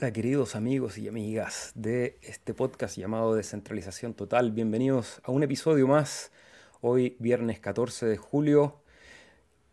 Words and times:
Hola 0.00 0.14
queridos 0.14 0.56
amigos 0.56 0.96
y 0.96 1.08
amigas 1.08 1.72
de 1.74 2.16
este 2.22 2.54
podcast 2.54 2.96
llamado 2.96 3.34
Descentralización 3.34 4.14
Total. 4.14 4.50
Bienvenidos 4.50 5.20
a 5.24 5.30
un 5.30 5.42
episodio 5.42 5.86
más. 5.86 6.32
Hoy 6.80 7.18
viernes 7.18 7.60
14 7.60 8.06
de 8.06 8.16
julio. 8.16 8.80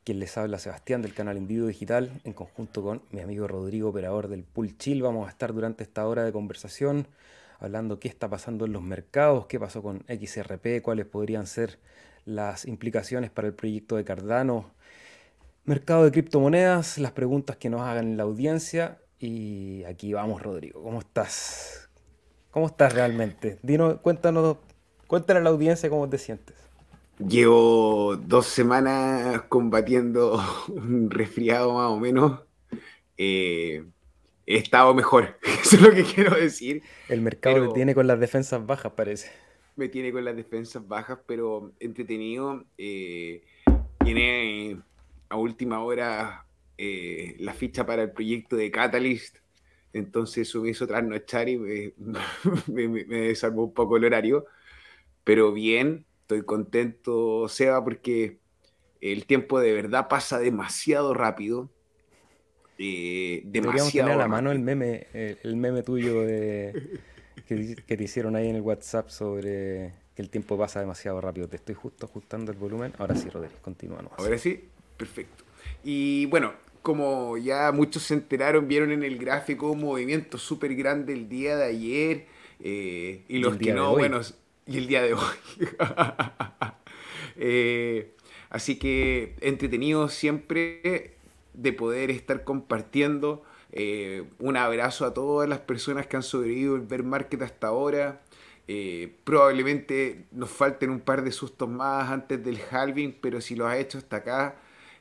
Quien 0.04 0.20
les 0.20 0.38
habla 0.38 0.60
Sebastián 0.60 1.02
del 1.02 1.14
canal 1.14 1.38
Individuo 1.38 1.70
Digital 1.70 2.12
en 2.26 2.34
conjunto 2.34 2.84
con 2.84 3.04
mi 3.12 3.22
amigo 3.22 3.48
Rodrigo, 3.48 3.88
operador 3.88 4.28
del 4.28 4.44
Pool 4.44 4.78
Chill. 4.78 5.02
Vamos 5.02 5.28
a 5.28 5.32
estar 5.32 5.54
durante 5.54 5.86
esta 5.86 6.06
hora 6.06 6.26
de 6.26 6.34
conversación 6.34 7.08
hablando 7.60 7.98
qué 7.98 8.10
está 8.10 8.30
pasando 8.30 8.66
en 8.66 8.74
los 8.74 8.84
mercados, 8.84 9.46
qué 9.46 9.62
pasó 9.62 9.82
con 9.82 10.04
XRP, 10.10 10.82
cuáles 10.82 11.06
podrían 11.06 11.48
ser 11.48 11.80
las 12.26 12.66
implicaciones 12.66 13.32
para 13.32 13.48
el 13.48 13.54
proyecto 13.54 13.96
de 13.96 14.04
Cardano, 14.04 14.72
mercado 15.64 16.04
de 16.04 16.12
criptomonedas, 16.12 16.98
las 16.98 17.14
preguntas 17.14 17.56
que 17.56 17.70
nos 17.70 17.80
hagan 17.80 18.08
en 18.08 18.18
la 18.18 18.24
audiencia 18.24 18.98
y 19.20 19.84
aquí 19.86 20.14
vamos, 20.14 20.42
Rodrigo. 20.42 20.82
¿Cómo 20.84 21.00
estás? 21.00 21.90
¿Cómo 22.52 22.68
estás 22.68 22.94
realmente? 22.94 23.60
Dinos, 23.62 24.00
cuéntanos, 24.02 24.58
cuéntale 25.08 25.40
a 25.40 25.44
la 25.44 25.50
audiencia 25.50 25.90
cómo 25.90 26.10
te 26.10 26.18
sientes. 26.18 26.56
Llevo 27.20 28.16
dos 28.16 28.46
semanas 28.46 29.44
combatiendo 29.50 30.42
un 30.70 31.10
resfriado 31.10 31.74
más 31.74 31.92
o 31.92 32.00
menos. 32.00 32.42
Eh, 33.18 33.84
he 34.46 34.58
estado 34.58 34.94
mejor, 34.94 35.38
eso 35.62 35.76
es 35.76 35.82
lo 35.82 35.92
que 35.92 36.04
quiero 36.04 36.36
decir. 36.36 36.84
El 37.10 37.22
mercado 37.22 37.60
me 37.60 37.74
tiene 37.74 37.96
con 37.96 38.08
las 38.08 38.20
defensas 38.20 38.66
bajas, 38.66 38.94
parece. 38.94 39.32
Me 39.76 39.90
tiene 39.90 40.12
con 40.12 40.26
las 40.26 40.36
defensas 40.36 40.88
bajas, 40.88 41.20
pero 41.28 41.74
entretenido. 41.80 42.66
Eh, 42.78 43.44
tiene 44.04 44.82
a 45.30 45.36
última 45.36 45.84
hora 45.84 46.47
eh, 46.78 47.36
la 47.40 47.54
ficha 47.54 47.86
para 47.86 48.04
el 48.04 48.12
proyecto 48.12 48.56
de 48.56 48.72
Catalyst. 48.72 49.38
Entonces 49.94 50.48
eso 50.48 50.62
me 50.62 50.70
hizo 50.70 50.86
trasnochar 50.86 51.50
y 51.50 51.58
me, 52.68 52.88
me, 52.88 53.04
desarmó 53.04 53.64
un 53.64 53.74
poco 53.74 53.98
el 53.98 54.06
horario. 54.06 54.46
Pero 55.24 55.52
bien, 55.52 56.06
estoy 56.22 56.44
contento, 56.44 57.48
Seba, 57.50 57.84
porque 57.84 58.38
el 59.02 59.26
tiempo 59.26 59.60
de 59.60 59.74
verdad 59.74 60.08
pasa 60.08 60.40
demasiado 60.40 61.14
rápido. 61.14 61.70
Eh, 62.78 63.42
demasiado 63.46 63.90
tener 63.90 64.12
a 64.12 64.18
la 64.18 64.28
mano 64.28 64.52
el 64.52 64.60
meme, 64.60 65.08
el, 65.14 65.56
meme 65.56 65.82
tuyo 65.82 66.22
de, 66.22 67.00
que, 67.48 67.76
que, 67.76 67.98
te 67.98 68.04
hicieron 68.04 68.36
ahí 68.36 68.50
en 68.50 68.56
el 68.56 68.62
WhatsApp 68.62 69.10
sobre 69.10 69.94
que 70.16 70.22
el 70.22 70.30
tiempo 70.30 70.58
pasa 70.58 70.80
demasiado 70.80 71.20
rápido. 71.22 71.48
Te 71.48 71.56
estoy 71.56 71.76
justo 71.76 72.06
ajustando 72.06 72.52
el 72.52 72.58
volumen. 72.58 72.94
Ahora 72.98 73.16
sí, 73.16 73.30
Rodríguez, 73.30 73.60
continúa. 73.62 74.04
Ahora 74.18 74.38
sí, 74.38 74.64
perfecto. 74.96 75.44
Y 75.84 76.26
bueno, 76.28 76.54
como 76.88 77.38
ya 77.38 77.74
muchos 77.74 78.04
se 78.04 78.14
enteraron, 78.14 78.70
vieron 78.70 78.94
en 78.94 79.04
el 79.04 79.18
gráfico 79.18 79.72
un 79.72 79.82
movimiento 79.82 80.38
súper 80.38 80.74
grande 80.74 81.12
el 81.12 81.28
día 81.28 81.58
de 81.58 81.66
ayer. 81.66 82.28
Eh, 82.62 83.26
y 83.28 83.40
los 83.40 83.58
que 83.58 83.74
no, 83.74 83.92
bueno, 83.92 84.22
y 84.66 84.78
el 84.78 84.88
día 84.88 85.02
de 85.04 85.14
hoy. 85.14 85.20
Eh, 87.40 88.16
así 88.50 88.80
que 88.80 89.36
entretenido 89.42 90.10
siempre 90.10 91.18
de 91.54 91.74
poder 91.74 92.10
estar 92.10 92.44
compartiendo. 92.44 93.44
Eh, 93.72 94.24
un 94.40 94.58
abrazo 94.58 95.06
a 95.06 95.14
todas 95.14 95.48
las 95.48 95.60
personas 95.60 96.08
que 96.08 96.16
han 96.16 96.24
sobrevivido 96.24 96.76
el 96.76 96.82
Bear 96.82 97.04
Market 97.04 97.42
hasta 97.44 97.68
ahora. 97.68 98.22
probablemente 99.24 100.26
nos 100.32 100.50
falten 100.50 100.90
un 100.90 101.02
par 101.02 101.22
de 101.24 101.32
sustos 101.32 101.70
más 101.70 102.10
antes 102.10 102.44
del 102.44 102.60
halving, 102.72 103.18
pero 103.22 103.40
si 103.42 103.56
lo 103.56 103.68
has 103.68 103.78
hecho 103.78 104.00
hasta 104.00 104.16
acá, 104.16 104.56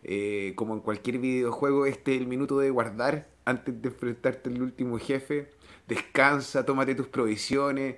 eh, 0.09 0.53
como 0.55 0.73
en 0.75 0.81
cualquier 0.81 1.19
videojuego, 1.19 1.85
este 1.85 2.15
es 2.15 2.21
el 2.21 2.29
minuto 2.29 2.61
de 2.61 2.71
guardar 2.71 3.27
antes 3.45 3.83
de 3.83 3.89
enfrentarte 3.89 4.51
al 4.51 4.63
último 4.63 5.01
jefe. 5.01 5.51
Descansa, 5.89 6.65
tómate 6.65 6.95
tus 6.95 7.09
provisiones, 7.09 7.97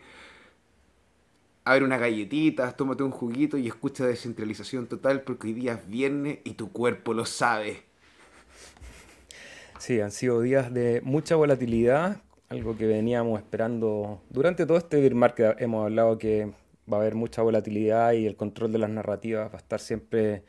abre 1.67 1.85
unas 1.85 2.01
galletitas, 2.01 2.75
tómate 2.79 3.03
un 3.03 3.11
juguito 3.11 3.59
y 3.59 3.67
escucha 3.67 4.07
descentralización 4.07 4.87
total 4.87 5.21
porque 5.21 5.49
hoy 5.49 5.53
día 5.53 5.75
es 5.75 5.87
viernes 5.87 6.39
y 6.45 6.53
tu 6.53 6.73
cuerpo 6.73 7.13
lo 7.13 7.27
sabe. 7.27 7.83
Sí, 9.79 10.01
han 10.01 10.11
sido 10.11 10.41
días 10.41 10.73
de 10.73 11.03
mucha 11.05 11.37
volatilidad, 11.37 12.23
algo 12.49 12.75
que 12.79 12.87
veníamos 12.87 13.39
esperando 13.39 14.23
durante 14.31 14.65
todo 14.65 14.79
este 14.79 14.99
bear 14.99 15.15
market. 15.15 15.61
Hemos 15.61 15.85
hablado 15.85 16.17
que 16.17 16.55
va 16.91 16.97
a 16.97 17.01
haber 17.01 17.17
mucha 17.17 17.43
volatilidad 17.43 18.13
y 18.13 18.25
el 18.25 18.35
control 18.35 18.73
de 18.73 18.79
las 18.79 18.89
narrativas 18.89 19.51
va 19.51 19.57
a 19.57 19.59
estar 19.59 19.79
siempre 19.79 20.45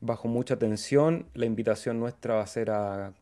bajo 0.00 0.28
mucha 0.28 0.58
tensión. 0.58 1.26
La 1.34 1.46
invitación 1.46 2.00
nuestra 2.00 2.34
va 2.34 2.42
a 2.42 2.46
ser 2.46 2.70
a, 2.70 3.14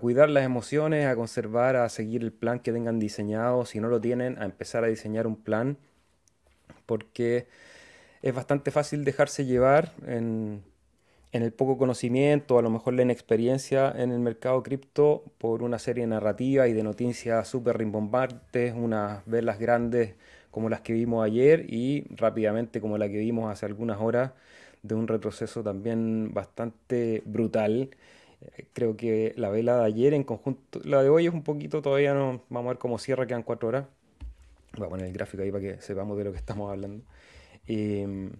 cuidar 0.00 0.28
las 0.28 0.44
emociones, 0.44 1.06
a 1.06 1.16
conservar, 1.16 1.76
a 1.76 1.88
seguir 1.88 2.22
el 2.22 2.32
plan 2.32 2.60
que 2.60 2.72
tengan 2.72 2.98
diseñado. 2.98 3.64
Si 3.64 3.80
no 3.80 3.88
lo 3.88 4.00
tienen, 4.00 4.40
a 4.40 4.44
empezar 4.44 4.84
a 4.84 4.88
diseñar 4.88 5.26
un 5.26 5.36
plan, 5.36 5.78
porque 6.86 7.46
es 8.22 8.34
bastante 8.34 8.70
fácil 8.70 9.04
dejarse 9.04 9.44
llevar 9.44 9.92
en, 10.06 10.64
el 11.32 11.52
poco 11.52 11.78
conocimiento, 11.78 12.58
a 12.58 12.62
lo 12.62 12.70
mejor 12.70 12.94
la 12.94 13.02
inexperiencia 13.02 13.92
en 13.96 14.12
el 14.12 14.18
mercado 14.18 14.62
cripto 14.62 15.24
por 15.38 15.62
una 15.62 15.78
serie 15.78 16.02
de 16.02 16.08
narrativas 16.08 16.68
y 16.68 16.72
de 16.72 16.82
noticias 16.82 17.46
súper 17.46 17.78
rimbombantes, 17.78 18.74
unas 18.74 19.24
velas 19.26 19.58
grandes 19.58 20.14
como 20.50 20.68
las 20.68 20.80
que 20.80 20.94
vimos 20.94 21.24
ayer 21.24 21.66
y 21.68 22.06
rápidamente 22.16 22.80
como 22.80 22.98
la 22.98 23.08
que 23.08 23.18
vimos 23.18 23.52
hace 23.52 23.66
algunas 23.66 24.00
horas 24.00 24.32
de 24.82 24.94
un 24.94 25.08
retroceso 25.08 25.62
también 25.62 26.32
bastante 26.32 27.22
brutal. 27.24 27.90
Eh, 28.40 28.66
creo 28.72 28.96
que 28.96 29.34
la 29.36 29.50
vela 29.50 29.78
de 29.78 29.84
ayer 29.86 30.14
en 30.14 30.24
conjunto, 30.24 30.80
la 30.84 31.02
de 31.02 31.08
hoy 31.08 31.26
es 31.26 31.34
un 31.34 31.42
poquito, 31.42 31.82
todavía 31.82 32.14
no, 32.14 32.42
vamos 32.48 32.70
a 32.70 32.72
ver 32.74 32.78
cómo 32.78 32.98
cierra, 32.98 33.26
quedan 33.26 33.42
cuatro 33.42 33.68
horas. 33.68 33.86
Voy 34.76 34.86
a 34.86 34.90
poner 34.90 35.06
el 35.06 35.12
gráfico 35.12 35.42
ahí 35.42 35.50
para 35.50 35.62
que 35.62 35.80
sepamos 35.80 36.16
de 36.18 36.24
lo 36.24 36.32
que 36.32 36.38
estamos 36.38 36.70
hablando. 36.70 37.04
Em, 37.66 38.30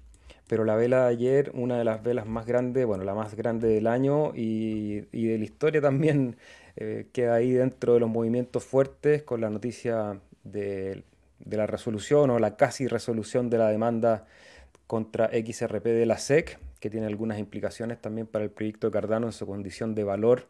pero 0.48 0.64
la 0.64 0.76
vela 0.76 1.04
de 1.04 1.08
ayer, 1.10 1.50
una 1.54 1.78
de 1.78 1.84
las 1.84 2.02
velas 2.02 2.26
más 2.26 2.46
grandes, 2.46 2.86
bueno, 2.86 3.04
la 3.04 3.14
más 3.14 3.34
grande 3.34 3.68
del 3.68 3.86
año 3.86 4.32
y, 4.34 5.00
de 5.12 5.38
la 5.38 5.44
historia 5.44 5.80
también, 5.80 6.36
eh, 6.76 7.08
queda 7.12 7.34
ahí 7.34 7.52
dentro 7.52 7.94
de 7.94 8.00
los 8.00 8.08
movimientos 8.08 8.64
fuertes 8.64 9.22
con 9.22 9.40
la 9.40 9.50
noticia 9.50 10.20
de, 10.44 11.02
de 11.40 11.56
la 11.56 11.66
resolución 11.66 12.30
o 12.30 12.38
la 12.38 12.56
casi 12.56 12.86
resolución 12.86 13.50
de 13.50 13.58
la 13.58 13.68
demanda 13.68 14.26
contra 14.88 15.28
XRP 15.28 15.84
de 15.84 16.06
la 16.06 16.16
SEC, 16.16 16.58
que 16.80 16.88
tiene 16.88 17.06
algunas 17.06 17.38
implicaciones 17.38 18.00
también 18.00 18.26
para 18.26 18.44
el 18.44 18.50
proyecto 18.50 18.90
Cardano 18.90 19.26
en 19.26 19.32
su 19.32 19.46
condición 19.46 19.94
de 19.94 20.02
valor 20.02 20.48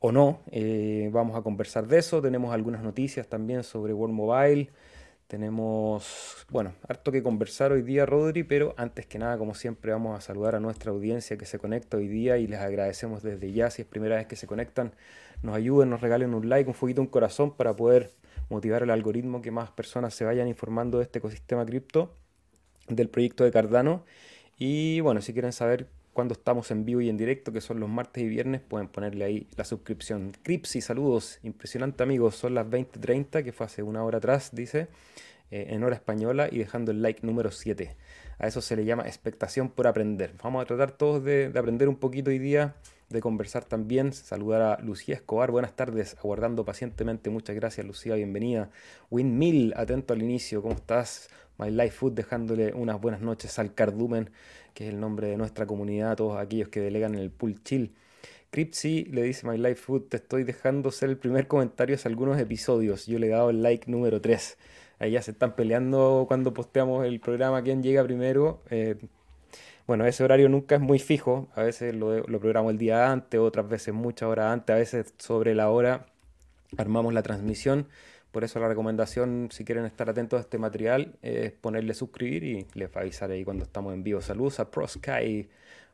o 0.00 0.10
no. 0.10 0.40
Eh, 0.50 1.08
vamos 1.12 1.38
a 1.38 1.42
conversar 1.42 1.86
de 1.86 1.98
eso. 1.98 2.20
Tenemos 2.20 2.52
algunas 2.52 2.82
noticias 2.82 3.28
también 3.28 3.62
sobre 3.62 3.94
World 3.94 4.14
Mobile. 4.14 4.70
Tenemos, 5.28 6.44
bueno, 6.50 6.74
harto 6.88 7.12
que 7.12 7.22
conversar 7.22 7.70
hoy 7.70 7.82
día, 7.82 8.04
Rodri, 8.04 8.42
pero 8.42 8.74
antes 8.76 9.06
que 9.06 9.20
nada, 9.20 9.38
como 9.38 9.54
siempre, 9.54 9.92
vamos 9.92 10.18
a 10.18 10.20
saludar 10.20 10.56
a 10.56 10.60
nuestra 10.60 10.90
audiencia 10.90 11.38
que 11.38 11.46
se 11.46 11.60
conecta 11.60 11.96
hoy 11.96 12.08
día 12.08 12.38
y 12.38 12.48
les 12.48 12.58
agradecemos 12.58 13.22
desde 13.22 13.52
ya. 13.52 13.70
Si 13.70 13.82
es 13.82 13.88
primera 13.88 14.16
vez 14.16 14.26
que 14.26 14.34
se 14.34 14.48
conectan, 14.48 14.94
nos 15.42 15.54
ayuden, 15.54 15.90
nos 15.90 16.00
regalen 16.00 16.34
un 16.34 16.48
like, 16.48 16.68
un 16.68 16.74
fueguito, 16.74 17.00
un 17.00 17.06
corazón 17.06 17.56
para 17.56 17.76
poder 17.76 18.10
motivar 18.48 18.82
el 18.82 18.90
algoritmo 18.90 19.40
que 19.40 19.52
más 19.52 19.70
personas 19.70 20.12
se 20.12 20.24
vayan 20.24 20.48
informando 20.48 20.98
de 20.98 21.04
este 21.04 21.20
ecosistema 21.20 21.64
cripto 21.64 22.16
del 22.90 23.08
proyecto 23.08 23.44
de 23.44 23.50
Cardano. 23.50 24.04
Y 24.58 25.00
bueno, 25.00 25.22
si 25.22 25.32
quieren 25.32 25.52
saber 25.52 25.88
cuándo 26.12 26.34
estamos 26.34 26.70
en 26.70 26.84
vivo 26.84 27.00
y 27.00 27.08
en 27.08 27.16
directo, 27.16 27.52
que 27.52 27.60
son 27.60 27.80
los 27.80 27.88
martes 27.88 28.22
y 28.22 28.28
viernes, 28.28 28.60
pueden 28.60 28.88
ponerle 28.88 29.24
ahí 29.24 29.46
la 29.56 29.64
suscripción. 29.64 30.32
Cripsy, 30.42 30.80
saludos, 30.80 31.38
impresionante 31.42 32.02
amigos, 32.02 32.36
son 32.36 32.54
las 32.54 32.66
20.30, 32.66 33.44
que 33.44 33.52
fue 33.52 33.66
hace 33.66 33.82
una 33.82 34.04
hora 34.04 34.18
atrás, 34.18 34.50
dice, 34.52 34.88
eh, 35.50 35.68
en 35.70 35.82
hora 35.84 35.94
española, 35.94 36.48
y 36.50 36.58
dejando 36.58 36.90
el 36.90 37.02
like 37.02 37.26
número 37.26 37.50
7. 37.50 37.96
A 38.38 38.46
eso 38.46 38.60
se 38.60 38.76
le 38.76 38.84
llama 38.84 39.04
expectación 39.04 39.70
por 39.70 39.86
aprender. 39.86 40.34
Vamos 40.42 40.62
a 40.62 40.66
tratar 40.66 40.92
todos 40.92 41.22
de, 41.24 41.50
de 41.50 41.58
aprender 41.58 41.88
un 41.88 41.96
poquito 41.96 42.30
hoy 42.30 42.38
día, 42.38 42.74
de 43.08 43.20
conversar 43.20 43.64
también. 43.64 44.12
Saludar 44.12 44.62
a 44.62 44.82
Lucía 44.82 45.14
Escobar, 45.14 45.50
buenas 45.50 45.76
tardes, 45.76 46.16
aguardando 46.18 46.64
pacientemente. 46.64 47.28
Muchas 47.28 47.56
gracias, 47.56 47.86
Lucía, 47.86 48.14
bienvenida. 48.14 48.70
Windmill, 49.10 49.74
atento 49.76 50.14
al 50.14 50.22
inicio, 50.22 50.62
¿cómo 50.62 50.74
estás? 50.74 51.28
My 51.60 51.70
Life 51.70 51.90
Food 51.90 52.12
dejándole 52.12 52.72
unas 52.72 52.98
buenas 53.00 53.20
noches 53.20 53.58
al 53.58 53.74
Cardumen, 53.74 54.30
que 54.72 54.88
es 54.88 54.94
el 54.94 54.98
nombre 54.98 55.28
de 55.28 55.36
nuestra 55.36 55.66
comunidad, 55.66 56.12
a 56.12 56.16
todos 56.16 56.38
aquellos 56.38 56.68
que 56.68 56.80
delegan 56.80 57.14
en 57.14 57.20
el 57.20 57.30
pool 57.30 57.62
chill. 57.62 57.94
Cripsy 58.50 59.04
le 59.04 59.22
dice 59.22 59.46
My 59.46 59.58
Life 59.58 59.76
Food, 59.76 60.08
te 60.08 60.16
estoy 60.16 60.44
dejando 60.44 60.90
ser 60.90 61.10
el 61.10 61.18
primer 61.18 61.46
comentario 61.46 61.94
hace 61.94 62.08
algunos 62.08 62.38
episodios. 62.38 63.06
Yo 63.06 63.18
le 63.18 63.26
he 63.26 63.30
dado 63.30 63.50
el 63.50 63.62
like 63.62 63.90
número 63.90 64.20
3. 64.20 64.56
Ahí 64.98 65.12
ya 65.12 65.22
se 65.22 65.32
están 65.32 65.54
peleando 65.54 66.24
cuando 66.26 66.52
posteamos 66.54 67.06
el 67.06 67.20
programa, 67.20 67.62
quién 67.62 67.82
llega 67.82 68.02
primero. 68.02 68.62
Eh, 68.70 68.96
bueno, 69.86 70.06
ese 70.06 70.24
horario 70.24 70.48
nunca 70.48 70.76
es 70.76 70.80
muy 70.80 70.98
fijo. 70.98 71.48
A 71.54 71.62
veces 71.62 71.94
lo, 71.94 72.26
lo 72.26 72.40
programo 72.40 72.70
el 72.70 72.78
día 72.78 73.12
antes, 73.12 73.38
otras 73.38 73.68
veces 73.68 73.92
muchas 73.92 74.28
horas 74.28 74.52
antes, 74.52 74.74
a 74.74 74.78
veces 74.78 75.14
sobre 75.18 75.54
la 75.54 75.70
hora 75.70 76.06
armamos 76.78 77.12
la 77.12 77.22
transmisión. 77.22 77.86
Por 78.32 78.44
eso 78.44 78.60
la 78.60 78.68
recomendación, 78.68 79.48
si 79.50 79.64
quieren 79.64 79.84
estar 79.84 80.08
atentos 80.08 80.38
a 80.38 80.40
este 80.42 80.58
material, 80.58 81.16
es 81.20 81.52
ponerle 81.52 81.94
suscribir 81.94 82.44
y 82.44 82.66
les 82.74 82.88
va 82.88 83.00
avisar 83.00 83.30
ahí 83.30 83.44
cuando 83.44 83.64
estamos 83.64 83.92
en 83.92 84.04
vivo. 84.04 84.20
Saludos 84.20 84.60
a 84.60 84.70
ProSky, 84.70 85.48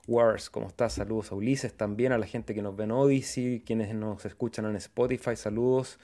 Wars, 0.07 0.51
¿cómo 0.51 0.69
estás? 0.69 0.93
Saludos 0.93 1.33
a 1.33 1.35
Ulises 1.35 1.73
también, 1.73 2.13
a 2.13 2.19
la 2.19 2.27
gente 2.27 2.55
que 2.55 2.63
nos 2.63 2.77
ve 2.77 2.85
en 2.85 2.93
Odyssey, 2.93 3.63
quienes 3.65 3.95
nos 3.95 4.25
escuchan 4.27 4.67
en 4.67 4.77
Spotify, 4.77 5.35
saludos. 5.35 5.99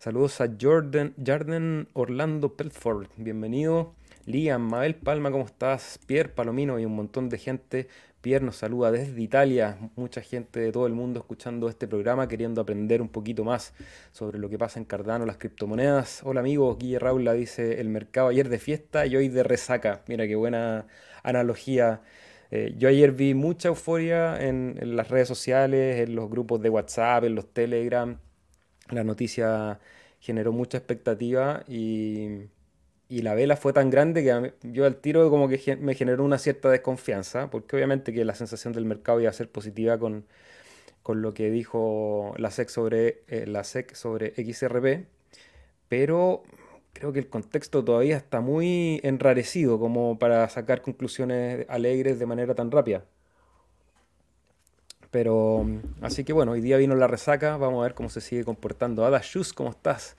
Saludos 0.00 0.40
a 0.40 0.50
Jordan, 0.60 1.14
Jordan 1.24 1.88
Orlando 1.92 2.54
Pelford, 2.54 3.08
bienvenido. 3.16 3.94
Liam, 4.26 4.68
Mabel 4.68 4.94
Palma, 4.94 5.30
¿cómo 5.30 5.44
estás? 5.44 5.98
Pierre 6.06 6.28
Palomino 6.28 6.78
y 6.78 6.84
un 6.84 6.94
montón 6.94 7.28
de 7.30 7.38
gente. 7.38 7.88
Pierre 8.20 8.44
nos 8.44 8.56
saluda 8.56 8.90
desde 8.90 9.20
Italia, 9.20 9.78
mucha 9.96 10.20
gente 10.20 10.60
de 10.60 10.72
todo 10.72 10.86
el 10.86 10.92
mundo 10.92 11.20
escuchando 11.20 11.68
este 11.68 11.86
programa, 11.86 12.28
queriendo 12.28 12.60
aprender 12.60 13.00
un 13.00 13.08
poquito 13.08 13.44
más 13.44 13.74
sobre 14.12 14.38
lo 14.38 14.48
que 14.48 14.58
pasa 14.58 14.78
en 14.78 14.84
Cardano, 14.84 15.24
las 15.24 15.36
criptomonedas. 15.36 16.22
Hola 16.24 16.40
amigos, 16.40 16.78
Guille 16.78 16.98
Raula 16.98 17.32
dice, 17.32 17.80
el 17.80 17.88
mercado 17.88 18.28
ayer 18.28 18.48
de 18.48 18.58
fiesta 18.58 19.06
y 19.06 19.16
hoy 19.16 19.28
de 19.28 19.42
resaca. 19.44 20.02
Mira 20.08 20.26
qué 20.26 20.36
buena 20.36 20.86
analogía 21.22 22.02
eh, 22.50 22.74
yo 22.78 22.88
ayer 22.88 23.12
vi 23.12 23.34
mucha 23.34 23.68
euforia 23.68 24.40
en, 24.42 24.78
las 24.96 25.08
redes 25.08 25.28
sociales, 25.28 26.00
en 26.00 26.14
los 26.14 26.30
grupos 26.30 26.62
de 26.62 26.70
WhatsApp, 26.70 27.24
en 27.24 27.34
los 27.34 27.52
Telegram. 27.52 28.18
La 28.90 29.04
noticia 29.04 29.80
generó 30.20 30.52
mucha 30.52 30.78
expectativa 30.78 31.64
y, 31.68 32.48
la 33.08 33.34
vela 33.34 33.56
fue 33.56 33.72
tan 33.72 33.90
grande 33.90 34.22
que 34.22 34.54
yo 34.70 34.84
al 34.84 34.96
tiro 34.96 35.30
como 35.30 35.48
que 35.48 35.76
me 35.76 35.94
generó 35.94 36.24
una 36.24 36.38
cierta 36.38 36.70
desconfianza, 36.70 37.50
porque 37.50 37.76
obviamente 37.76 38.12
que 38.12 38.24
la 38.24 38.34
sensación 38.34 38.72
del 38.74 38.84
mercado 38.84 39.20
iba 39.20 39.30
a 39.30 39.32
ser 39.32 39.50
positiva 39.50 39.98
con, 39.98 40.26
lo 41.06 41.32
que 41.32 41.50
dijo 41.50 42.34
la 42.36 42.50
SEC 42.50 42.68
sobre, 42.68 43.22
eh, 43.28 43.46
la 43.46 43.64
SEC 43.64 43.94
sobre 43.94 44.34
XRP, 44.34 45.06
pero 45.88 46.42
creo 46.92 47.12
que 47.12 47.20
el 47.20 47.28
contexto 47.28 47.82
todavía 47.84 48.16
está 48.16 48.40
muy 48.40 49.00
enrarecido 49.02 49.78
como 49.78 50.18
para 50.18 50.48
sacar 50.50 50.82
conclusiones 50.82 51.64
alegres 51.70 52.18
de 52.18 52.26
manera 52.26 52.54
tan 52.54 52.70
rápida. 52.70 53.04
Pero, 55.10 55.66
así 56.02 56.24
que 56.24 56.32
bueno, 56.34 56.52
hoy 56.52 56.60
día 56.60 56.76
vino 56.76 56.94
la 56.94 57.06
resaca, 57.06 57.56
vamos 57.56 57.80
a 57.80 57.84
ver 57.84 57.94
cómo 57.94 58.10
se 58.10 58.20
sigue 58.20 58.44
comportando. 58.44 59.06
Ada 59.06 59.20
Shus, 59.22 59.54
¿cómo 59.54 59.70
estás? 59.70 60.16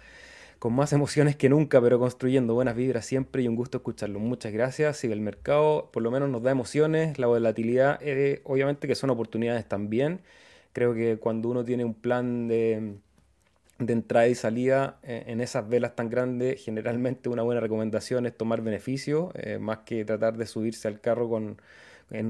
Con 0.60 0.74
más 0.74 0.94
emociones 0.94 1.36
que 1.38 1.50
nunca, 1.50 1.82
pero 1.82 2.00
construyendo 2.00 2.54
buenas 2.54 2.76
vibras 2.76 3.06
siempre 3.06 3.42
y 3.42 3.48
un 3.48 3.56
gusto 3.56 3.78
escucharlo. 3.78 4.20
Muchas 4.20 4.52
gracias. 4.52 4.98
Sigue 4.98 5.14
el 5.14 5.22
mercado, 5.22 5.90
por 5.92 6.04
lo 6.04 6.12
menos 6.12 6.30
nos 6.30 6.44
da 6.44 6.52
emociones. 6.52 7.18
La 7.18 7.28
volatilidad, 7.28 7.98
eh, 8.02 8.42
obviamente 8.44 8.88
que 8.88 8.96
son 8.96 9.10
oportunidades 9.10 9.66
también. 9.68 10.22
Creo 10.74 10.94
que 10.94 11.18
cuando 11.18 11.50
uno 11.50 11.64
tiene 11.64 11.86
un 11.86 11.94
plan 11.94 12.48
de 12.48 13.00
de 13.80 13.94
entrada 13.94 14.28
y 14.28 14.36
salida 14.36 15.00
eh, 15.04 15.24
en 15.28 15.42
esas 15.42 15.68
velas 15.68 15.96
tan 15.96 16.10
grandes, 16.10 16.64
generalmente 16.64 17.30
una 17.30 17.44
buena 17.44 17.62
recomendación 17.62 18.26
es 18.26 18.36
tomar 18.38 18.62
beneficio, 18.62 19.32
eh, 19.36 19.58
más 19.58 19.80
que 19.80 20.04
tratar 20.06 20.38
de 20.38 20.46
subirse 20.46 20.88
al 20.88 21.00
carro 21.00 21.30
con, 21.30 21.62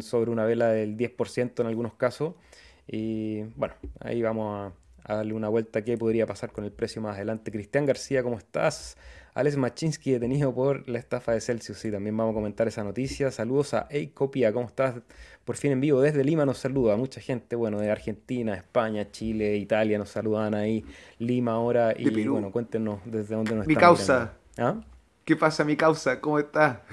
sobre 0.02 0.30
una 0.31 0.46
vela 0.46 0.70
del 0.70 0.96
10% 0.96 1.62
en 1.62 1.68
algunos 1.68 1.94
casos. 1.96 2.36
Y 2.88 3.42
bueno, 3.56 3.74
ahí 4.00 4.22
vamos 4.22 4.72
a, 4.72 4.74
a 5.09 5.15
darle 5.15 5.33
una 5.33 5.50
vuelta 5.50 5.79
a 5.79 5.81
qué 5.81 5.97
podría 5.97 6.25
pasar 6.25 6.51
con 6.51 6.63
el 6.63 6.71
precio 6.71 7.01
más 7.01 7.15
adelante. 7.15 7.51
Cristian 7.51 7.85
García, 7.85 8.21
¿cómo 8.21 8.38
estás? 8.38 8.95
Alex 9.33 9.57
Machinsky 9.57 10.11
detenido 10.11 10.53
por 10.53 10.88
la 10.88 11.00
estafa 11.00 11.31
de 11.31 11.41
Celsius. 11.41 11.79
Sí, 11.79 11.91
también 11.91 12.15
vamos 12.15 12.33
a 12.33 12.35
comentar 12.35 12.67
esa 12.67 12.83
noticia. 12.83 13.31
Saludos 13.31 13.73
a 13.73 13.88
Copia, 14.13 14.53
¿cómo 14.53 14.67
estás? 14.67 14.95
Por 15.45 15.56
fin 15.56 15.71
en 15.71 15.81
vivo 15.81 16.00
desde 16.00 16.23
Lima 16.23 16.45
nos 16.45 16.59
saluda 16.59 16.95
mucha 16.95 17.21
gente, 17.21 17.56
bueno, 17.56 17.79
de 17.79 17.89
Argentina, 17.89 18.53
España, 18.53 19.09
Chile, 19.09 19.57
Italia 19.57 19.97
nos 19.97 20.09
saludan 20.09 20.53
ahí, 20.53 20.85
Lima 21.17 21.53
ahora 21.53 21.94
y 21.97 22.27
bueno, 22.27 22.51
cuéntenos 22.51 23.00
desde 23.06 23.33
dónde 23.33 23.56
nos 23.56 23.65
Mi 23.65 23.75
causa. 23.75 24.33
¿Ah? 24.57 24.75
¿Qué 25.25 25.35
pasa, 25.35 25.63
mi 25.63 25.75
causa? 25.75 26.21
¿Cómo 26.21 26.38
está? 26.38 26.83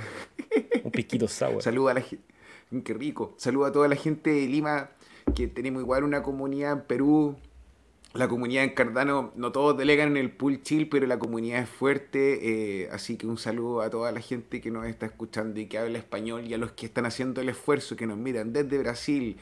Un 0.84 0.90
piquito 0.90 1.28
sour. 1.28 1.62
Saluda 1.62 1.90
a 1.92 1.94
la 1.94 2.00
gente. 2.00 2.24
Qué 2.84 2.94
rico. 2.94 3.34
Saluda 3.36 3.68
a 3.68 3.72
toda 3.72 3.88
la 3.88 3.96
gente 3.96 4.30
de 4.30 4.46
Lima, 4.46 4.90
que 5.34 5.48
tenemos 5.48 5.82
igual 5.82 6.04
una 6.04 6.22
comunidad 6.22 6.72
en 6.72 6.80
Perú, 6.82 7.36
la 8.18 8.28
comunidad 8.28 8.64
en 8.64 8.70
Cardano, 8.70 9.32
no 9.36 9.52
todos 9.52 9.76
delegan 9.76 10.10
en 10.10 10.16
el 10.16 10.30
pool 10.30 10.62
chill, 10.62 10.88
pero 10.88 11.06
la 11.06 11.18
comunidad 11.18 11.62
es 11.62 11.68
fuerte, 11.68 12.82
eh, 12.82 12.88
así 12.90 13.16
que 13.16 13.26
un 13.26 13.38
saludo 13.38 13.82
a 13.82 13.90
toda 13.90 14.12
la 14.12 14.20
gente 14.20 14.60
que 14.60 14.70
nos 14.70 14.86
está 14.86 15.06
escuchando 15.06 15.60
y 15.60 15.66
que 15.66 15.78
habla 15.78 15.98
español 15.98 16.46
y 16.46 16.54
a 16.54 16.58
los 16.58 16.72
que 16.72 16.86
están 16.86 17.06
haciendo 17.06 17.40
el 17.40 17.48
esfuerzo, 17.48 17.96
que 17.96 18.06
nos 18.06 18.18
miran 18.18 18.52
desde 18.52 18.78
Brasil, 18.78 19.36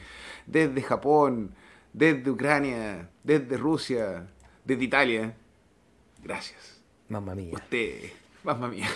desde 0.45 0.81
Japón, 0.81 1.55
desde 1.93 2.29
Ucrania, 2.29 3.09
desde 3.23 3.57
Rusia, 3.57 4.27
desde 4.63 4.83
Italia. 4.83 5.35
Gracias. 6.23 6.81
Mamma 7.09 7.35
mía. 7.35 7.51
Usted, 7.53 8.09
mamma 8.43 8.67
mía. 8.67 8.87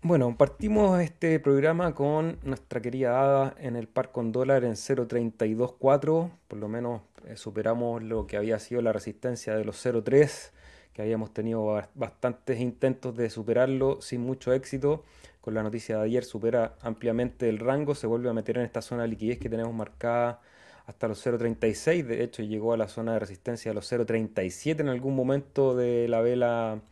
Bueno, 0.00 0.36
partimos 0.38 1.00
este 1.00 1.40
programa 1.40 1.92
con 1.92 2.38
nuestra 2.44 2.80
querida 2.80 3.20
Ada 3.20 3.56
en 3.58 3.74
el 3.74 3.88
par 3.88 4.12
con 4.12 4.30
dólar 4.30 4.62
en 4.62 4.74
0.324, 4.74 6.30
por 6.46 6.58
lo 6.58 6.68
menos 6.68 7.02
eh, 7.26 7.36
superamos 7.36 8.04
lo 8.04 8.28
que 8.28 8.36
había 8.36 8.60
sido 8.60 8.80
la 8.80 8.92
resistencia 8.92 9.56
de 9.56 9.64
los 9.64 9.84
0.3, 9.84 10.52
que 10.92 11.02
habíamos 11.02 11.34
tenido 11.34 11.82
bastantes 11.96 12.60
intentos 12.60 13.16
de 13.16 13.28
superarlo 13.28 14.00
sin 14.00 14.20
mucho 14.20 14.52
éxito. 14.52 15.04
Con 15.40 15.54
la 15.54 15.64
noticia 15.64 15.98
de 15.98 16.04
ayer 16.04 16.22
supera 16.24 16.76
ampliamente 16.80 17.48
el 17.48 17.58
rango, 17.58 17.96
se 17.96 18.06
vuelve 18.06 18.30
a 18.30 18.32
meter 18.32 18.58
en 18.58 18.64
esta 18.64 18.82
zona 18.82 19.02
de 19.02 19.08
liquidez 19.08 19.40
que 19.40 19.48
tenemos 19.48 19.74
marcada 19.74 20.40
hasta 20.86 21.08
los 21.08 21.26
0.36, 21.26 22.04
de 22.04 22.22
hecho 22.22 22.44
llegó 22.44 22.72
a 22.72 22.76
la 22.76 22.86
zona 22.86 23.14
de 23.14 23.18
resistencia 23.18 23.72
de 23.72 23.74
los 23.74 23.90
0.37 23.92 24.78
en 24.78 24.88
algún 24.88 25.16
momento 25.16 25.74
de 25.74 26.06
la 26.06 26.20
vela 26.20 26.82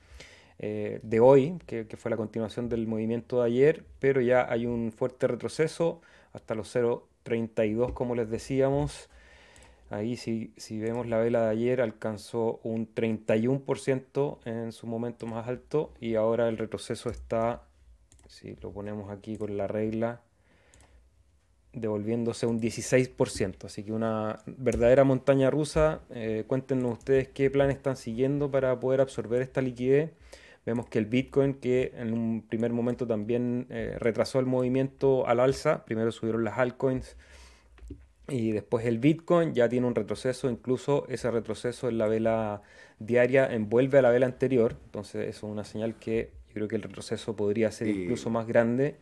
eh, 0.58 1.00
de 1.02 1.20
hoy, 1.20 1.58
que, 1.66 1.84
fue 1.96 2.10
la 2.10 2.16
continuación 2.16 2.68
del 2.68 2.86
movimiento 2.86 3.40
de 3.40 3.46
ayer, 3.46 3.84
pero 3.98 4.20
ya 4.20 4.50
hay 4.50 4.66
un 4.66 4.92
fuerte 4.92 5.26
retroceso 5.26 6.00
hasta 6.32 6.54
los 6.54 6.74
0.32, 6.74 7.92
como 7.92 8.14
les 8.14 8.30
decíamos. 8.30 9.08
Ahí 9.90 10.16
si, 10.16 10.52
si 10.56 10.78
vemos 10.78 11.06
la 11.06 11.18
vela 11.18 11.44
de 11.44 11.50
ayer 11.50 11.80
alcanzó 11.80 12.58
un 12.64 12.92
31% 12.92 14.38
en 14.44 14.72
su 14.72 14.86
momento 14.86 15.26
más 15.26 15.46
alto 15.46 15.92
y 16.00 16.16
ahora 16.16 16.48
el 16.48 16.58
retroceso 16.58 17.08
está, 17.08 17.62
si 18.26 18.56
lo 18.56 18.72
ponemos 18.72 19.10
aquí 19.10 19.36
con 19.36 19.56
la 19.56 19.68
regla, 19.68 20.22
devolviéndose 21.76 22.46
un 22.46 22.60
16%. 22.60 23.66
Así 23.66 23.84
que 23.84 23.92
una 23.92 24.40
verdadera 24.46 25.04
montaña 25.04 25.50
rusa. 25.50 26.00
Eh, 26.10 26.44
cuéntenos 26.46 26.98
ustedes 26.98 27.28
qué 27.28 27.50
plan 27.50 27.70
están 27.70 27.96
siguiendo 27.96 28.50
para 28.50 28.80
poder 28.80 29.00
absorber 29.00 29.42
esta 29.42 29.60
liquidez. 29.60 30.10
Vemos 30.66 30.88
que 30.88 30.98
el 30.98 31.06
Bitcoin, 31.06 31.54
que 31.54 31.92
en 31.94 32.12
un 32.12 32.42
primer 32.42 32.72
momento 32.72 33.06
también 33.06 33.66
eh, 33.70 33.96
retrasó 34.00 34.40
el 34.40 34.46
movimiento 34.46 35.26
al 35.28 35.38
alza, 35.38 35.84
primero 35.84 36.10
subieron 36.10 36.42
las 36.42 36.58
altcoins 36.58 37.16
y 38.28 38.50
después 38.50 38.84
el 38.84 38.98
Bitcoin 38.98 39.54
ya 39.54 39.68
tiene 39.68 39.86
un 39.86 39.94
retroceso, 39.94 40.50
incluso 40.50 41.06
ese 41.08 41.30
retroceso 41.30 41.88
en 41.88 41.98
la 41.98 42.08
vela 42.08 42.62
diaria 42.98 43.46
envuelve 43.46 43.98
a 43.98 44.02
la 44.02 44.10
vela 44.10 44.26
anterior, 44.26 44.76
entonces 44.86 45.28
eso 45.28 45.46
es 45.46 45.52
una 45.52 45.62
señal 45.62 45.94
que 45.94 46.32
yo 46.48 46.54
creo 46.54 46.68
que 46.68 46.76
el 46.76 46.82
retroceso 46.82 47.36
podría 47.36 47.70
ser 47.70 47.86
incluso 47.86 48.28
más 48.30 48.48
grande 48.48 48.96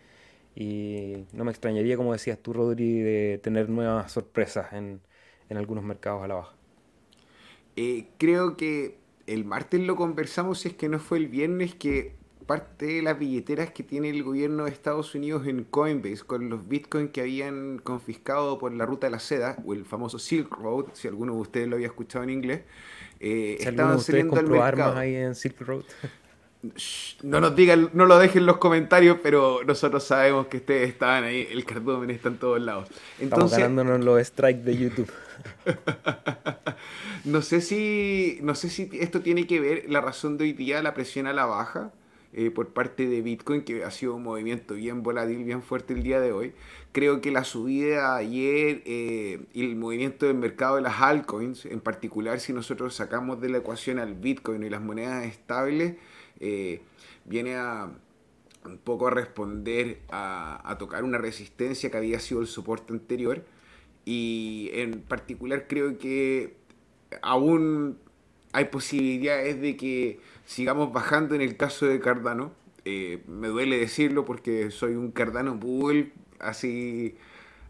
y 0.54 1.25
no 1.33 1.44
me 1.44 1.50
extrañaría, 1.50 1.97
como 1.97 2.12
decías 2.12 2.38
tú, 2.38 2.52
Rodri, 2.52 3.00
de 3.00 3.40
tener 3.42 3.71
nuevas 3.71 4.12
sorpresas 4.12 4.75
en, 4.75 5.00
en 5.49 5.56
algunos 5.56 5.83
mercados 5.83 6.23
a 6.23 6.28
la 6.28 6.35
baja. 6.35 6.54
Eh, 7.76 8.06
creo 8.18 8.56
que 8.56 8.99
el 9.26 9.45
martes 9.45 9.81
lo 9.81 9.97
conversamos, 9.97 10.61
si 10.61 10.69
es 10.69 10.75
que 10.75 10.88
no 10.88 10.99
fue 10.99 11.19
el 11.19 11.28
viernes, 11.28 11.75
que 11.75 12.14
parte 12.47 12.87
de 12.87 13.02
las 13.02 13.19
billeteras 13.19 13.71
que 13.71 13.83
tiene 13.83 14.11
el 14.11 14.23
gobierno 14.23 14.64
de 14.64 14.71
Estados 14.71 15.14
Unidos 15.14 15.47
en 15.47 15.64
Coinbase 15.64 16.25
con 16.25 16.50
los 16.50 16.69
bitcoins 16.69 17.11
que 17.11 17.23
habían 17.23 17.78
confiscado 17.78 18.59
por 18.59 18.73
la 18.73 18.85
ruta 18.85 19.07
de 19.07 19.12
la 19.12 19.19
seda, 19.19 19.57
o 19.64 19.73
el 19.73 19.85
famoso 19.85 20.19
Silk 20.19 20.52
Road, 20.52 20.87
si 20.93 21.09
alguno 21.09 21.35
de 21.35 21.40
ustedes 21.40 21.69
lo 21.69 21.76
había 21.76 21.87
escuchado 21.87 22.25
en 22.25 22.31
inglés, 22.31 22.61
eh, 23.21 23.57
estaban 23.61 23.99
saliendo 24.00 24.37
al 24.37 24.47
mercado. 24.47 24.64
armas 24.64 24.97
ahí 24.97 25.14
en 25.16 25.35
Silk 25.35 25.61
Road? 25.61 25.85
no 27.23 27.40
nos 27.40 27.54
digan, 27.54 27.90
no 27.93 28.07
lo 28.07 28.19
dejen 28.19 28.40
en 28.40 28.47
los 28.47 28.57
comentarios, 28.57 29.19
pero 29.23 29.61
nosotros 29.66 30.02
sabemos 30.04 30.47
que 30.47 30.59
ustedes 30.59 30.88
estaban 30.88 31.25
ahí, 31.25 31.47
el 31.50 31.64
cardumen 31.64 32.11
está 32.11 32.28
en 32.28 32.38
todos 32.38 32.61
lados. 32.61 32.88
Entonces, 33.19 33.59
Estamos 33.59 33.76
ganándonos 33.76 34.04
los 34.04 34.26
strikes 34.26 34.62
de 34.62 34.76
YouTube. 34.76 35.11
no 37.25 37.43
sé 37.43 37.61
si 37.61 38.39
no 38.43 38.55
sé 38.55 38.71
si 38.71 38.91
esto 38.95 39.21
tiene 39.21 39.47
que 39.47 39.61
ver 39.61 39.85
la 39.89 40.01
razón 40.01 40.39
de 40.39 40.45
hoy 40.45 40.53
día 40.53 40.83
la 40.83 40.95
presión 40.95 41.27
a 41.27 41.33
la 41.33 41.47
baja 41.47 41.93
eh, 42.37 42.51
por 42.51 42.71
parte 42.71 43.07
de 43.07 43.23
Bitcoin 43.23 43.63
que 43.63 43.85
ha 43.85 43.93
sido 43.93 44.17
un 44.17 44.25
movimiento 44.25 44.75
bien 44.75 45.05
volátil 45.05 45.45
bien 45.45 45.63
fuerte 45.63 45.95
el 45.95 46.03
día 46.03 46.19
de 46.21 46.33
hoy. 46.33 46.53
Creo 46.91 47.21
que 47.21 47.31
la 47.31 47.45
subida 47.45 48.17
ayer 48.17 48.83
eh, 48.87 49.41
y 49.53 49.65
el 49.65 49.77
movimiento 49.77 50.27
del 50.27 50.37
mercado 50.37 50.77
de 50.77 50.83
las 50.83 51.01
altcoins 51.01 51.65
en 51.67 51.81
particular 51.81 52.41
si 52.41 52.53
nosotros 52.53 52.95
sacamos 52.95 53.41
de 53.41 53.51
la 53.51 53.59
ecuación 53.59 54.01
al 54.01 54.15
Bitcoin 54.15 54.65
y 54.65 54.71
las 54.71 54.83
monedas 54.83 55.25
estables 55.27 55.95
eh, 56.41 56.83
viene 57.25 57.55
a 57.55 57.89
un 58.65 58.79
poco 58.79 59.07
a 59.07 59.11
responder 59.11 60.01
a 60.11 60.77
tocar 60.79 61.05
una 61.05 61.19
resistencia 61.19 61.91
que 61.91 61.97
había 61.99 62.19
sido 62.19 62.41
el 62.41 62.47
soporte 62.47 62.93
anterior 62.95 63.45
y 64.05 64.71
en 64.75 65.01
particular 65.01 65.67
creo 65.69 65.99
que 65.99 66.57
aún 67.23 67.99
hay 68.53 68.67
posibilidades 68.67 69.61
de 69.61 69.77
que 69.77 70.21
sigamos 70.45 70.93
bajando 70.93 71.35
en 71.35 71.41
el 71.41 71.57
caso 71.57 71.87
de 71.87 72.01
Cardano. 72.01 72.53
Eh, 72.85 73.23
me 73.27 73.49
duele 73.49 73.79
decirlo 73.79 74.25
porque 74.25 74.71
soy 74.71 74.95
un 74.95 75.11
Cardano 75.11 75.55
Bull 75.55 76.13
así 76.39 77.17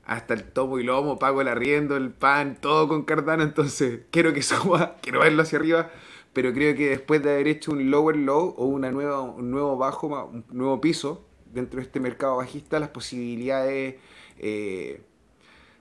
hasta 0.04 0.34
el 0.34 0.44
tomo 0.44 0.78
y 0.78 0.82
lomo, 0.82 1.18
pago 1.18 1.40
el 1.40 1.48
arriendo, 1.48 1.96
el 1.96 2.10
pan, 2.10 2.58
todo 2.60 2.88
con 2.88 3.04
Cardano, 3.04 3.42
entonces 3.42 4.00
quiero 4.10 4.32
que 4.34 4.42
suba, 4.42 4.96
quiero 5.00 5.20
verlo 5.20 5.42
hacia 5.42 5.58
arriba, 5.58 5.90
pero 6.32 6.52
creo 6.52 6.74
que 6.74 6.90
después 6.90 7.22
de 7.22 7.32
haber 7.32 7.48
hecho 7.48 7.72
un 7.72 7.90
lower 7.90 8.16
low 8.16 8.54
o 8.58 8.66
una 8.66 8.90
nueva, 8.90 9.22
un 9.22 9.50
nuevo 9.50 9.76
bajo, 9.76 10.08
un 10.08 10.44
nuevo 10.50 10.80
piso 10.80 11.24
dentro 11.46 11.78
de 11.78 11.84
este 11.84 12.00
mercado 12.00 12.36
bajista, 12.36 12.78
las 12.80 12.90
posibilidades 12.90 13.94
eh, 14.38 15.00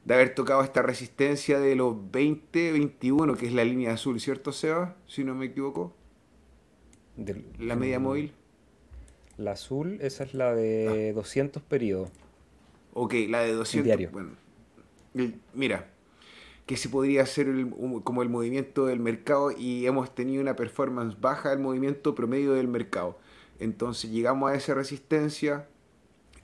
de 0.05 0.13
haber 0.13 0.35
tocado 0.35 0.63
esta 0.63 0.81
resistencia 0.81 1.59
de 1.59 1.75
los 1.75 2.11
20, 2.11 2.71
21, 2.71 3.35
que 3.35 3.47
es 3.47 3.53
la 3.53 3.63
línea 3.63 3.93
azul, 3.93 4.19
¿cierto, 4.19 4.51
Seba? 4.51 4.95
Si 5.07 5.23
no 5.23 5.33
me 5.35 5.45
equivoco. 5.47 5.93
la 7.59 7.75
media 7.75 7.99
móvil. 7.99 8.33
La 9.37 9.51
azul, 9.51 9.97
esa 10.01 10.23
es 10.23 10.33
la 10.33 10.53
de 10.53 11.13
200 11.13 11.61
ah. 11.61 11.65
periodos. 11.67 12.09
Ok, 12.93 13.13
la 13.29 13.41
de 13.41 13.53
200. 13.53 13.85
diario. 13.85 14.09
Bueno, 14.11 14.31
mira, 15.53 15.89
que 16.65 16.77
se 16.77 16.89
podría 16.89 17.23
hacer 17.23 17.47
como 18.03 18.23
el 18.23 18.29
movimiento 18.29 18.85
del 18.85 18.99
mercado 18.99 19.51
y 19.51 19.85
hemos 19.85 20.13
tenido 20.13 20.41
una 20.41 20.55
performance 20.55 21.19
baja 21.19 21.49
del 21.49 21.59
movimiento 21.59 22.13
promedio 22.13 22.53
del 22.53 22.67
mercado. 22.67 23.17
Entonces 23.59 24.11
llegamos 24.11 24.51
a 24.51 24.55
esa 24.55 24.73
resistencia, 24.73 25.67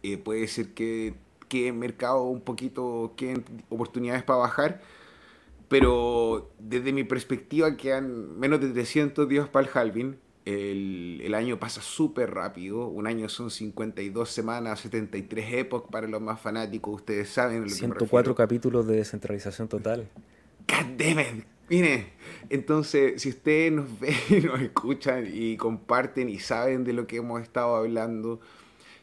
eh, 0.02 0.18
puede 0.18 0.48
ser 0.48 0.74
que 0.74 1.14
quede 1.50 1.74
mercado 1.74 2.24
un 2.24 2.42
poquito, 2.42 3.14
queden 3.18 3.44
oportunidades 3.68 4.24
para 4.24 4.40
bajar, 4.40 4.82
pero 5.68 6.52
desde 6.60 6.94
mi 6.94 7.04
perspectiva 7.04 7.76
quedan 7.76 8.40
menos 8.40 8.62
de 8.62 8.70
300 8.70 9.28
días 9.28 9.50
para 9.50 9.68
el 9.68 9.72
halving 9.74 10.18
el, 10.52 11.36
año 11.36 11.60
pasa 11.60 11.82
súper 11.82 12.32
rápido. 12.32 12.88
Un 12.88 13.08
año 13.08 13.30
son 13.30 13.52
52 13.52 14.30
semanas, 14.30 14.80
73 14.82 15.54
épocas 15.54 15.92
para 15.92 16.08
los 16.08 16.22
más 16.22 16.40
fanáticos. 16.42 16.96
Ustedes 16.96 17.30
saben. 17.30 17.64
Lo 17.64 17.70
104 17.70 18.36
capítulos 18.36 18.88
de 18.88 18.98
descentralización 18.98 19.68
total. 19.68 20.08
God 20.68 21.44
Mire, 21.70 22.14
entonces, 22.50 23.22
si 23.22 23.30
ustedes 23.30 23.72
nos 23.72 24.00
ven, 24.00 24.16
nos 24.46 24.60
escuchan 24.60 25.28
y 25.32 25.56
comparten 25.58 26.30
y 26.30 26.40
saben 26.40 26.84
de 26.84 26.94
lo 26.94 27.06
que 27.06 27.18
hemos 27.18 27.42
estado 27.44 27.76
hablando, 27.76 28.40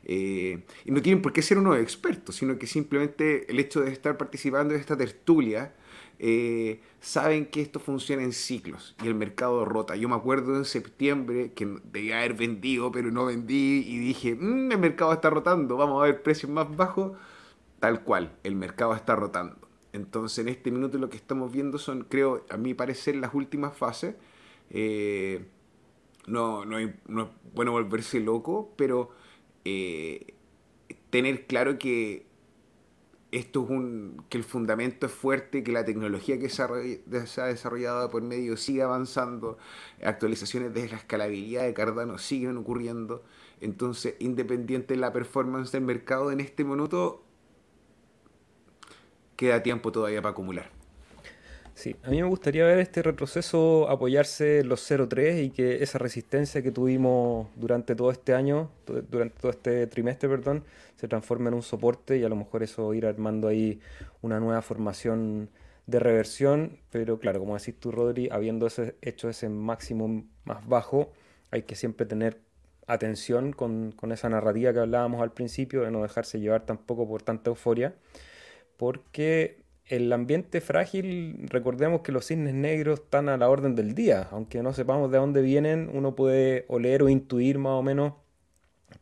eh, 0.08 0.64
y 0.84 0.92
no 0.92 1.02
tienen 1.02 1.20
por 1.20 1.32
qué 1.32 1.42
ser 1.42 1.58
unos 1.58 1.78
expertos, 1.78 2.36
sino 2.36 2.58
que 2.58 2.68
simplemente 2.68 3.50
el 3.50 3.58
hecho 3.58 3.80
de 3.80 3.90
estar 3.90 4.16
participando 4.16 4.72
en 4.72 4.78
esta 4.78 4.96
tertulia 4.96 5.74
eh, 6.20 6.80
saben 7.00 7.46
que 7.46 7.60
esto 7.60 7.80
funciona 7.80 8.22
en 8.22 8.32
ciclos 8.32 8.94
y 9.02 9.08
el 9.08 9.16
mercado 9.16 9.64
rota. 9.64 9.96
Yo 9.96 10.08
me 10.08 10.14
acuerdo 10.14 10.56
en 10.56 10.64
septiembre 10.64 11.52
que 11.54 11.66
debía 11.90 12.18
haber 12.18 12.34
vendido, 12.34 12.92
pero 12.92 13.10
no 13.10 13.26
vendí 13.26 13.82
y 13.84 13.98
dije, 13.98 14.36
mm, 14.36 14.70
el 14.70 14.78
mercado 14.78 15.12
está 15.12 15.28
rotando, 15.28 15.76
vamos 15.76 16.00
a 16.00 16.06
ver 16.06 16.22
precios 16.22 16.52
más 16.52 16.74
bajos. 16.76 17.12
Tal 17.80 18.04
cual, 18.04 18.36
el 18.44 18.54
mercado 18.54 18.94
está 18.94 19.16
rotando. 19.16 19.68
Entonces 19.92 20.38
en 20.38 20.48
este 20.48 20.70
minuto 20.70 20.98
lo 20.98 21.10
que 21.10 21.16
estamos 21.16 21.50
viendo 21.52 21.78
son, 21.78 22.04
creo, 22.04 22.46
a 22.48 22.56
mi 22.56 22.74
parecer, 22.74 23.16
las 23.16 23.34
últimas 23.34 23.76
fases. 23.76 24.14
Eh, 24.70 25.44
no, 26.28 26.64
no, 26.64 26.78
es 26.78 26.90
bueno 27.54 27.72
volverse 27.72 28.20
loco, 28.20 28.72
pero 28.76 29.10
eh, 29.68 30.34
tener 31.10 31.48
claro 31.48 31.76
que 31.76 32.24
esto 33.32 33.64
es 33.64 33.70
un, 33.70 34.22
que 34.28 34.38
el 34.38 34.44
fundamento 34.44 35.06
es 35.06 35.12
fuerte, 35.12 35.64
que 35.64 35.72
la 35.72 35.84
tecnología 35.84 36.38
que 36.38 36.48
se 36.48 36.62
ha 36.62 37.46
desarrollado 37.46 38.08
por 38.08 38.22
medio 38.22 38.56
sigue 38.56 38.82
avanzando, 38.82 39.58
actualizaciones 40.04 40.72
de 40.72 40.88
la 40.88 40.96
escalabilidad 40.96 41.64
de 41.64 41.74
Cardano 41.74 42.18
siguen 42.18 42.56
ocurriendo. 42.56 43.24
Entonces, 43.60 44.14
independiente 44.20 44.94
de 44.94 45.00
la 45.00 45.12
performance 45.12 45.72
del 45.72 45.82
mercado 45.82 46.30
en 46.30 46.38
este 46.38 46.62
minuto, 46.62 47.24
queda 49.34 49.64
tiempo 49.64 49.90
todavía 49.90 50.22
para 50.22 50.30
acumular. 50.30 50.75
Sí, 51.76 51.94
a 52.04 52.08
mí 52.08 52.22
me 52.22 52.26
gustaría 52.26 52.64
ver 52.64 52.78
este 52.78 53.02
retroceso 53.02 53.86
apoyarse 53.90 54.60
en 54.60 54.70
los 54.70 54.90
0.3 54.90 55.44
y 55.44 55.50
que 55.50 55.82
esa 55.82 55.98
resistencia 55.98 56.62
que 56.62 56.72
tuvimos 56.72 57.48
durante 57.54 57.94
todo 57.94 58.10
este 58.10 58.32
año, 58.32 58.70
durante 58.86 59.38
todo 59.38 59.50
este 59.50 59.86
trimestre, 59.86 60.26
perdón, 60.26 60.64
se 60.96 61.06
transforme 61.06 61.48
en 61.48 61.54
un 61.54 61.62
soporte 61.62 62.16
y 62.16 62.24
a 62.24 62.30
lo 62.30 62.36
mejor 62.36 62.62
eso 62.62 62.94
ir 62.94 63.04
armando 63.04 63.46
ahí 63.46 63.78
una 64.22 64.40
nueva 64.40 64.62
formación 64.62 65.50
de 65.86 65.98
reversión, 65.98 66.78
pero 66.90 67.18
claro, 67.18 67.40
como 67.40 67.58
decís 67.58 67.78
tú, 67.78 67.92
Rodri, 67.92 68.30
habiendo 68.32 68.68
hecho 69.02 69.28
ese 69.28 69.50
máximo 69.50 70.24
más 70.44 70.66
bajo, 70.66 71.12
hay 71.50 71.64
que 71.64 71.76
siempre 71.76 72.06
tener 72.06 72.40
atención 72.86 73.52
con, 73.52 73.92
con 73.92 74.12
esa 74.12 74.30
narrativa 74.30 74.72
que 74.72 74.80
hablábamos 74.80 75.20
al 75.20 75.32
principio, 75.32 75.82
de 75.82 75.90
no 75.90 76.00
dejarse 76.00 76.40
llevar 76.40 76.64
tampoco 76.64 77.06
por 77.06 77.20
tanta 77.20 77.50
euforia, 77.50 77.94
porque 78.78 79.65
el 79.88 80.12
ambiente 80.12 80.60
frágil, 80.60 81.46
recordemos 81.48 82.00
que 82.00 82.10
los 82.10 82.26
cisnes 82.26 82.54
negros 82.54 83.00
están 83.00 83.28
a 83.28 83.36
la 83.36 83.48
orden 83.48 83.76
del 83.76 83.94
día, 83.94 84.28
aunque 84.32 84.62
no 84.62 84.72
sepamos 84.72 85.10
de 85.12 85.18
dónde 85.18 85.42
vienen, 85.42 85.90
uno 85.92 86.16
puede 86.16 86.64
oler 86.68 87.02
o 87.02 87.08
intuir 87.08 87.58
más 87.58 87.72
o 87.72 87.82
menos 87.82 88.14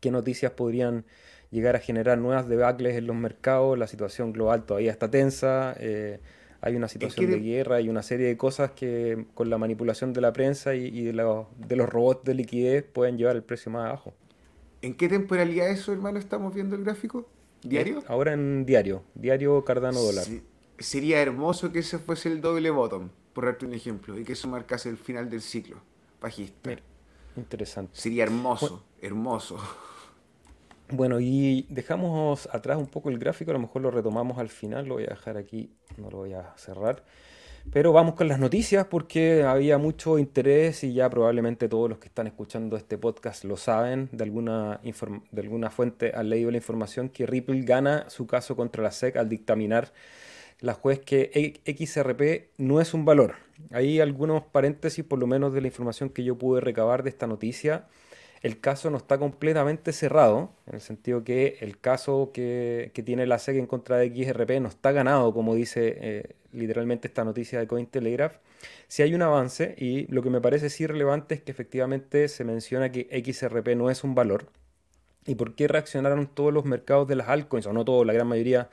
qué 0.00 0.11
noticias 0.11 0.53
podrían 0.53 1.05
llegar 1.50 1.76
a 1.76 1.79
generar 1.79 2.19
nuevas 2.19 2.49
debacles 2.49 2.97
en 2.97 3.07
los 3.07 3.17
mercados, 3.17 3.79
la 3.79 3.87
situación 3.87 4.33
global 4.33 4.64
todavía 4.64 4.91
está 4.91 5.11
tensa, 5.11 5.75
eh, 5.79 6.21
hay 6.61 6.76
una 6.76 6.88
situación 6.88 7.31
de 7.31 7.41
guerra 7.41 7.81
y 7.81 7.88
una 7.88 8.03
serie 8.03 8.26
de 8.26 8.37
cosas 8.37 8.73
que 8.73 9.26
con 9.35 9.49
la 9.49 9.57
manipulación 9.57 10.12
de 10.12 10.21
la 10.21 10.33
prensa 10.33 10.75
y, 10.75 11.03
de, 11.03 11.12
los, 11.12 11.47
robots 11.88 12.25
de 12.25 12.35
liquidez 12.35 12.83
pueden 12.83 13.17
llevar 13.17 13.37
el 13.37 13.43
precio 13.43 13.71
más 13.71 13.87
abajo. 13.87 14.14
¿En 14.83 14.95
qué 14.95 15.09
temporalidad 15.09 15.71
eso, 15.71 15.93
hermano, 15.93 16.19
estamos 16.19 16.55
viendo 16.55 16.76
el 16.76 16.85
gráfico? 16.85 17.26
¿Diario? 17.62 18.03
ahora 18.09 18.35
en 18.35 18.67
diario, 18.67 19.03
diario 19.14 19.64
Cardano 19.64 19.99
dólar 20.00 20.26
sería 20.78 21.21
hermoso 21.21 21.73
que 21.73 21.81
ese 21.81 21.99
fuese 21.99 22.28
el 22.31 22.40
doble 22.40 22.71
bottom, 22.71 23.11
por 23.33 23.47
darte 23.47 23.66
un 23.66 23.75
ejemplo, 23.75 24.19
y 24.19 24.25
que 24.25 24.33
eso 24.33 24.49
marcase 24.49 24.88
el 24.88 24.97
final 24.97 25.31
del 25.31 25.43
ciclo 25.43 25.81
bajista. 26.21 26.76
interesante. 27.37 27.93
Sería 27.95 28.25
hermoso, 28.25 28.83
hermoso. 29.00 29.59
Bueno, 30.88 31.19
y 31.21 31.66
dejamos 31.69 32.49
atrás 32.52 32.78
un 32.78 32.87
poco 32.87 33.11
el 33.11 33.19
gráfico, 33.19 33.50
a 33.50 33.54
lo 33.54 33.61
mejor 33.61 33.83
lo 33.83 33.90
retomamos 33.90 34.38
al 34.38 34.49
final, 34.49 34.87
lo 34.87 34.95
voy 34.95 35.04
a 35.04 35.09
dejar 35.09 35.37
aquí, 35.37 35.71
no 35.97 36.11
lo 36.11 36.19
voy 36.19 36.35
a 36.35 36.52
cerrar. 36.57 37.04
Pero 37.73 37.93
vamos 37.93 38.14
con 38.14 38.28
las 38.28 38.38
noticias 38.38 38.87
porque 38.87 39.43
había 39.43 39.78
mucho 39.78 40.19
interés 40.19 40.85
y 40.85 40.93
ya 40.93 41.09
probablemente 41.09 41.69
todos 41.69 41.88
los 41.88 41.99
que 41.99 42.09
están 42.09 42.26
escuchando 42.26 42.76
este 42.76 42.99
podcast 42.99 43.45
lo 43.45 43.57
saben. 43.57 44.11
De 44.12 44.23
alguna, 44.23 44.81
de 44.83 45.40
alguna 45.40 45.71
fuente 45.71 46.12
han 46.14 46.28
leído 46.28 46.50
la 46.50 46.59
información 46.59 47.09
que 47.09 47.25
Ripple 47.25 47.62
gana 47.62 48.09
su 48.11 48.26
caso 48.26 48.54
contra 48.54 48.83
la 48.83 48.90
SEC 48.90 49.16
al 49.16 49.31
dictaminar 49.31 49.93
la 50.64 50.75
juez 50.75 50.99
que 51.00 51.61
XRP 51.66 52.50
no 52.59 52.80
es 52.80 52.94
un 52.94 53.04
valor. 53.04 53.35
Hay 53.71 54.00
algunos 54.00 54.42
paréntesis, 54.44 55.04
por 55.04 55.18
lo 55.18 55.26
menos 55.26 55.52
de 55.52 55.61
la 55.61 55.66
información 55.66 56.09
que 56.09 56.25
yo 56.25 56.37
pude 56.37 56.61
recabar 56.61 57.02
de 57.02 57.11
esta 57.11 57.26
noticia. 57.26 57.87
El 58.42 58.61
caso 58.61 58.90
no 58.90 58.97
está 58.97 59.18
completamente 59.18 59.92
cerrado, 59.92 60.52
en 60.66 60.75
el 60.75 60.80
sentido 60.80 61.23
que 61.23 61.59
el 61.61 61.78
caso 61.78 62.30
que, 62.33 62.90
tiene 63.04 63.26
la 63.26 63.38
SEC 63.38 63.56
en 63.56 63.66
contra 63.66 63.99
de 63.99 64.09
XRP 64.09 64.61
no 64.61 64.68
está 64.68 64.92
ganado, 64.92 65.33
como 65.33 65.54
dice 65.54 65.99
eh, 66.00 66.37
literalmente 66.52 67.09
esta 67.09 67.25
noticia 67.25 67.59
de 67.59 67.66
Cointelegraph. 67.66 68.37
Si 68.88 69.02
hay 69.02 69.14
un 69.14 69.23
avance, 69.23 69.75
y 69.78 70.06
lo 70.12 70.23
que 70.23 70.30
me 70.30 70.40
parece 70.40 70.71
sí 70.71 70.87
relevante 70.87 71.35
es 71.35 71.42
que 71.42 71.52
efectivamente 71.52 72.28
se 72.28 72.44
menciona 72.44 72.90
que 72.90 73.09
XRP 73.25 73.76
no 73.76 73.90
es 73.90 74.02
un 74.04 74.14
valor. 74.14 74.47
¿Y 75.26 75.37
por 75.37 75.54
qué 75.54 75.68
reaccionaron 75.68 76.26
todos 76.26 76.52
los 76.52 76.64
mercados 76.64 77.09
de 77.09 77.16
las 77.16 77.28
altcoins, 77.28 77.66
o 77.66 77.73
no 77.73 77.85
todos, 77.85 78.06
la 78.06 78.12
gran 78.12 78.26
mayoría, 78.26 78.68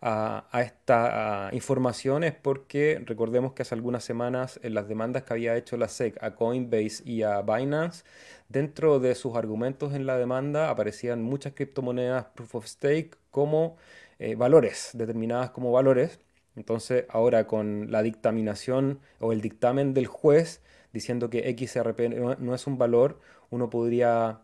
a, 0.00 0.46
esta 0.62 1.50
información 1.52 2.24
es 2.24 2.34
porque 2.34 3.02
recordemos 3.04 3.52
que 3.52 3.62
hace 3.62 3.74
algunas 3.74 4.04
semanas 4.04 4.60
en 4.62 4.74
las 4.74 4.88
demandas 4.88 5.24
que 5.24 5.32
había 5.32 5.56
hecho 5.56 5.76
la 5.76 5.88
SEC 5.88 6.22
a 6.22 6.34
Coinbase 6.34 7.02
y 7.04 7.22
a 7.22 7.42
Binance, 7.42 8.04
dentro 8.48 9.00
de 9.00 9.14
sus 9.14 9.36
argumentos 9.36 9.94
en 9.94 10.06
la 10.06 10.16
demanda 10.16 10.70
aparecían 10.70 11.22
muchas 11.22 11.54
criptomonedas 11.54 12.26
proof 12.34 12.54
of 12.56 12.66
stake 12.66 13.16
como 13.30 13.76
eh, 14.18 14.34
valores, 14.34 14.90
determinadas 14.94 15.50
como 15.50 15.72
valores. 15.72 16.20
Entonces 16.56 17.04
ahora 17.08 17.46
con 17.46 17.90
la 17.90 18.02
dictaminación 18.02 19.00
o 19.20 19.32
el 19.32 19.40
dictamen 19.40 19.94
del 19.94 20.06
juez 20.06 20.62
diciendo 20.92 21.30
que 21.30 21.54
XRP 21.56 22.38
no 22.38 22.54
es 22.54 22.66
un 22.66 22.78
valor, 22.78 23.20
uno 23.50 23.70
podría 23.70 24.40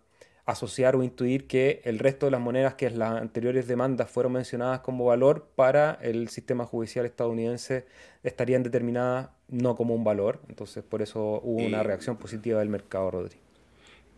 asociar 0.46 0.94
o 0.94 1.02
intuir 1.02 1.46
que 1.46 1.80
el 1.84 1.98
resto 1.98 2.26
de 2.26 2.32
las 2.32 2.40
monedas 2.40 2.74
que 2.74 2.86
en 2.86 2.98
las 2.98 3.20
anteriores 3.20 3.66
demandas 3.66 4.10
fueron 4.10 4.32
mencionadas 4.32 4.80
como 4.80 5.06
valor 5.06 5.46
para 5.54 5.98
el 6.02 6.28
sistema 6.28 6.66
judicial 6.66 7.06
estadounidense 7.06 7.86
estarían 8.22 8.62
determinadas 8.62 9.30
no 9.48 9.74
como 9.74 9.94
un 9.94 10.04
valor. 10.04 10.40
Entonces 10.48 10.84
por 10.84 11.00
eso 11.00 11.40
hubo 11.42 11.64
una 11.64 11.82
reacción 11.82 12.16
positiva 12.16 12.58
del 12.58 12.68
mercado, 12.68 13.10
Rodri. 13.10 13.36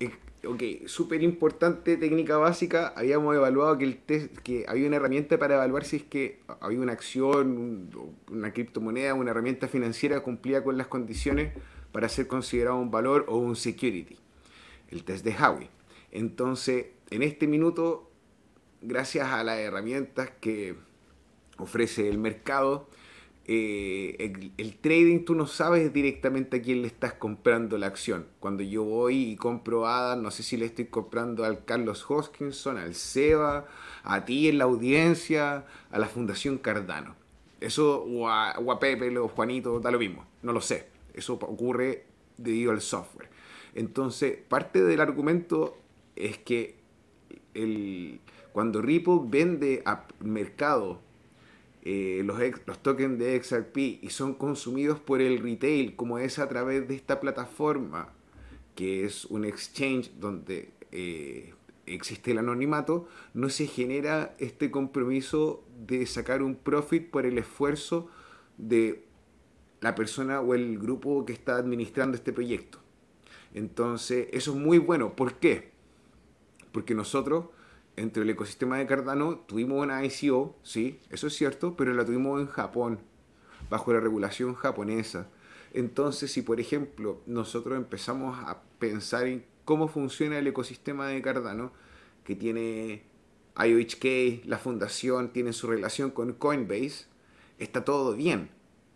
Eh, 0.00 0.11
ok, 0.45 0.87
súper 0.87 1.23
importante, 1.23 1.97
técnica 1.97 2.37
básica. 2.38 2.92
Habíamos 2.97 3.37
evaluado 3.37 3.78
que, 3.78 3.85
el 3.85 3.97
test, 3.97 4.37
que 4.38 4.64
había 4.66 4.88
una 4.88 4.97
herramienta 4.97 5.38
para 5.38 5.54
evaluar 5.54 5.85
si 5.85 5.97
es 5.97 6.02
que 6.02 6.40
había 6.61 6.80
una 6.80 6.92
acción, 6.92 7.88
una 8.30 8.52
criptomoneda, 8.52 9.14
una 9.14 9.30
herramienta 9.30 9.68
financiera 9.68 10.21
cumplía 10.21 10.64
con 10.64 10.76
las 10.76 10.88
condiciones 10.88 11.52
para 11.92 12.09
ser 12.09 12.26
considerado 12.26 12.78
un 12.78 12.90
valor 12.90 13.26
o 13.28 13.37
un 13.37 13.54
security. 13.54 14.16
El 14.90 15.04
test 15.04 15.25
de 15.25 15.33
Howey. 15.33 15.75
Entonces, 16.11 16.87
en 17.11 17.23
este 17.23 17.47
minuto, 17.47 18.11
gracias 18.83 19.29
a 19.29 19.45
las 19.45 19.59
herramientas 19.59 20.31
que 20.41 20.77
ofrece 21.59 22.09
el 22.09 22.19
mercado. 22.19 22.89
Eh, 23.49 24.51
el, 24.57 24.77
trading 24.79 25.25
tú 25.25 25.37
no 25.37 25.47
sabes 25.47 25.93
directamente 25.93 26.57
a 26.57 26.63
quién 26.63 26.83
le 26.83 26.89
estás 26.89 27.13
comprando 27.13 27.79
la 27.79 27.87
acción. 27.87 28.27
Cuando 28.41 28.63
yo 28.63 28.83
voy 28.83 29.31
y 29.31 29.37
compro 29.37 29.87
a 29.87 30.17
no 30.17 30.31
sé 30.31 30.43
si 30.43 30.57
le 30.57 30.67
estoy 30.67 30.87
comprando 30.87 31.45
al 31.45 31.65
Carlos 31.65 32.05
Hoskinson, 32.09 32.77
al 32.77 32.95
Seba, 32.95 33.67
a 34.03 34.25
ti 34.25 34.49
en 34.49 34.59
la 34.59 34.65
audiencia, 34.65 35.65
a 35.91 35.99
la 35.99 36.07
Fundación 36.07 36.59
Cardano. 36.59 37.15
Eso, 37.61 38.03
o 38.03 38.29
a, 38.29 38.59
o 38.59 38.73
a 38.73 38.81
Pepe, 38.81 39.17
o 39.17 39.29
Juanito, 39.29 39.79
da 39.81 39.91
lo 39.91 39.99
mismo. 39.99 40.27
No 40.43 40.53
lo 40.53 40.61
sé. 40.61 40.89
Eso 41.15 41.35
ocurre 41.35 42.05
debido 42.37 42.73
al 42.73 42.81
software. 42.81 43.31
Entonces, 43.75 44.39
parte 44.49 44.83
del 44.83 45.01
argumento 45.01 45.79
es 46.17 46.39
que 46.39 46.77
el, 47.55 48.21
cuando 48.53 48.83
Ripple 48.83 49.21
vende 49.25 49.83
a 49.85 50.07
mercado 50.21 51.01
eh, 51.83 52.23
los, 52.25 52.39
los, 52.67 52.83
tokens 52.83 53.19
de 53.19 53.41
XRP 53.43 53.77
y 54.03 54.11
son 54.11 54.35
consumidos 54.35 54.99
por 54.99 55.21
el 55.21 55.39
retail, 55.39 55.95
como 55.95 56.19
es 56.19 56.39
a 56.39 56.49
través 56.49 56.89
de 56.89 56.97
esta 56.97 57.21
plataforma, 57.21 58.13
que 58.75 59.05
es 59.05 59.25
un 59.27 59.45
exchange 59.45 60.11
donde 60.19 60.71
eh, 60.91 61.55
existe 61.87 62.33
el 62.33 62.39
anonimato, 62.39 63.07
no 63.35 63.49
se 63.49 63.67
genera 63.67 64.35
este 64.39 64.71
compromiso 64.71 65.65
de 65.87 66.07
sacar 66.07 66.43
un 66.43 66.57
profit 66.57 67.11
por 67.11 67.25
el 67.25 67.39
esfuerzo 67.39 68.11
de 68.59 69.05
la 69.81 69.95
persona 69.95 70.41
o 70.41 70.55
el 70.55 70.79
grupo 70.79 71.25
que 71.25 71.33
está 71.33 71.57
administrando 71.57 72.17
este 72.17 72.33
proyecto. 72.33 72.79
Entonces, 73.55 74.29
eso 74.33 74.53
es 74.53 74.57
muy 74.59 74.79
bueno. 74.79 75.15
¿Por 75.15 75.35
qué? 75.35 75.75
Porque 76.76 76.95
nosotros 76.95 77.47
entre 77.97 78.23
el 78.23 78.28
ecosistema 78.28 78.76
de 78.76 78.87
Cardano 78.87 79.38
tuvimos 79.38 79.83
una 79.83 80.04
ICO, 80.04 80.54
sí, 80.62 81.00
eso 81.09 81.26
es 81.26 81.35
cierto, 81.35 81.75
pero 81.75 81.95
la 81.95 82.04
tuvimos 82.04 82.38
en 82.38 82.49
Japón, 82.49 82.99
bajo 83.71 83.95
la 83.95 84.00
regulación 84.00 84.54
japonesa. 84.54 85.26
Entonces, 85.73 86.30
si 86.30 86.42
por 86.42 86.61
ejemplo 86.61 87.23
nosotros 87.25 87.78
empezamos 87.78 88.38
a 88.40 88.61
pensar 88.78 89.26
en 89.26 89.47
cómo 89.64 89.88
funciona 89.88 90.38
el 90.38 90.49
ecosistema 90.49 91.09
de 91.09 91.23
Cardano, 91.23 91.73
que 92.25 92.37
tiene 92.37 93.04
IOHK, 93.59 94.45
la 94.45 94.59
fundación, 94.59 95.33
tiene 95.33 95.54
su 95.54 95.68
relación 95.68 96.11
con 96.11 96.35
Coinbase, 96.35 97.06
está 97.59 97.87
todo 97.87 98.14
bien, 98.14 98.50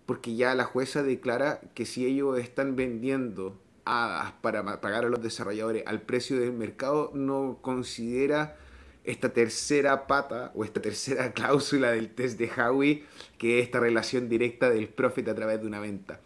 porque 0.04 0.37
ya 0.37 0.54
la 0.54 0.64
jueza 0.64 1.02
declara 1.02 1.62
que 1.72 1.87
si 1.87 2.04
ellos 2.04 2.38
están 2.38 2.76
vendiendo 2.76 3.58
hadas 3.84 4.32
para 4.40 4.80
pagar 4.80 5.04
a 5.04 5.08
los 5.08 5.22
desarrolladores 5.22 5.84
al 5.87 6.02
precio 6.02 6.38
del 6.38 6.52
mercado, 6.52 7.10
no 7.14 7.58
considera 7.60 8.56
esta 9.04 9.30
tercera 9.30 10.06
pata 10.06 10.52
o 10.54 10.64
esta 10.64 10.80
tercera 10.80 11.32
cláusula 11.34 11.92
del 11.92 12.10
test 12.14 12.38
de 12.38 12.50
Howie, 12.50 13.04
que 13.38 13.58
es 13.58 13.64
esta 13.64 13.80
relación 13.80 14.28
directa 14.28 14.70
del 14.70 14.88
profit 14.88 15.28
a 15.28 15.34
través 15.34 15.60
de 15.60 15.66
una 15.66 15.80
venta. 15.80 16.20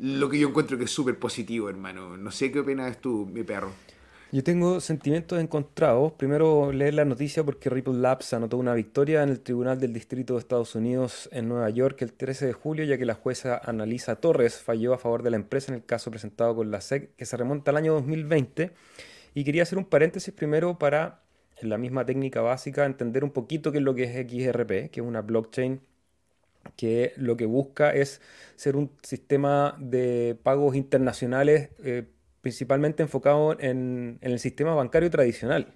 Lo 0.00 0.28
que 0.28 0.38
yo 0.38 0.48
encuentro 0.48 0.78
que 0.78 0.84
es 0.84 0.90
súper 0.90 1.18
positivo, 1.18 1.68
hermano. 1.68 2.16
No 2.16 2.30
sé 2.30 2.50
qué 2.50 2.60
opinas 2.60 3.00
tú, 3.00 3.28
mi 3.32 3.42
perro. 3.42 3.72
Yo 4.32 4.42
tengo 4.42 4.80
sentimientos 4.80 5.38
encontrados. 5.38 6.14
Primero, 6.14 6.72
leer 6.72 6.94
la 6.94 7.04
noticia 7.04 7.44
porque 7.44 7.68
Ripple 7.68 7.98
Labs 7.98 8.32
anotó 8.32 8.56
una 8.56 8.72
victoria 8.72 9.22
en 9.22 9.28
el 9.28 9.40
Tribunal 9.40 9.78
del 9.78 9.92
Distrito 9.92 10.32
de 10.32 10.38
Estados 10.38 10.74
Unidos 10.74 11.28
en 11.32 11.50
Nueva 11.50 11.68
York 11.68 12.00
el 12.00 12.14
13 12.14 12.46
de 12.46 12.52
julio, 12.54 12.86
ya 12.86 12.96
que 12.96 13.04
la 13.04 13.12
jueza 13.12 13.60
Analisa 13.62 14.16
Torres 14.16 14.56
falló 14.62 14.94
a 14.94 14.98
favor 14.98 15.22
de 15.22 15.28
la 15.28 15.36
empresa 15.36 15.70
en 15.70 15.80
el 15.80 15.84
caso 15.84 16.10
presentado 16.10 16.56
con 16.56 16.70
la 16.70 16.80
SEC, 16.80 17.14
que 17.14 17.26
se 17.26 17.36
remonta 17.36 17.72
al 17.72 17.76
año 17.76 17.92
2020. 17.92 18.70
Y 19.34 19.44
quería 19.44 19.64
hacer 19.64 19.76
un 19.76 19.84
paréntesis 19.84 20.32
primero 20.32 20.78
para 20.78 21.20
en 21.58 21.68
la 21.68 21.76
misma 21.76 22.06
técnica 22.06 22.40
básica, 22.40 22.86
entender 22.86 23.24
un 23.24 23.32
poquito 23.32 23.70
qué 23.70 23.78
es 23.78 23.84
lo 23.84 23.94
que 23.94 24.04
es 24.04 24.12
XRP, 24.14 24.90
que 24.90 25.00
es 25.00 25.06
una 25.06 25.20
blockchain 25.20 25.82
que 26.76 27.12
lo 27.16 27.36
que 27.36 27.44
busca 27.44 27.90
es 27.90 28.22
ser 28.56 28.76
un 28.76 28.92
sistema 29.02 29.76
de 29.78 30.38
pagos 30.42 30.74
internacionales 30.74 31.68
eh, 31.84 32.06
principalmente 32.42 33.02
enfocado 33.02 33.58
en, 33.60 34.18
el 34.20 34.38
sistema 34.38 34.74
bancario 34.74 35.10
tradicional. 35.10 35.74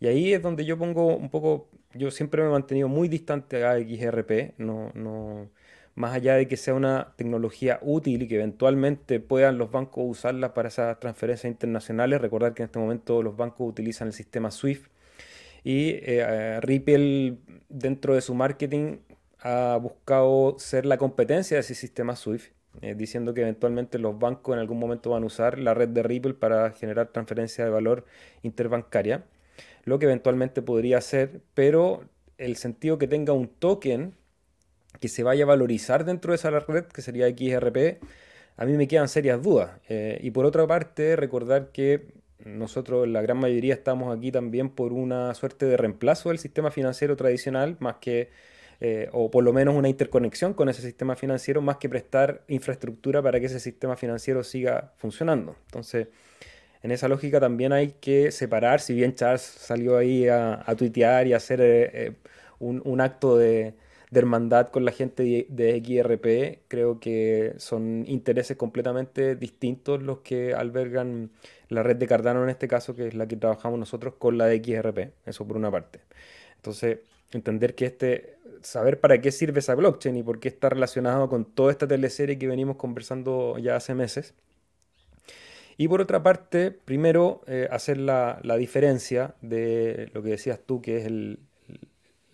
Y 0.00 0.08
ahí 0.08 0.34
es 0.34 0.42
donde 0.42 0.64
yo 0.64 0.78
pongo 0.78 1.16
un 1.16 1.30
poco, 1.30 1.68
yo 1.94 2.10
siempre 2.10 2.42
me 2.42 2.48
he 2.48 2.52
mantenido 2.52 2.88
muy 2.88 3.08
distante 3.08 3.64
a 3.64 3.78
XRP, 3.78 4.58
no, 4.58 4.90
no, 4.94 5.48
más 5.94 6.14
allá 6.14 6.34
de 6.36 6.48
que 6.48 6.56
sea 6.56 6.74
una 6.74 7.14
tecnología 7.16 7.78
útil 7.82 8.22
y 8.22 8.28
que 8.28 8.36
eventualmente 8.36 9.20
puedan 9.20 9.58
los 9.58 9.70
bancos 9.70 10.04
usarla 10.06 10.54
para 10.54 10.68
esas 10.68 10.98
transferencias 11.00 11.50
internacionales, 11.50 12.20
recordar 12.20 12.54
que 12.54 12.62
en 12.62 12.66
este 12.66 12.78
momento 12.78 13.22
los 13.22 13.36
bancos 13.36 13.68
utilizan 13.68 14.08
el 14.08 14.14
sistema 14.14 14.50
SWIFT 14.50 14.86
y 15.64 15.90
eh, 16.02 16.60
Ripple 16.60 17.38
dentro 17.68 18.14
de 18.14 18.20
su 18.20 18.34
marketing 18.34 18.98
ha 19.40 19.78
buscado 19.80 20.56
ser 20.58 20.86
la 20.86 20.98
competencia 20.98 21.56
de 21.56 21.60
ese 21.60 21.74
sistema 21.74 22.16
SWIFT, 22.16 22.52
eh, 22.80 22.94
diciendo 22.94 23.34
que 23.34 23.42
eventualmente 23.42 23.98
los 23.98 24.18
bancos 24.18 24.54
en 24.54 24.60
algún 24.60 24.78
momento 24.78 25.10
van 25.10 25.22
a 25.22 25.26
usar 25.26 25.58
la 25.58 25.74
red 25.74 25.88
de 25.88 26.02
Ripple 26.02 26.34
para 26.34 26.70
generar 26.72 27.08
transferencia 27.08 27.64
de 27.64 27.70
valor 27.70 28.06
interbancaria, 28.42 29.24
lo 29.84 29.98
que 29.98 30.06
eventualmente 30.06 30.62
podría 30.62 31.00
ser, 31.00 31.42
pero 31.54 32.04
el 32.38 32.56
sentido 32.56 32.98
que 32.98 33.06
tenga 33.06 33.32
un 33.32 33.48
token 33.48 34.14
que 35.00 35.08
se 35.08 35.22
vaya 35.22 35.44
a 35.44 35.46
valorizar 35.46 36.04
dentro 36.04 36.32
de 36.32 36.36
esa 36.36 36.50
red, 36.50 36.84
que 36.86 37.02
sería 37.02 37.28
XRP, 37.28 38.02
a 38.56 38.64
mí 38.64 38.72
me 38.72 38.88
quedan 38.88 39.08
serias 39.08 39.42
dudas. 39.42 39.80
Eh, 39.88 40.18
y 40.22 40.30
por 40.30 40.44
otra 40.44 40.66
parte, 40.66 41.16
recordar 41.16 41.72
que 41.72 42.06
nosotros, 42.44 43.08
la 43.08 43.22
gran 43.22 43.38
mayoría, 43.38 43.74
estamos 43.74 44.16
aquí 44.16 44.30
también 44.32 44.70
por 44.70 44.92
una 44.92 45.34
suerte 45.34 45.66
de 45.66 45.76
reemplazo 45.76 46.28
del 46.28 46.38
sistema 46.38 46.70
financiero 46.70 47.16
tradicional, 47.16 47.76
más 47.80 47.96
que, 47.96 48.30
eh, 48.84 49.08
o 49.12 49.30
por 49.30 49.44
lo 49.44 49.52
menos 49.52 49.76
una 49.76 49.88
interconexión 49.88 50.54
con 50.54 50.68
ese 50.68 50.82
sistema 50.82 51.14
financiero, 51.14 51.62
más 51.62 51.76
que 51.76 51.88
prestar 51.88 52.42
infraestructura 52.48 53.22
para 53.22 53.38
que 53.38 53.46
ese 53.46 53.60
sistema 53.60 53.94
financiero 53.96 54.42
siga 54.42 54.92
funcionando. 54.96 55.54
Entonces, 55.66 56.08
en 56.82 56.90
esa 56.90 57.06
lógica 57.06 57.38
también 57.38 57.72
hay 57.72 57.92
que 58.00 58.32
separar, 58.32 58.80
si 58.80 58.94
bien 58.94 59.14
Charles 59.14 59.42
salió 59.42 59.96
ahí 59.96 60.26
a, 60.26 60.64
tuitear 60.76 61.28
y 61.28 61.32
a 61.32 61.36
hacer 61.36 61.60
eh, 61.60 61.90
eh, 61.92 62.12
un, 62.58 63.00
acto 63.00 63.38
de, 63.38 63.74
de 64.10 64.18
hermandad 64.18 64.70
con 64.70 64.84
la 64.84 64.90
gente 64.90 65.22
de, 65.22 65.46
de, 65.48 65.80
XRP, 65.80 66.66
creo 66.66 66.98
que 66.98 67.54
son 67.58 68.04
intereses 68.08 68.56
completamente 68.56 69.36
distintos 69.36 70.02
los 70.02 70.22
que 70.22 70.54
albergan 70.54 71.30
la 71.68 71.84
red 71.84 71.94
de 71.94 72.08
Cardano 72.08 72.42
en 72.42 72.50
este 72.50 72.66
caso, 72.66 72.96
que 72.96 73.06
es 73.06 73.14
la 73.14 73.28
que 73.28 73.36
trabajamos 73.36 73.78
nosotros 73.78 74.14
con 74.18 74.38
la 74.38 74.46
de 74.46 74.56
XRP, 74.56 75.12
eso 75.24 75.46
por 75.46 75.56
una 75.56 75.70
parte. 75.70 76.00
Entonces, 76.56 76.98
entender 77.36 77.74
que 77.74 77.86
este, 77.86 78.36
saber 78.62 79.00
para 79.00 79.20
qué 79.20 79.32
sirve 79.32 79.60
esa 79.60 79.74
blockchain 79.74 80.16
y 80.16 80.22
por 80.22 80.40
qué 80.40 80.48
está 80.48 80.68
relacionado 80.68 81.28
con 81.28 81.44
toda 81.44 81.72
esta 81.72 81.86
teleserie 81.86 82.38
que 82.38 82.46
venimos 82.46 82.76
conversando 82.76 83.58
ya 83.58 83.76
hace 83.76 83.94
meses. 83.94 84.34
Y 85.76 85.88
por 85.88 86.00
otra 86.00 86.22
parte, 86.22 86.70
primero 86.70 87.42
eh, 87.46 87.68
hacer 87.70 87.98
la, 87.98 88.40
diferencia 88.58 89.34
de 89.40 90.10
lo 90.12 90.22
que 90.22 90.30
decías 90.30 90.60
tú, 90.64 90.82
que 90.82 90.98
es 90.98 91.38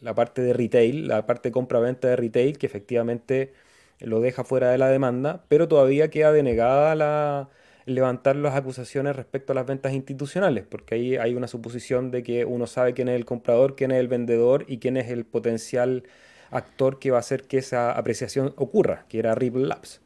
la 0.01 0.15
parte 0.15 0.43
de 0.43 0.53
retail, 0.53 1.09
la 1.09 1.27
parte 1.27 1.51
compra-venta 1.53 2.09
de 2.09 2.17
retail, 2.17 2.59
que 2.59 2.67
efectivamente 2.67 3.53
lo 4.01 4.21
deja 4.21 4.45
fuera 4.45 4.71
de 4.71 4.79
la 4.79 4.89
demanda, 4.89 5.45
pero 5.49 5.69
todavía 5.69 6.11
queda 6.11 6.33
denegada 6.33 6.95
la, 6.95 7.49
levantar 7.89 8.37
las 8.37 8.55
acusaciones 8.55 9.17
respecto 9.17 9.53
a 9.53 9.55
las 9.55 9.67
ventas 9.67 9.93
institucionales, 9.93 10.65
porque 10.65 10.95
ahí 10.95 11.17
hay 11.17 11.35
una 11.35 11.49
suposición 11.49 12.11
de 12.11 12.23
que 12.23 12.45
uno 12.45 12.67
sabe 12.67 12.95
quién 12.95 13.09
es 13.09 13.17
el 13.17 13.25
comprador, 13.25 13.77
quién 13.77 13.91
es 13.91 13.99
el 13.99 14.09
vendedor 14.09 14.65
y 14.69 14.79
quién 14.79 14.97
es 14.97 15.09
el 15.11 15.25
potencial 15.25 16.05
actor 16.51 16.99
que 16.99 17.11
va 17.11 17.19
a 17.19 17.21
hacer 17.21 17.45
que 17.45 17.59
esa 17.59 17.93
apreciación 17.93 18.55
ocurra, 18.57 19.07
que 19.09 19.19
era 19.19 19.35
Ripple 19.35 19.67
Labs. 19.67 20.01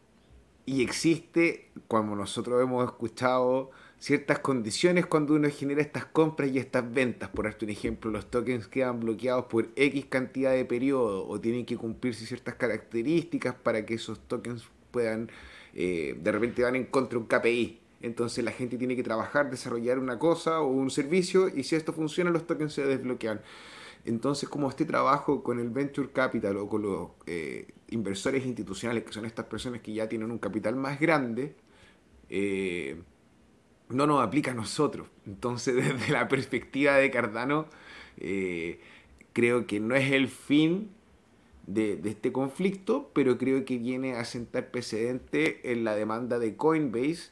Y 0.64 0.82
existe, 0.82 1.70
como 1.88 2.14
nosotros 2.14 2.62
hemos 2.62 2.84
escuchado, 2.84 3.70
ciertas 3.98 4.38
condiciones 4.38 5.06
cuando 5.06 5.34
uno 5.34 5.48
genera 5.50 5.80
estas 5.80 6.04
compras 6.04 6.50
y 6.50 6.58
estas 6.58 6.92
ventas. 6.92 7.28
Por 7.30 7.46
un 7.46 7.70
ejemplo, 7.70 8.10
los 8.10 8.30
tokens 8.30 8.68
quedan 8.68 9.00
bloqueados 9.00 9.46
por 9.46 9.68
X 9.76 10.06
cantidad 10.06 10.52
de 10.52 10.64
periodo 10.64 11.26
o 11.26 11.40
tienen 11.40 11.66
que 11.66 11.76
cumplirse 11.76 12.26
ciertas 12.26 12.54
características 12.54 13.54
para 13.54 13.84
que 13.84 13.94
esos 13.94 14.20
tokens 14.20 14.68
puedan 14.90 15.30
eh, 15.74 16.18
de 16.20 16.32
repente 16.32 16.62
van 16.62 16.76
en 16.76 16.86
contra 16.86 17.18
de 17.18 17.22
un 17.22 17.26
KPI. 17.26 17.80
Entonces 18.00 18.44
la 18.44 18.50
gente 18.50 18.78
tiene 18.78 18.96
que 18.96 19.02
trabajar, 19.02 19.50
desarrollar 19.50 19.98
una 19.98 20.18
cosa 20.18 20.60
o 20.60 20.66
un 20.66 20.90
servicio 20.90 21.48
y 21.48 21.62
si 21.62 21.76
esto 21.76 21.92
funciona 21.92 22.30
los 22.30 22.46
tokens 22.46 22.72
se 22.72 22.84
desbloquean. 22.84 23.40
Entonces 24.04 24.48
como 24.48 24.68
este 24.68 24.84
trabajo 24.84 25.42
con 25.42 25.60
el 25.60 25.70
Venture 25.70 26.10
Capital 26.10 26.56
o 26.56 26.68
con 26.68 26.82
los 26.82 27.10
eh, 27.26 27.68
inversores 27.90 28.44
institucionales, 28.44 29.04
que 29.04 29.12
son 29.12 29.24
estas 29.24 29.46
personas 29.46 29.80
que 29.80 29.92
ya 29.92 30.08
tienen 30.08 30.30
un 30.32 30.38
capital 30.38 30.74
más 30.74 30.98
grande, 30.98 31.54
eh, 32.28 33.00
no 33.88 34.06
nos 34.06 34.20
aplica 34.20 34.50
a 34.50 34.54
nosotros. 34.54 35.06
Entonces 35.26 35.74
desde 35.98 36.12
la 36.12 36.26
perspectiva 36.26 36.96
de 36.96 37.10
Cardano, 37.10 37.66
creo 39.32 39.66
que 39.66 39.78
no 39.78 39.94
es 39.94 40.10
el 40.10 40.28
fin 40.28 40.90
de, 41.66 42.00
este 42.04 42.32
conflicto, 42.32 43.10
pero 43.12 43.38
creo 43.38 43.64
que 43.64 43.78
viene 43.78 44.14
a 44.14 44.24
sentar 44.24 44.70
precedente 44.70 45.72
en 45.72 45.84
la 45.84 45.94
demanda 45.94 46.38
de 46.38 46.56
Coinbase, 46.56 47.30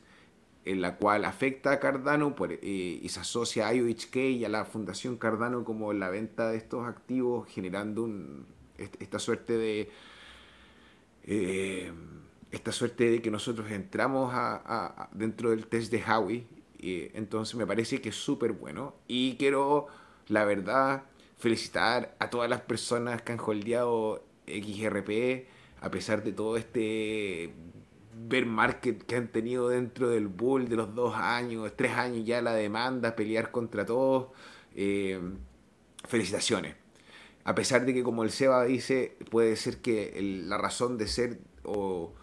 en 0.65 0.81
la 0.81 0.97
cual 0.97 1.25
afecta 1.25 1.73
a 1.73 1.81
Cardano 1.81 2.35
eh, 2.49 3.01
y 3.03 3.09
se 3.09 3.21
asocia 3.21 3.69
a 3.69 3.75
IOHK 3.75 4.17
y 4.17 4.45
a 4.45 4.49
la 4.49 4.65
Fundación 4.65 5.17
Cardano 5.17 5.65
como 5.65 5.93
la 5.93 6.11
venta 6.11 6.51
de 6.51 6.59
estos 6.59 6.87
activos, 6.87 7.49
generando 7.49 8.03
un, 8.05 8.47
esta 8.79 9.19
suerte 9.19 9.57
de... 9.57 9.91
Eh, 11.25 11.93
esta 12.51 12.73
suerte 12.73 13.09
de 13.09 13.23
que 13.23 13.31
nosotros 13.31 13.71
entramos 13.71 14.33
a, 14.35 15.09
dentro 15.13 15.51
del 15.51 15.69
test 15.69 15.93
de 15.93 16.03
Howie. 16.03 16.47
entonces 17.15 17.55
me 17.55 17.65
parece 17.65 18.01
que 18.01 18.09
es 18.09 18.17
súper 18.17 18.53
bueno. 18.53 18.95
Y 19.07 19.37
quiero, 19.37 19.87
la 20.27 20.45
verdad, 20.45 21.05
felicitar 21.41 22.15
a 22.21 22.31
todas 22.31 22.49
las 22.49 22.61
personas 22.61 23.23
que 23.23 23.33
han 23.33 23.41
holdeado 23.41 24.25
XRP, 24.47 25.49
a 25.81 25.91
pesar 25.91 26.23
de 26.23 26.33
todo 26.33 26.57
este 26.57 27.53
ver 28.29 28.47
market 28.47 29.03
que 29.03 29.17
han 29.17 29.29
tenido 29.29 29.69
dentro 29.69 30.09
del 30.09 30.29
bull 30.29 30.69
de 30.69 30.77
los 30.77 30.95
dos 30.95 31.15
años, 31.17 31.73
tres 31.75 31.93
años 31.93 32.25
ya 32.25 32.41
la 32.43 32.53
demanda, 32.53 33.17
pelear 33.17 33.51
contra 33.51 33.85
todos. 33.85 34.29
Eh, 34.77 35.19
felicitaciones. 36.07 36.77
A 37.45 37.55
pesar 37.55 37.87
de 37.87 37.95
que, 37.95 38.03
como 38.03 38.23
el 38.23 38.31
Seba 38.31 38.65
dice, 38.65 39.17
puede 39.31 39.57
ser 39.57 39.79
que 39.79 40.19
la 40.47 40.59
razón 40.59 40.99
de 40.99 41.07
ser 41.07 41.41
o, 41.65 42.15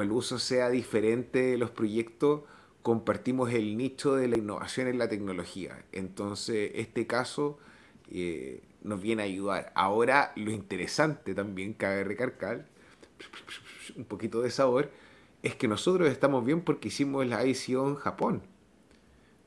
el 0.00 0.12
uso 0.12 0.38
sea 0.38 0.68
diferente 0.70 1.42
de 1.42 1.58
los 1.58 1.70
proyectos, 1.70 2.42
compartimos 2.82 3.52
el 3.52 3.76
nicho 3.76 4.14
de 4.14 4.28
la 4.28 4.38
innovación 4.38 4.88
en 4.88 4.98
la 4.98 5.08
tecnología. 5.08 5.84
Entonces, 5.92 6.72
este 6.74 7.06
caso 7.06 7.58
eh, 8.10 8.62
nos 8.82 9.00
viene 9.00 9.22
a 9.22 9.26
ayudar. 9.26 9.72
Ahora, 9.74 10.32
lo 10.36 10.50
interesante 10.50 11.34
también, 11.34 11.74
cabe 11.74 12.04
recalcar, 12.04 12.66
un 13.96 14.04
poquito 14.04 14.42
de 14.42 14.50
sabor, 14.50 14.90
es 15.42 15.54
que 15.54 15.68
nosotros 15.68 16.08
estamos 16.08 16.44
bien 16.44 16.62
porque 16.62 16.88
hicimos 16.88 17.26
la 17.26 17.44
ICO 17.44 17.88
en 17.88 17.94
Japón. 17.96 18.42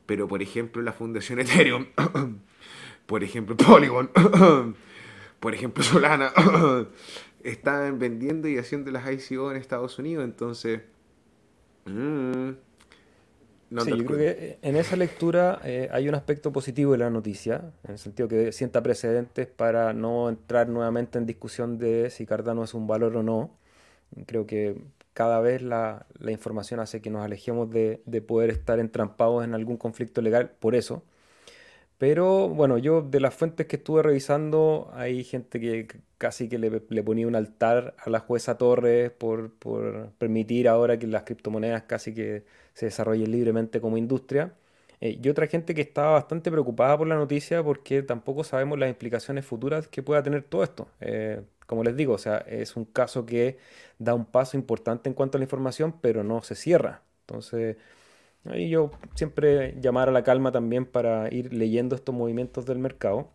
Pero, 0.05 0.27
por 0.27 0.41
ejemplo, 0.41 0.81
la 0.81 0.93
Fundación 0.93 1.39
Ethereum, 1.39 1.87
por 3.05 3.23
ejemplo, 3.23 3.55
Polygon, 3.55 4.09
por 5.39 5.53
ejemplo, 5.53 5.83
Solana, 5.83 6.31
están 7.43 7.99
vendiendo 7.99 8.47
y 8.47 8.57
haciendo 8.57 8.91
las 8.91 9.09
ICO 9.11 9.51
en 9.51 9.57
Estados 9.57 9.97
Unidos. 9.99 10.23
Entonces, 10.25 10.81
mm, 13.71 13.79
sí, 13.81 13.97
yo 13.97 14.05
creo 14.05 14.17
que 14.17 14.59
en 14.61 14.75
esa 14.75 14.95
lectura 14.95 15.59
eh, 15.63 15.89
hay 15.91 16.07
un 16.07 16.15
aspecto 16.15 16.51
positivo 16.51 16.91
de 16.91 16.99
la 16.99 17.09
noticia, 17.09 17.71
en 17.83 17.91
el 17.91 17.97
sentido 17.97 18.27
que 18.27 18.51
sienta 18.51 18.83
precedentes 18.83 19.47
para 19.47 19.93
no 19.93 20.29
entrar 20.29 20.69
nuevamente 20.69 21.17
en 21.17 21.25
discusión 21.25 21.77
de 21.77 22.09
si 22.09 22.25
Cardano 22.25 22.63
es 22.63 22.73
un 22.73 22.87
valor 22.87 23.15
o 23.17 23.23
no. 23.23 23.51
Creo 24.27 24.45
que 24.45 24.77
cada 25.13 25.39
vez 25.41 25.61
la, 25.61 26.05
información 26.27 26.79
hace 26.79 27.01
que 27.01 27.09
nos 27.09 27.23
alejemos 27.23 27.69
de, 27.71 28.01
poder 28.27 28.49
estar 28.49 28.79
entrampados 28.79 29.43
en 29.43 29.53
algún 29.53 29.77
conflicto 29.77 30.21
legal 30.21 30.51
por 30.59 30.75
eso. 30.75 31.03
Pero 31.97 32.49
bueno, 32.49 32.77
yo 32.79 33.01
de 33.03 33.19
las 33.19 33.33
fuentes 33.35 33.67
que 33.67 33.75
estuve 33.75 34.01
revisando, 34.01 34.89
hay 34.93 35.23
gente 35.23 35.59
que 35.59 35.87
casi 36.17 36.49
que 36.49 36.57
le, 36.57 36.71
ponía 37.03 37.27
un 37.27 37.35
altar 37.35 37.95
a 37.99 38.09
la 38.09 38.19
jueza 38.19 38.57
Torres 38.57 39.11
por, 39.11 39.51
permitir 40.17 40.67
ahora 40.67 40.97
que 40.97 41.07
las 41.07 41.23
criptomonedas 41.23 41.83
casi 41.83 42.13
que 42.13 42.43
se 42.73 42.87
desarrollen 42.87 43.31
libremente 43.31 43.81
como 43.81 43.97
industria. 43.97 44.53
Eh, 45.01 45.19
y 45.21 45.29
otra 45.29 45.47
gente 45.47 45.73
que 45.73 45.81
estaba 45.81 46.11
bastante 46.11 46.51
preocupada 46.51 46.97
por 46.97 47.07
la 47.07 47.15
noticia 47.15 47.63
porque 47.63 48.03
tampoco 48.03 48.43
sabemos 48.43 48.77
las 48.79 48.89
implicaciones 48.89 49.45
futuras 49.45 49.87
que 49.87 50.03
pueda 50.03 50.21
tener 50.23 50.43
todo 50.43 50.63
esto. 50.63 50.87
Eh, 50.99 51.41
como 51.65 51.83
les 51.83 51.95
digo, 51.95 52.13
o 52.13 52.17
sea, 52.17 52.37
es 52.39 52.75
un 52.75 52.85
caso 52.85 53.25
que 53.25 53.57
da 53.97 54.13
un 54.13 54.25
paso 54.25 54.57
importante 54.57 55.09
en 55.09 55.15
cuanto 55.15 55.37
a 55.37 55.39
la 55.39 55.45
información, 55.45 55.95
pero 56.01 56.23
no 56.23 56.41
se 56.43 56.55
cierra. 56.55 57.01
Entonces, 57.21 57.77
yo 58.43 58.91
siempre 59.15 59.75
llamar 59.79 60.09
a 60.09 60.11
la 60.11 60.23
calma 60.23 60.51
también 60.51 60.85
para 60.85 61.33
ir 61.33 61.53
leyendo 61.53 61.95
estos 61.95 62.13
movimientos 62.13 62.65
del 62.65 62.79
mercado. 62.79 63.29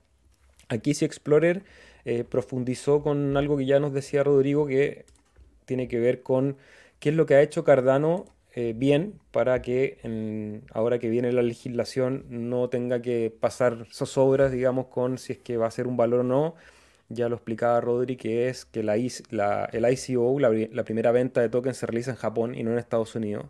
Aquí 0.69 0.95
si 0.95 1.05
Explorer 1.05 1.65
eh, 2.05 2.25
profundizó 2.25 3.03
con 3.03 3.37
algo 3.37 3.57
que 3.57 3.67
ya 3.67 3.81
nos 3.81 3.93
decía 3.93 4.23
Rodrigo, 4.25 4.67
que 4.67 5.07
tiene 5.65 5.89
que 5.89 5.99
ver 5.99 6.23
con 6.23 6.57
qué 7.01 7.11
es 7.11 7.15
lo 7.15 7.27
que 7.27 7.35
ha 7.35 7.43
hecho 7.43 7.65
Cardano 7.65 8.27
eh, 8.57 8.75
bien 8.77 9.21
para 9.31 9.63
que 9.63 10.61
ahora 10.73 10.99
que 10.99 11.09
viene 11.09 11.31
la 11.33 11.43
legislación 11.43 12.25
no 12.29 12.69
tenga 12.69 13.01
que 13.03 13.33
pasar 13.39 13.87
zozobras, 13.93 14.51
digamos, 14.51 14.87
con 14.87 15.19
si 15.19 15.35
es 15.35 15.39
que 15.39 15.57
va 15.57 15.67
a 15.67 15.71
ser 15.71 15.87
un 15.87 15.97
valor 15.97 16.21
o 16.21 16.25
no 16.25 16.55
ya 17.09 17.29
lo 17.29 17.37
explicaba 17.37 17.81
Rodri, 17.81 18.17
que 18.17 18.49
es 18.49 18.65
que 18.65 18.83
la, 18.83 18.97
el 18.97 19.93
ICO, 19.93 20.41
la, 20.41 20.85
primera 20.85 21.13
venta 21.13 21.41
de 21.41 21.49
tokens, 21.49 21.77
se 21.77 21.87
realiza 21.87 22.11
en 22.13 22.17
Japón 22.17 22.55
y 22.55 22.63
no 22.63 22.73
en 22.73 22.79
Estados 22.79 23.15
Unidos. 23.15 23.47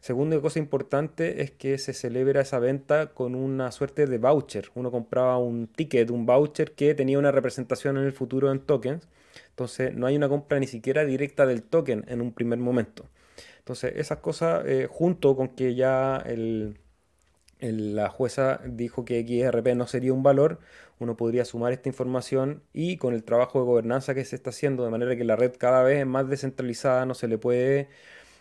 Segunda 0.00 0.40
cosa 0.40 0.58
importante 0.58 1.42
es 1.42 1.50
que 1.50 1.76
se 1.78 1.92
celebra 1.92 2.42
esa 2.42 2.58
venta 2.58 3.08
con 3.08 3.34
una 3.34 3.72
suerte 3.72 4.06
de 4.06 4.18
voucher. 4.18 4.70
Uno 4.74 4.90
compraba 4.90 5.38
un 5.38 5.66
ticket, 5.66 6.10
un 6.10 6.24
voucher 6.26 6.72
que 6.72 6.94
tenía 6.94 7.18
una 7.18 7.32
representación 7.32 7.96
en 7.96 8.04
el 8.04 8.12
futuro 8.12 8.52
en 8.52 8.60
tokens. 8.60 9.08
Entonces 9.50 9.94
no 9.94 10.06
hay 10.06 10.16
una 10.16 10.28
compra 10.28 10.60
ni 10.60 10.66
siquiera 10.66 11.04
directa 11.04 11.46
del 11.46 11.62
token 11.62 12.04
en 12.08 12.20
un 12.20 12.32
primer 12.32 12.58
momento. 12.58 13.06
Entonces 13.68 13.92
esas 13.96 14.20
cosas, 14.20 14.64
eh, 14.64 14.88
junto 14.90 15.36
con 15.36 15.48
que 15.48 15.74
ya 15.74 16.24
la 17.60 18.08
jueza 18.08 18.62
dijo 18.64 19.04
que 19.04 19.20
XRP 19.20 19.74
no 19.74 19.86
sería 19.86 20.14
un 20.14 20.22
valor, 20.22 20.58
uno 20.98 21.18
podría 21.18 21.44
sumar 21.44 21.74
esta 21.74 21.90
información 21.90 22.62
y 22.72 22.96
con 22.96 23.12
el 23.12 23.24
trabajo 23.24 23.58
de 23.60 23.66
gobernanza 23.66 24.14
que 24.14 24.24
se 24.24 24.36
está 24.36 24.48
haciendo, 24.48 24.86
de 24.86 24.90
manera 24.90 25.16
que 25.16 25.24
la 25.24 25.36
red 25.36 25.52
cada 25.58 25.82
vez 25.82 25.98
es 25.98 26.06
más 26.06 26.30
descentralizada, 26.30 27.04
no 27.04 27.12
se 27.12 27.28
le 27.28 27.36
puede 27.36 27.90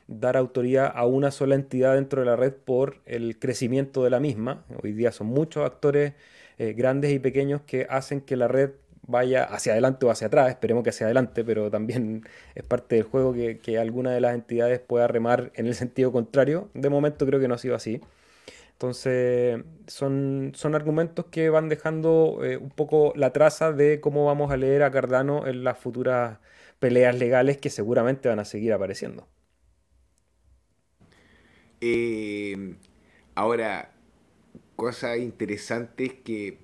dar 0.07 0.37
autoridad 0.37 0.93
a 0.95 1.05
una 1.05 1.31
sola 1.31 1.55
entidad 1.55 1.95
dentro 1.95 2.21
de 2.21 2.27
la 2.27 2.37
red 2.37 2.53
por 2.53 3.01
el 3.05 3.37
crecimiento 3.37 4.05
de 4.05 4.11
la 4.11 4.21
misma. 4.21 4.63
Hoy 4.81 4.93
día 4.93 5.11
son 5.11 5.27
muchos 5.27 5.65
actores 5.65 6.13
eh, 6.57 6.71
grandes 6.71 7.11
y 7.11 7.19
pequeños 7.19 7.63
que 7.63 7.85
hacen 7.89 8.21
que 8.21 8.37
la 8.37 8.47
red 8.47 8.71
vaya 9.07 9.43
hacia 9.45 9.71
adelante 9.73 10.05
o 10.05 10.11
hacia 10.11 10.27
atrás, 10.27 10.49
esperemos 10.49 10.83
que 10.83 10.91
hacia 10.91 11.05
adelante, 11.07 11.43
pero 11.43 11.71
también 11.71 12.23
es 12.55 12.63
parte 12.63 12.95
del 12.95 13.05
juego 13.05 13.33
que, 13.33 13.59
que 13.59 13.79
alguna 13.79 14.11
de 14.11 14.21
las 14.21 14.35
entidades 14.35 14.79
pueda 14.79 15.07
remar 15.07 15.51
en 15.55 15.67
el 15.67 15.75
sentido 15.75 16.11
contrario. 16.11 16.69
De 16.73 16.89
momento 16.89 17.25
creo 17.25 17.39
que 17.39 17.47
no 17.47 17.55
ha 17.55 17.57
sido 17.57 17.75
así. 17.75 18.01
Entonces, 18.77 19.63
son, 19.87 20.51
son 20.53 20.75
argumentos 20.75 21.25
que 21.31 21.49
van 21.49 21.67
dejando 21.67 22.41
eh, 22.43 22.57
un 22.57 22.69
poco 22.69 23.11
la 23.15 23.33
traza 23.33 23.71
de 23.71 23.99
cómo 23.99 24.25
vamos 24.25 24.51
a 24.51 24.57
leer 24.57 24.83
a 24.83 24.91
Cardano 24.91 25.47
en 25.47 25.63
las 25.63 25.79
futuras 25.79 26.37
peleas 26.77 27.17
legales 27.17 27.57
que 27.57 27.71
seguramente 27.71 28.29
van 28.29 28.37
a 28.39 28.45
seguir 28.45 28.73
apareciendo. 28.73 29.27
Eh, 31.81 32.75
ahora, 33.33 33.91
cosas 34.75 35.17
interesantes 35.17 36.13
que 36.23 36.59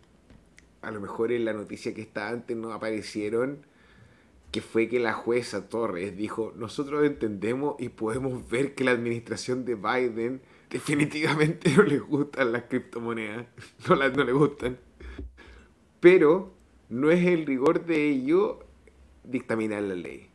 a 0.83 0.91
lo 0.91 0.99
mejor 0.99 1.31
en 1.31 1.45
la 1.45 1.53
noticia 1.53 1.93
que 1.93 2.01
está 2.01 2.29
antes 2.29 2.55
no 2.55 2.73
aparecieron, 2.73 3.65
que 4.51 4.61
fue 4.61 4.87
que 4.87 4.99
la 4.99 5.13
jueza 5.13 5.67
Torres 5.67 6.15
dijo, 6.15 6.53
nosotros 6.55 7.03
entendemos 7.05 7.75
y 7.79 7.89
podemos 7.89 8.47
ver 8.49 8.75
que 8.75 8.83
la 8.83 8.91
administración 8.91 9.65
de 9.65 9.75
Biden 9.75 10.41
definitivamente 10.69 11.71
no 11.75 11.83
les 11.83 12.01
gustan 12.01 12.51
las 12.51 12.63
criptomonedas, 12.63 13.47
no, 13.89 13.95
las, 13.95 14.15
no 14.15 14.23
les 14.23 14.35
gustan. 14.35 14.77
Pero 15.99 16.53
no 16.89 17.09
es 17.09 17.25
el 17.25 17.45
rigor 17.45 17.85
de 17.85 18.09
ello 18.09 18.59
dictaminar 19.23 19.81
la 19.83 19.95
ley. 19.95 20.29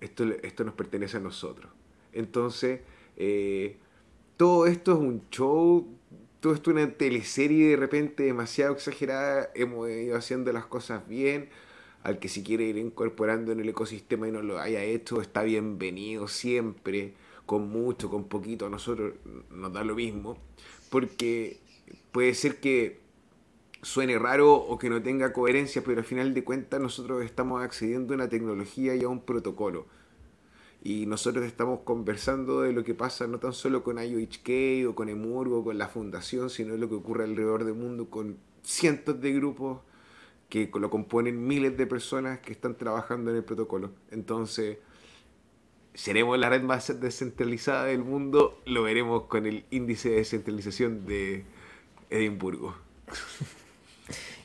Esto, 0.00 0.24
esto 0.42 0.64
nos 0.64 0.74
pertenece 0.74 1.18
a 1.18 1.20
nosotros. 1.20 1.70
Entonces, 2.12 2.80
eh, 3.16 3.76
todo 4.36 4.66
esto 4.66 4.92
es 4.92 4.98
un 4.98 5.28
show, 5.30 5.86
todo 6.40 6.54
esto 6.54 6.70
es 6.70 6.76
una 6.76 6.92
teleserie 6.92 7.70
de 7.70 7.76
repente 7.76 8.22
demasiado 8.24 8.72
exagerada, 8.72 9.50
hemos 9.54 9.88
ido 9.90 10.16
haciendo 10.16 10.52
las 10.52 10.66
cosas 10.66 11.06
bien. 11.06 11.48
Al 12.02 12.18
que 12.18 12.28
si 12.28 12.42
quiere 12.42 12.64
ir 12.64 12.78
incorporando 12.78 13.52
en 13.52 13.60
el 13.60 13.68
ecosistema 13.68 14.26
y 14.26 14.32
no 14.32 14.40
lo 14.40 14.58
haya 14.58 14.82
hecho, 14.82 15.20
está 15.20 15.42
bienvenido 15.42 16.28
siempre 16.28 17.12
con 17.44 17.68
mucho, 17.68 18.08
con 18.08 18.24
poquito, 18.24 18.66
a 18.66 18.70
nosotros 18.70 19.14
nos 19.50 19.72
da 19.72 19.84
lo 19.84 19.94
mismo, 19.94 20.38
porque 20.88 21.58
puede 22.10 22.32
ser 22.32 22.58
que 22.58 23.00
suene 23.82 24.18
raro 24.18 24.54
o 24.54 24.78
que 24.78 24.88
no 24.88 25.02
tenga 25.02 25.32
coherencia, 25.32 25.82
pero 25.84 25.98
al 25.98 26.06
final 26.06 26.32
de 26.32 26.44
cuentas 26.44 26.80
nosotros 26.80 27.22
estamos 27.22 27.62
accediendo 27.62 28.14
a 28.14 28.16
una 28.16 28.28
tecnología 28.30 28.94
y 28.94 29.02
a 29.02 29.08
un 29.08 29.20
protocolo. 29.20 29.86
Y 30.82 31.06
nosotros 31.06 31.44
estamos 31.44 31.80
conversando 31.80 32.62
de 32.62 32.72
lo 32.72 32.84
que 32.84 32.94
pasa 32.94 33.26
no 33.26 33.38
tan 33.38 33.52
solo 33.52 33.82
con 33.82 33.98
IOHK 33.98 34.88
o 34.88 34.94
con 34.94 35.08
Emurgo 35.08 35.58
o 35.58 35.64
con 35.64 35.76
la 35.76 35.88
fundación, 35.88 36.48
sino 36.48 36.72
de 36.72 36.78
lo 36.78 36.88
que 36.88 36.94
ocurre 36.94 37.24
alrededor 37.24 37.64
del 37.64 37.74
mundo 37.74 38.08
con 38.08 38.38
cientos 38.62 39.20
de 39.20 39.32
grupos 39.32 39.80
que 40.48 40.70
lo 40.74 40.90
componen 40.90 41.46
miles 41.46 41.76
de 41.76 41.86
personas 41.86 42.40
que 42.40 42.52
están 42.52 42.76
trabajando 42.76 43.30
en 43.30 43.36
el 43.36 43.44
protocolo. 43.44 43.92
Entonces, 44.10 44.78
seremos 45.94 46.38
la 46.38 46.48
red 46.48 46.62
más 46.62 47.00
descentralizada 47.00 47.84
del 47.84 48.02
mundo, 48.02 48.60
lo 48.66 48.82
veremos 48.82 49.24
con 49.24 49.46
el 49.46 49.64
índice 49.70 50.10
de 50.10 50.16
descentralización 50.16 51.06
de 51.06 51.44
Edimburgo. 52.10 52.74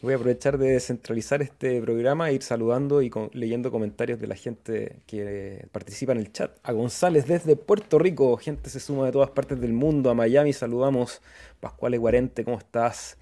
Voy 0.02 0.14
a 0.14 0.16
aprovechar 0.18 0.58
de 0.58 0.72
descentralizar 0.72 1.42
este 1.42 1.82
programa 1.82 2.30
e 2.30 2.34
ir 2.34 2.44
saludando 2.44 3.02
y 3.02 3.12
leyendo 3.34 3.72
comentarios 3.72 4.20
de 4.20 4.28
la 4.28 4.36
gente 4.36 4.98
que 5.08 5.68
participa 5.72 6.12
en 6.12 6.20
el 6.20 6.32
chat. 6.32 6.52
A 6.64 6.72
González 6.74 7.28
desde 7.28 7.56
Puerto 7.56 7.98
Rico, 7.98 8.38
gente 8.38 8.70
se 8.70 8.80
suma 8.80 9.06
de 9.06 9.12
todas 9.12 9.32
partes 9.32 9.60
del 9.60 9.74
mundo. 9.74 10.10
A 10.10 10.14
Miami 10.14 10.54
saludamos. 10.54 11.22
Pascual 11.60 11.98
Guarente, 11.98 12.44
¿cómo 12.44 12.58
estás? 12.58 13.18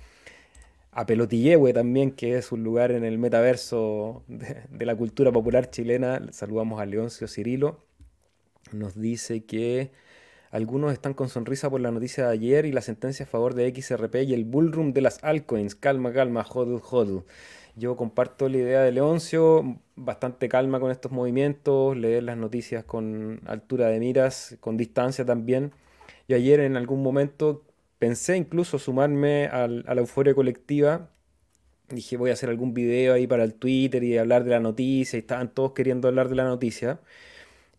a 0.95 1.05
Pelotillehue 1.05 1.73
también, 1.73 2.12
que 2.12 2.38
es 2.38 2.51
un 2.51 2.63
lugar 2.63 2.91
en 2.91 3.03
el 3.03 3.17
metaverso 3.17 4.23
de, 4.27 4.86
la 4.86 4.95
cultura 4.95 5.31
popular 5.31 5.69
chilena. 5.69 6.21
Saludamos 6.31 6.79
a 6.79 6.86
Leoncio 6.86 7.27
Cirilo. 7.27 7.83
Nos 8.71 8.99
dice 8.99 9.43
que 9.43 9.91
algunos 10.53 10.93
están 10.93 11.13
con 11.13 11.27
sonrisa 11.27 11.69
por 11.69 11.81
la 11.81 11.91
noticia 11.91 12.27
de 12.27 12.31
ayer 12.31 12.65
y 12.65 12.71
la 12.71 12.81
sentencia 12.81 13.25
a 13.25 13.27
favor 13.27 13.53
de 13.53 13.73
XRP 13.75 14.23
y 14.23 14.33
el 14.33 14.45
bullroom 14.45 14.93
de 14.93 15.01
las 15.01 15.21
altcoins. 15.21 15.75
Calma, 15.75 16.13
calma, 16.13 16.45
hodl, 16.49 16.79
hodl. 16.81 17.25
Yo 17.75 17.97
comparto 17.97 18.47
la 18.47 18.57
idea 18.57 18.81
de 18.83 18.93
Leoncio, 18.93 19.79
bastante 19.97 20.47
calma 20.47 20.79
con 20.79 20.91
estos 20.91 21.11
movimientos, 21.11 21.97
leer 21.97 22.23
las 22.23 22.37
noticias 22.37 22.85
con 22.85 23.41
altura 23.45 23.87
de 23.87 23.99
miras, 23.99 24.55
con 24.61 24.77
distancia 24.77 25.25
también. 25.25 25.73
Y 26.29 26.35
ayer 26.35 26.61
en 26.61 26.77
algún 26.77 27.03
momento 27.03 27.63
Pensé 28.03 28.35
incluso 28.35 28.79
sumarme 28.79 29.45
a 29.45 29.65
la 29.65 30.01
euforia 30.01 30.35
colectiva. 30.35 31.09
Dije, 31.87 32.17
voy 32.17 32.31
a 32.31 32.33
hacer 32.33 32.49
algún 32.49 32.73
video 32.73 33.13
ahí 33.13 33.27
para 33.27 33.45
el 33.45 33.53
Twitter 33.53 34.03
y 34.03 34.17
hablar 34.17 34.43
de 34.43 34.49
la 34.49 34.59
noticia. 34.59 35.15
Y 35.15 35.21
estaban 35.21 35.53
todos 35.53 35.71
queriendo 35.71 36.09
hablar 36.09 36.27
de 36.27 36.35
la 36.35 36.43
noticia. 36.43 36.99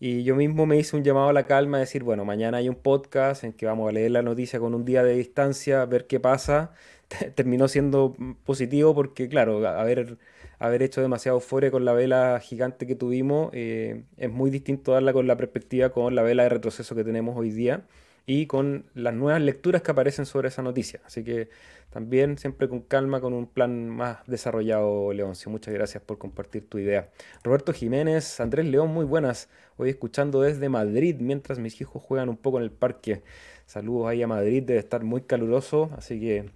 Y 0.07 0.23
yo 0.23 0.37
mismo 0.37 0.67
me 0.67 0.77
hice 0.77 0.97
un 0.97 1.03
llamado 1.03 1.31
a 1.31 1.33
la 1.33 1.45
calma, 1.45 1.79
decir, 1.79 2.03
bueno, 2.03 2.27
mañana 2.27 2.59
hay 2.59 2.69
un 2.69 2.75
podcast 2.75 3.43
en 3.43 3.55
que 3.55 3.65
vamos 3.65 3.89
a 3.89 3.93
leer 3.93 4.11
la 4.11 4.21
noticia 4.21 4.61
con 4.61 4.75
un 4.75 4.85
día 4.85 5.03
de 5.03 5.15
distancia, 5.15 5.83
ver 5.87 6.07
qué 6.07 6.21
pasa. 6.21 6.75
Terminó 7.35 7.69
siendo 7.69 8.15
positivo 8.45 8.95
porque, 8.95 9.31
claro, 9.31 9.67
haber, 9.67 10.19
haber 10.59 10.83
hecho 10.83 11.01
demasiado 11.01 11.39
euforia 11.39 11.71
con 11.71 11.87
la 11.87 11.95
vela 11.95 12.39
gigante 12.43 12.87
que 12.87 12.95
tuvimos 12.97 13.49
eh, 13.55 14.03
es 14.19 14.31
muy 14.31 14.51
distinto 14.51 14.93
darla 14.93 15.15
con 15.15 15.27
la 15.27 15.39
perspectiva 15.39 15.89
con 15.89 16.15
la 16.15 16.23
vela 16.23 16.43
de 16.43 16.51
retroceso 16.51 16.95
que 16.95 17.03
tenemos 17.03 17.35
hoy 17.39 17.49
día 17.51 17.85
y 18.27 18.45
con 18.45 18.85
las 18.93 19.15
nuevas 19.15 19.41
lecturas 19.41 19.81
que 19.81 19.91
aparecen 19.91 20.27
sobre 20.27 20.49
esa 20.49 20.61
noticia. 20.61 21.01
Así 21.07 21.25
que 21.25 21.49
también 21.91 22.39
siempre 22.39 22.69
con 22.69 22.81
calma, 22.81 23.21
con 23.21 23.33
un 23.33 23.47
plan 23.47 23.89
más 23.89 24.19
desarrollado, 24.27 25.13
Leoncio. 25.13 25.51
Muchas 25.51 25.73
gracias 25.73 26.03
por 26.03 26.19
compartir 26.19 26.69
tu 26.69 26.79
idea. 26.79 27.11
Roberto 27.43 27.73
Jiménez, 27.73 28.41
Andrés 28.41 28.67
León, 28.67 28.93
muy 28.93 29.05
buenas. 29.05 29.49
Hoy 29.77 29.91
escuchando 29.91 30.41
desde 30.41 30.69
Madrid 30.69 31.17
mientras 31.21 31.59
mis 31.59 31.81
hijos 31.81 32.03
juegan 32.03 32.29
un 32.29 32.37
poco 32.37 32.59
en 32.59 32.65
el 32.65 32.71
parque. 32.71 33.23
Saludos 33.67 34.09
ahí 34.09 34.23
a 34.23 34.27
Madrid, 34.27 34.63
debe 34.63 34.81
estar 34.81 35.05
muy 35.05 35.23
caluroso, 35.23 35.91
así 35.97 36.21
que 36.21 36.51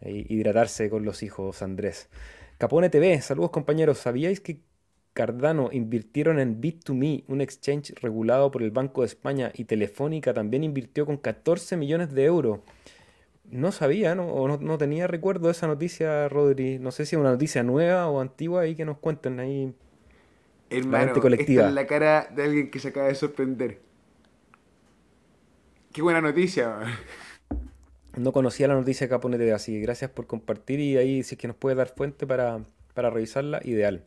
eh, 0.00 0.26
hidratarse 0.28 0.90
con 0.90 1.04
los 1.04 1.22
hijos, 1.22 1.62
Andrés. 1.62 2.08
Capone 2.58 2.90
TV, 2.90 3.20
saludos 3.20 3.50
compañeros. 3.50 3.98
¿Sabíais 3.98 4.40
que 4.40 4.60
Cardano 5.14 5.70
invirtieron 5.72 6.40
en 6.40 6.60
Bit2Me, 6.60 7.22
un 7.28 7.40
exchange 7.40 7.94
regulado 8.02 8.50
por 8.50 8.64
el 8.64 8.72
Banco 8.72 9.02
de 9.02 9.06
España, 9.06 9.52
y 9.54 9.64
Telefónica 9.64 10.34
también 10.34 10.64
invirtió 10.64 11.06
con 11.06 11.18
14 11.18 11.76
millones 11.76 12.12
de 12.12 12.24
euros. 12.24 12.60
No 13.50 13.72
sabía, 13.72 14.14
¿no? 14.14 14.26
o 14.26 14.48
no, 14.58 14.78
tenía 14.78 15.06
recuerdo 15.06 15.46
de 15.46 15.52
esa 15.52 15.66
noticia, 15.66 16.28
Rodri. 16.28 16.78
No 16.78 16.90
sé 16.90 17.06
si 17.06 17.14
es 17.14 17.20
una 17.20 17.30
noticia 17.30 17.62
nueva 17.62 18.08
o 18.08 18.20
antigua, 18.20 18.62
ahí 18.62 18.74
que 18.74 18.84
nos 18.84 18.98
cuenten 18.98 19.38
ahí. 19.38 19.74
Hermano, 20.70 21.12
colectiva. 21.20 21.62
Esta 21.62 21.68
es 21.68 21.74
la 21.74 21.86
cara 21.86 22.28
de 22.34 22.42
alguien 22.42 22.70
que 22.70 22.78
se 22.80 22.88
acaba 22.88 23.08
de 23.08 23.14
sorprender. 23.14 23.80
Qué 25.92 26.02
buena 26.02 26.20
noticia. 26.20 26.78
No 28.16 28.32
conocía 28.32 28.66
la 28.68 28.74
noticia 28.74 29.08
que 29.08 29.18
pone 29.18 29.52
así. 29.52 29.80
Gracias 29.80 30.10
por 30.10 30.26
compartir 30.26 30.80
y 30.80 30.96
ahí 30.96 31.22
si 31.22 31.34
es 31.34 31.38
que 31.40 31.48
nos 31.48 31.56
puede 31.56 31.76
dar 31.76 31.88
fuente 31.88 32.26
para, 32.26 32.64
para 32.94 33.10
revisarla, 33.10 33.60
ideal. 33.64 34.04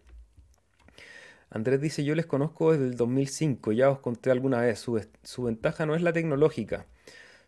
Andrés 1.50 1.80
dice, 1.80 2.04
yo 2.04 2.16
les 2.16 2.26
conozco 2.26 2.74
desde 2.74 2.86
el 2.86 2.98
2005, 2.98 3.72
ya 3.72 3.90
os 3.90 4.00
conté 4.00 4.32
alguna 4.32 4.62
vez, 4.62 4.80
su, 4.80 5.44
ventaja 5.44 5.86
no 5.86 5.96
es 5.96 6.02
la 6.02 6.12
tecnológica, 6.12 6.86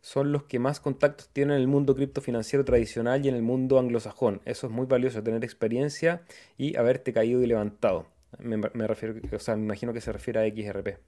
son 0.01 0.31
los 0.31 0.43
que 0.43 0.59
más 0.59 0.79
contactos 0.79 1.29
tienen 1.33 1.55
en 1.55 1.61
el 1.61 1.67
mundo 1.67 1.95
criptofinanciero 1.95 2.63
tradicional 2.65 3.25
y 3.25 3.29
en 3.29 3.35
el 3.35 3.41
mundo 3.41 3.79
anglosajón. 3.79 4.41
Eso 4.45 4.67
es 4.67 4.73
muy 4.73 4.85
valioso, 4.85 5.21
tener 5.23 5.43
experiencia 5.43 6.23
y 6.57 6.77
haberte 6.77 7.13
caído 7.13 7.41
y 7.43 7.47
levantado. 7.47 8.07
Me, 8.39 8.57
refiero, 8.87 9.15
o 9.33 9.39
sea, 9.39 9.55
me 9.55 9.63
imagino 9.63 9.91
que 9.93 10.01
se 10.01 10.11
refiere 10.11 10.39
a 10.39 10.47
XRP. 10.47 10.99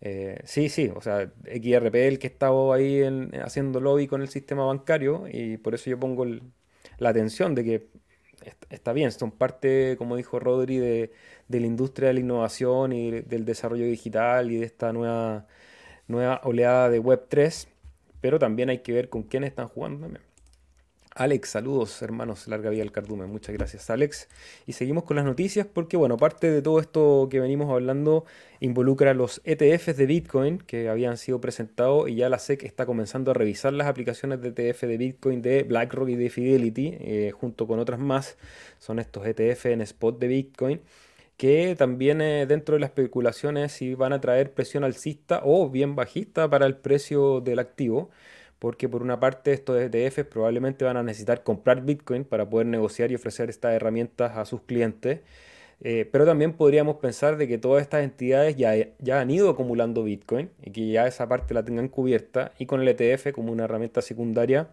Eh, 0.00 0.40
sí, 0.44 0.68
sí, 0.68 0.90
o 0.94 1.00
sea, 1.00 1.32
XRP 1.44 1.94
el 1.94 2.18
que 2.18 2.26
estaba 2.26 2.74
ahí 2.74 3.02
haciendo 3.42 3.80
lobby 3.80 4.06
con 4.06 4.22
el 4.22 4.28
sistema 4.28 4.64
bancario 4.64 5.26
y 5.30 5.56
por 5.56 5.74
eso 5.74 5.90
yo 5.90 5.98
pongo 5.98 6.26
la 6.98 7.08
atención 7.08 7.54
de 7.54 7.64
que 7.64 7.88
está 8.70 8.92
bien, 8.92 9.12
son 9.12 9.30
parte, 9.30 9.96
como 9.98 10.16
dijo 10.16 10.38
Rodri, 10.38 10.78
de, 10.78 11.12
la 11.48 11.66
industria 11.66 12.08
de 12.08 12.14
la 12.14 12.20
innovación 12.20 12.92
y 12.92 13.10
del 13.22 13.44
desarrollo 13.44 13.84
digital 13.86 14.50
y 14.50 14.56
de 14.56 14.66
esta 14.66 14.92
nueva, 14.92 15.46
nueva 16.08 16.40
oleada 16.44 16.90
de 16.90 17.00
Web3, 17.02 17.68
pero 18.24 18.38
también 18.38 18.70
hay 18.70 18.78
que 18.78 18.94
ver 18.94 19.10
con 19.10 19.24
quién 19.24 19.44
están 19.44 19.68
jugando 19.68 20.08
Alex, 21.14 21.50
saludos 21.50 22.00
hermanos, 22.00 22.48
larga 22.48 22.70
vida 22.70 22.82
al 22.82 22.90
cardumen, 22.90 23.28
muchas 23.28 23.54
gracias 23.54 23.90
Alex. 23.90 24.30
Y 24.64 24.72
seguimos 24.72 25.04
con 25.04 25.16
las 25.16 25.26
noticias 25.26 25.66
porque, 25.66 25.98
bueno, 25.98 26.16
parte 26.16 26.50
de 26.50 26.62
todo 26.62 26.80
esto 26.80 27.28
que 27.30 27.38
venimos 27.38 27.70
hablando 27.70 28.24
involucra 28.60 29.12
los 29.12 29.42
ETFs 29.44 29.98
de 29.98 30.06
Bitcoin 30.06 30.56
que 30.56 30.88
habían 30.88 31.18
sido 31.18 31.38
presentados 31.42 32.08
y 32.08 32.14
ya 32.14 32.30
la 32.30 32.38
SEC 32.38 32.62
está 32.62 32.86
comenzando 32.86 33.30
a 33.30 33.34
revisar 33.34 33.74
las 33.74 33.88
aplicaciones 33.88 34.40
de 34.40 34.48
ETF 34.48 34.84
de 34.84 34.96
Bitcoin 34.96 35.42
de 35.42 35.62
BlackRock 35.64 36.08
y 36.08 36.16
de 36.16 36.30
Fidelity, 36.30 36.96
eh, 37.00 37.30
junto 37.38 37.66
con 37.66 37.78
otras 37.78 38.00
más, 38.00 38.38
son 38.78 39.00
estos 39.00 39.26
ETF 39.26 39.66
en 39.66 39.82
spot 39.82 40.18
de 40.18 40.28
Bitcoin 40.28 40.80
que 41.36 41.74
también 41.76 42.20
eh, 42.20 42.46
dentro 42.46 42.74
de 42.74 42.80
las 42.80 42.90
especulaciones 42.90 43.72
si 43.72 43.94
van 43.94 44.12
a 44.12 44.20
traer 44.20 44.52
presión 44.52 44.84
alcista 44.84 45.40
o 45.44 45.68
bien 45.70 45.96
bajista 45.96 46.48
para 46.48 46.66
el 46.66 46.76
precio 46.76 47.40
del 47.40 47.58
activo 47.58 48.10
porque 48.64 48.88
por 48.88 49.02
una 49.02 49.20
parte 49.20 49.52
estos 49.52 49.78
ETFs 49.78 50.24
probablemente 50.24 50.86
van 50.86 50.96
a 50.96 51.02
necesitar 51.02 51.42
comprar 51.42 51.82
Bitcoin 51.82 52.24
para 52.24 52.48
poder 52.48 52.66
negociar 52.66 53.10
y 53.12 53.14
ofrecer 53.14 53.50
estas 53.50 53.74
herramientas 53.74 54.38
a 54.38 54.46
sus 54.46 54.62
clientes. 54.62 55.20
Eh, 55.82 56.08
pero 56.10 56.24
también 56.24 56.54
podríamos 56.54 56.96
pensar 56.96 57.36
de 57.36 57.46
que 57.46 57.58
todas 57.58 57.82
estas 57.82 58.04
entidades 58.04 58.56
ya, 58.56 58.72
ya 58.98 59.20
han 59.20 59.30
ido 59.30 59.50
acumulando 59.50 60.02
Bitcoin 60.02 60.50
y 60.62 60.70
que 60.70 60.88
ya 60.88 61.06
esa 61.06 61.28
parte 61.28 61.52
la 61.52 61.62
tengan 61.64 61.88
cubierta 61.88 62.52
y 62.58 62.64
con 62.64 62.80
el 62.80 62.88
ETF 62.88 63.32
como 63.32 63.52
una 63.52 63.64
herramienta 63.64 64.00
secundaria 64.00 64.68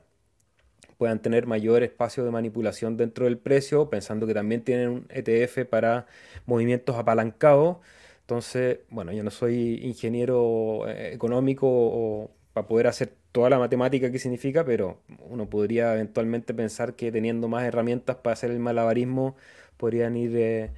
puedan 1.01 1.19
tener 1.19 1.47
mayor 1.47 1.81
espacio 1.81 2.23
de 2.23 2.29
manipulación 2.29 2.95
dentro 2.95 3.25
del 3.25 3.39
precio, 3.39 3.89
pensando 3.89 4.27
que 4.27 4.35
también 4.35 4.61
tienen 4.61 4.89
un 4.89 5.07
ETF 5.09 5.65
para 5.67 6.05
movimientos 6.45 6.95
apalancados. 6.95 7.77
Entonces, 8.19 8.81
bueno, 8.91 9.11
yo 9.11 9.23
no 9.23 9.31
soy 9.31 9.79
ingeniero 9.81 10.87
eh, 10.87 11.11
económico 11.11 12.29
para 12.53 12.67
poder 12.67 12.85
hacer 12.85 13.11
toda 13.31 13.49
la 13.49 13.57
matemática 13.57 14.11
que 14.11 14.19
significa, 14.19 14.63
pero 14.63 14.99
uno 15.27 15.49
podría 15.49 15.91
eventualmente 15.95 16.53
pensar 16.53 16.93
que 16.93 17.11
teniendo 17.11 17.47
más 17.47 17.63
herramientas 17.63 18.17
para 18.17 18.33
hacer 18.33 18.51
el 18.51 18.59
malabarismo, 18.59 19.35
podrían 19.77 20.15
ir 20.15 20.37
eh, 20.37 20.69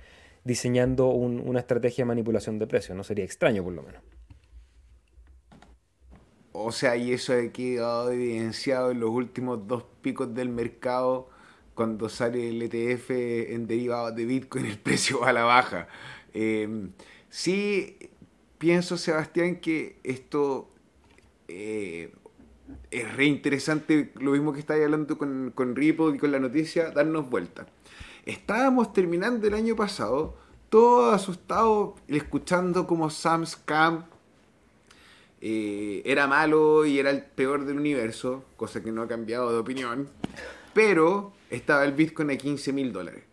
diseñando 0.46 1.10
una 1.10 1.60
estrategia 1.60 2.04
de 2.04 2.08
manipulación 2.08 2.60
de 2.60 2.68
precios. 2.68 2.96
No 2.96 3.04
sería 3.04 3.26
extraño, 3.26 3.62
por 3.62 3.74
lo 3.74 3.84
menos. 3.84 4.02
O 6.54 6.72
sea, 6.72 6.96
y 6.96 7.12
eso 7.12 7.34
ha 7.34 7.52
quedado 7.52 8.12
evidenciado 8.12 8.92
en 8.92 9.00
los 9.00 9.10
últimos 9.10 9.68
dos 9.68 9.84
picos 10.02 10.34
del 10.36 10.50
mercado, 10.50 11.30
cuando 11.74 12.10
sale 12.10 12.50
el 12.50 12.62
ETF 12.62 13.10
en 13.10 13.68
derivados 13.68 14.16
de 14.16 14.26
Bitcoin, 14.26 14.66
el 14.68 14.78
precio 14.78 15.20
va 15.20 15.30
a 15.30 15.34
la 15.34 15.44
baja. 15.44 15.88
Eh, 16.34 16.90
sí, 17.30 17.98
pienso, 18.60 18.98
Sebastián, 18.98 19.58
que 19.58 19.98
esto 20.04 20.70
eh, 21.48 22.14
es 22.92 23.16
re 23.16 23.26
interesante 23.26 24.12
lo 24.20 24.32
mismo 24.32 24.54
que 24.54 24.60
estáis 24.60 24.84
hablando 24.84 25.18
con, 25.18 25.52
con 25.56 25.76
Ripple 25.76 26.16
y 26.16 26.20
con 26.20 26.32
la 26.32 26.40
noticia, 26.40 26.92
darnos 26.92 27.30
vuelta. 27.32 27.66
Estábamos 28.26 28.94
terminando 28.94 29.48
el 29.48 29.56
año 29.56 29.76
pasado, 29.76 30.38
todos 30.70 31.16
asustados, 31.16 31.96
escuchando 32.08 32.86
como 32.86 33.10
Sam 33.10 33.46
Scam 33.46 34.06
eh, 35.46 36.02
era 36.06 36.26
malo 36.26 36.86
y 36.86 37.00
era 37.00 37.10
el 37.10 37.22
peor 37.22 37.66
del 37.66 37.78
universo, 37.78 38.46
cosa 38.56 38.82
que 38.82 38.94
no 38.94 39.02
ha 39.02 39.10
cambiado 39.10 39.52
de 39.52 39.58
opinión, 39.58 40.08
pero 40.74 41.34
estaba 41.50 41.84
el 41.84 41.92
Bitcoin 41.92 42.32
a 42.32 42.38
15 42.38 42.72
mil 42.72 42.94
dólares. 42.94 43.26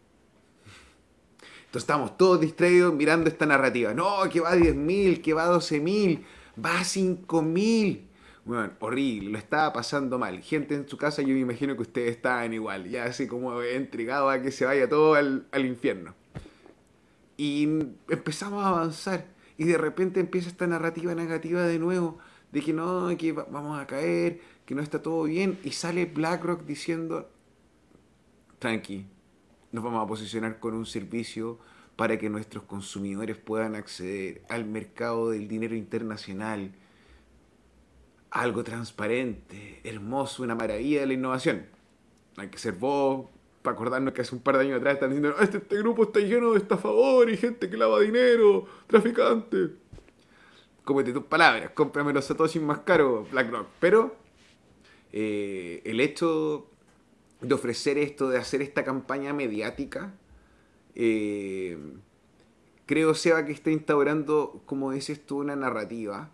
Entonces 1.66 1.84
estamos 1.84 2.18
todos 2.18 2.40
distraídos 2.40 2.92
mirando 2.92 3.30
esta 3.30 3.46
narrativa. 3.46 3.94
No, 3.94 4.28
que 4.28 4.40
va 4.40 4.50
a 4.50 4.56
10 4.56 4.74
mil, 4.74 5.22
que 5.22 5.34
va 5.34 5.44
a 5.44 5.46
12 5.50 5.78
mil, 5.78 6.26
va 6.62 6.80
a 6.80 6.84
5 6.84 7.42
mil. 7.42 8.08
Bueno, 8.44 8.72
horrible, 8.80 9.30
lo 9.30 9.38
estaba 9.38 9.72
pasando 9.72 10.18
mal. 10.18 10.42
Gente 10.42 10.74
en 10.74 10.88
su 10.88 10.96
casa, 10.96 11.22
yo 11.22 11.28
me 11.28 11.38
imagino 11.38 11.76
que 11.76 11.82
ustedes 11.82 12.16
estaban 12.16 12.52
igual, 12.52 12.88
ya 12.88 13.04
así 13.04 13.28
como 13.28 13.62
intrigados 13.62 14.34
a 14.34 14.42
que 14.42 14.50
se 14.50 14.64
vaya 14.64 14.88
todo 14.88 15.14
al, 15.14 15.46
infierno. 15.64 16.12
Y 17.36 17.68
empezamos 18.08 18.64
a 18.64 18.70
avanzar 18.70 19.26
y 19.60 19.64
de 19.64 19.76
repente 19.76 20.20
empieza 20.20 20.48
esta 20.48 20.66
narrativa 20.66 21.14
negativa 21.14 21.64
de 21.64 21.78
nuevo, 21.78 22.16
de 22.50 22.62
que 22.62 22.72
no, 22.72 23.14
que 23.18 23.32
vamos 23.32 23.78
a 23.78 23.86
caer, 23.86 24.40
que 24.64 24.74
no 24.74 24.80
está 24.80 25.02
todo 25.02 25.24
bien, 25.24 25.58
y 25.62 25.72
sale 25.72 26.06
BlackRock 26.06 26.64
diciendo, 26.64 27.28
tranqui, 28.58 29.06
nos 29.70 29.84
vamos 29.84 30.02
a 30.02 30.06
posicionar 30.06 30.60
con 30.60 30.72
un 30.72 30.86
servicio 30.86 31.58
para 31.94 32.18
que 32.18 32.30
nuestros 32.30 32.64
consumidores 32.64 33.36
puedan 33.36 33.74
acceder 33.74 34.40
al 34.48 34.64
mercado 34.64 35.28
del 35.28 35.46
dinero 35.46 35.76
internacional 35.76 36.72
algo 38.30 38.64
transparente, 38.64 39.82
hermoso, 39.84 40.42
una 40.42 40.54
maravilla 40.54 41.00
de 41.00 41.06
la 41.06 41.12
innovación. 41.12 41.66
Hay 42.38 42.48
que 42.48 42.56
ser 42.56 42.72
vos, 42.76 43.26
para 43.62 43.74
acordarnos 43.74 44.14
que 44.14 44.22
hace 44.22 44.34
un 44.34 44.40
par 44.40 44.56
de 44.56 44.64
años 44.64 44.78
atrás 44.78 44.94
están 44.94 45.10
diciendo, 45.10 45.34
este, 45.40 45.58
este 45.58 45.76
grupo 45.78 46.04
está 46.04 46.20
lleno 46.20 46.52
de 46.52 46.58
estafadores 46.58 47.34
y 47.34 47.36
gente 47.36 47.68
que 47.68 47.76
lava 47.76 48.00
dinero, 48.00 48.66
traficantes. 48.86 49.70
Cómete 50.84 51.12
tus 51.12 51.24
palabras, 51.24 51.70
cómprame 51.74 52.12
los 52.12 52.24
satoshis 52.24 52.62
más 52.62 52.78
caros, 52.80 53.30
BlackRock. 53.30 53.68
Pero 53.78 54.16
eh, 55.12 55.82
el 55.84 56.00
hecho 56.00 56.68
de 57.40 57.54
ofrecer 57.54 57.98
esto, 57.98 58.28
de 58.28 58.38
hacer 58.38 58.62
esta 58.62 58.82
campaña 58.82 59.32
mediática, 59.32 60.14
eh, 60.94 61.78
creo, 62.86 63.14
Seba, 63.14 63.44
que 63.44 63.52
está 63.52 63.70
instaurando, 63.70 64.62
como 64.66 64.92
dices 64.92 65.24
tú, 65.24 65.38
una 65.38 65.54
narrativa. 65.54 66.30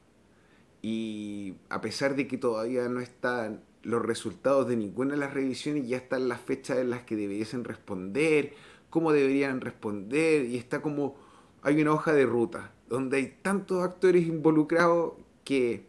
Y 0.80 1.56
a 1.68 1.80
pesar 1.80 2.14
de 2.14 2.28
que 2.28 2.38
todavía 2.38 2.88
no 2.88 3.00
están 3.00 3.62
los 3.86 4.04
resultados 4.04 4.66
de 4.66 4.76
ninguna 4.76 5.12
de 5.12 5.20
las 5.20 5.32
revisiones, 5.32 5.86
ya 5.86 5.98
están 5.98 6.28
las 6.28 6.40
fechas 6.40 6.78
en 6.78 6.90
las 6.90 7.04
que 7.04 7.14
debiesen 7.14 7.62
responder, 7.62 8.52
cómo 8.90 9.12
deberían 9.12 9.60
responder, 9.60 10.44
y 10.44 10.56
está 10.56 10.82
como, 10.82 11.16
hay 11.62 11.80
una 11.80 11.92
hoja 11.92 12.12
de 12.12 12.26
ruta, 12.26 12.72
donde 12.88 13.18
hay 13.18 13.38
tantos 13.42 13.84
actores 13.84 14.26
involucrados 14.26 15.12
que 15.44 15.86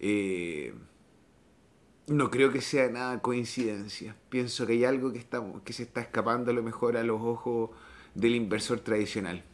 eh, 0.00 0.74
no 2.08 2.30
creo 2.30 2.52
que 2.52 2.60
sea 2.60 2.90
nada 2.90 3.22
coincidencia. 3.22 4.16
Pienso 4.28 4.66
que 4.66 4.74
hay 4.74 4.84
algo 4.84 5.10
que, 5.10 5.18
estamos, 5.18 5.62
que 5.62 5.72
se 5.72 5.84
está 5.84 6.02
escapando 6.02 6.50
a 6.50 6.54
lo 6.54 6.62
mejor 6.62 6.98
a 6.98 7.02
los 7.02 7.22
ojos 7.22 7.70
del 8.14 8.34
inversor 8.34 8.80
tradicional. 8.80 9.44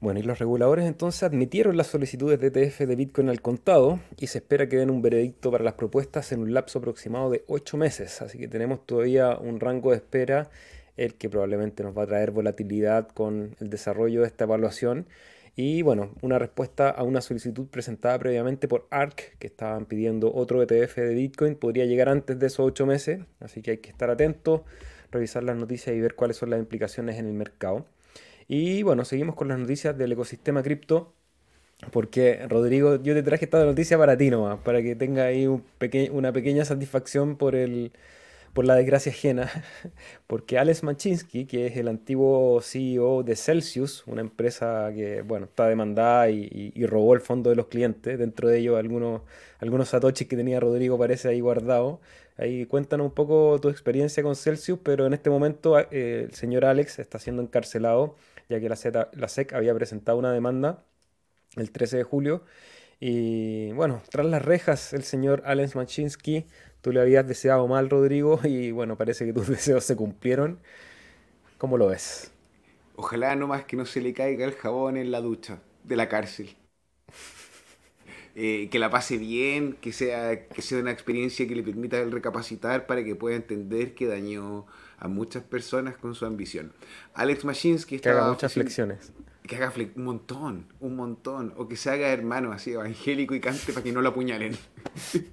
Bueno, 0.00 0.18
y 0.18 0.22
los 0.22 0.38
reguladores 0.38 0.86
entonces 0.86 1.22
admitieron 1.24 1.76
las 1.76 1.88
solicitudes 1.88 2.40
de 2.40 2.46
ETF 2.46 2.80
de 2.86 2.96
Bitcoin 2.96 3.28
al 3.28 3.42
contado 3.42 4.00
y 4.16 4.28
se 4.28 4.38
espera 4.38 4.66
que 4.66 4.78
den 4.78 4.88
un 4.88 5.02
veredicto 5.02 5.50
para 5.50 5.62
las 5.62 5.74
propuestas 5.74 6.32
en 6.32 6.40
un 6.40 6.54
lapso 6.54 6.78
aproximado 6.78 7.28
de 7.28 7.44
8 7.48 7.76
meses. 7.76 8.22
Así 8.22 8.38
que 8.38 8.48
tenemos 8.48 8.86
todavía 8.86 9.36
un 9.36 9.60
rango 9.60 9.90
de 9.90 9.96
espera, 9.96 10.48
el 10.96 11.16
que 11.16 11.28
probablemente 11.28 11.82
nos 11.82 11.94
va 11.96 12.04
a 12.04 12.06
traer 12.06 12.30
volatilidad 12.30 13.08
con 13.08 13.54
el 13.60 13.68
desarrollo 13.68 14.22
de 14.22 14.28
esta 14.28 14.44
evaluación. 14.44 15.04
Y 15.54 15.82
bueno, 15.82 16.14
una 16.22 16.38
respuesta 16.38 16.88
a 16.88 17.02
una 17.02 17.20
solicitud 17.20 17.66
presentada 17.66 18.18
previamente 18.18 18.68
por 18.68 18.86
ARK, 18.88 19.36
que 19.38 19.48
estaban 19.48 19.84
pidiendo 19.84 20.32
otro 20.34 20.62
ETF 20.62 20.96
de 20.96 21.14
Bitcoin, 21.14 21.56
podría 21.56 21.84
llegar 21.84 22.08
antes 22.08 22.38
de 22.38 22.46
esos 22.46 22.60
8 22.60 22.86
meses. 22.86 23.20
Así 23.38 23.60
que 23.60 23.72
hay 23.72 23.78
que 23.78 23.90
estar 23.90 24.08
atentos, 24.08 24.62
revisar 25.10 25.42
las 25.42 25.58
noticias 25.58 25.94
y 25.94 26.00
ver 26.00 26.14
cuáles 26.14 26.38
son 26.38 26.48
las 26.48 26.58
implicaciones 26.58 27.18
en 27.18 27.26
el 27.26 27.34
mercado. 27.34 27.84
Y 28.52 28.82
bueno, 28.82 29.04
seguimos 29.04 29.36
con 29.36 29.46
las 29.46 29.60
noticias 29.60 29.96
del 29.96 30.10
ecosistema 30.10 30.60
cripto. 30.60 31.14
Porque, 31.92 32.46
Rodrigo, 32.48 32.96
yo 33.00 33.14
te 33.14 33.22
traje 33.22 33.44
esta 33.44 33.64
noticia 33.64 33.96
para 33.96 34.16
ti 34.16 34.28
nomás, 34.28 34.58
para 34.58 34.82
que 34.82 34.96
tenga 34.96 35.24
ahí 35.26 35.46
un 35.46 35.62
una 36.10 36.32
pequeña 36.32 36.64
satisfacción 36.64 37.36
por, 37.36 37.54
el, 37.54 37.92
por 38.52 38.64
la 38.64 38.74
desgracia 38.74 39.12
ajena. 39.12 39.48
Porque 40.26 40.58
Alex 40.58 40.82
Machinsky, 40.82 41.46
que 41.46 41.66
es 41.68 41.76
el 41.76 41.86
antiguo 41.86 42.60
CEO 42.60 43.22
de 43.22 43.36
Celsius, 43.36 44.04
una 44.08 44.20
empresa 44.20 44.90
que, 44.96 45.22
bueno, 45.22 45.46
está 45.46 45.68
demandada 45.68 46.28
y, 46.30 46.72
robó 46.86 47.14
el 47.14 47.20
fondo 47.20 47.50
de 47.50 47.56
los 47.56 47.68
clientes, 47.68 48.18
dentro 48.18 48.48
de 48.48 48.58
ellos 48.58 48.76
algunos, 48.78 49.22
algunos 49.60 49.90
satoshis 49.90 50.26
que 50.26 50.36
tenía 50.36 50.58
Rodrigo 50.58 50.98
parece 50.98 51.28
ahí 51.28 51.40
guardado. 51.40 52.00
Ahí 52.36 52.66
cuéntanos 52.66 53.06
un 53.06 53.14
poco 53.14 53.60
tu 53.60 53.68
experiencia 53.68 54.24
con 54.24 54.34
Celsius, 54.34 54.80
pero 54.82 55.06
en 55.06 55.12
este 55.12 55.30
momento 55.30 55.78
eh, 55.78 56.24
el 56.24 56.34
señor 56.34 56.64
Alex 56.64 56.98
está 56.98 57.20
siendo 57.20 57.42
encarcelado 57.42 58.16
ya 58.50 58.60
que 58.60 58.68
la, 58.68 58.76
SEC 59.28 59.52
había 59.54 59.74
presentado 59.74 60.18
una 60.18 60.32
demanda 60.32 60.84
el 61.56 61.70
13 61.70 61.98
de 61.98 62.02
julio. 62.02 62.44
Y 62.98 63.72
bueno, 63.72 64.02
tras 64.10 64.26
las 64.26 64.44
rejas, 64.44 64.92
el 64.92 65.04
señor 65.04 65.42
Alex 65.46 65.76
Machinsky, 65.76 66.44
tú 66.82 66.92
le 66.92 67.00
habías 67.00 67.26
deseado 67.26 67.66
mal, 67.68 67.88
Rodrigo, 67.88 68.40
y 68.44 68.72
bueno, 68.72 68.98
parece 68.98 69.24
que 69.24 69.32
tus 69.32 69.48
deseos 69.48 69.84
se 69.84 69.96
cumplieron. 69.96 70.58
¿Cómo 71.56 71.78
lo 71.78 71.86
ves? 71.86 72.32
Ojalá 72.96 73.36
nomás 73.36 73.64
que 73.64 73.76
no 73.76 73.86
se 73.86 74.00
le 74.00 74.12
caiga 74.12 74.44
el 74.44 74.52
jabón 74.52 74.96
en 74.96 75.10
la 75.10 75.20
ducha 75.20 75.60
de 75.84 75.96
la 75.96 76.08
cárcel. 76.08 76.56
Eh, 78.34 78.68
que 78.70 78.78
la 78.78 78.90
pase 78.90 79.16
bien, 79.16 79.74
que 79.80 79.92
sea, 79.92 80.46
que 80.48 80.62
sea 80.62 80.78
una 80.78 80.90
experiencia 80.90 81.46
que 81.46 81.54
le 81.54 81.62
permita 81.62 82.02
recapacitar 82.04 82.86
para 82.86 83.04
que 83.04 83.14
pueda 83.14 83.36
entender 83.36 83.94
que 83.94 84.06
dañó 84.06 84.66
a 85.00 85.08
muchas 85.08 85.42
personas 85.42 85.96
con 85.96 86.14
su 86.14 86.26
ambición. 86.26 86.72
Alex 87.14 87.44
Machinsky 87.44 87.98
Que 87.98 88.10
haga 88.10 88.28
muchas 88.28 88.52
flexiones. 88.52 89.12
Que 89.42 89.56
haga 89.56 89.72
un 89.96 90.04
montón, 90.04 90.66
un 90.78 90.94
montón. 90.94 91.54
O 91.56 91.66
que 91.66 91.76
se 91.76 91.90
haga 91.90 92.08
hermano 92.08 92.52
así, 92.52 92.72
evangélico 92.72 93.34
y 93.34 93.40
cante 93.40 93.72
para 93.72 93.82
que 93.82 93.92
no 93.92 94.02
lo 94.02 94.10
apuñalen. 94.10 94.56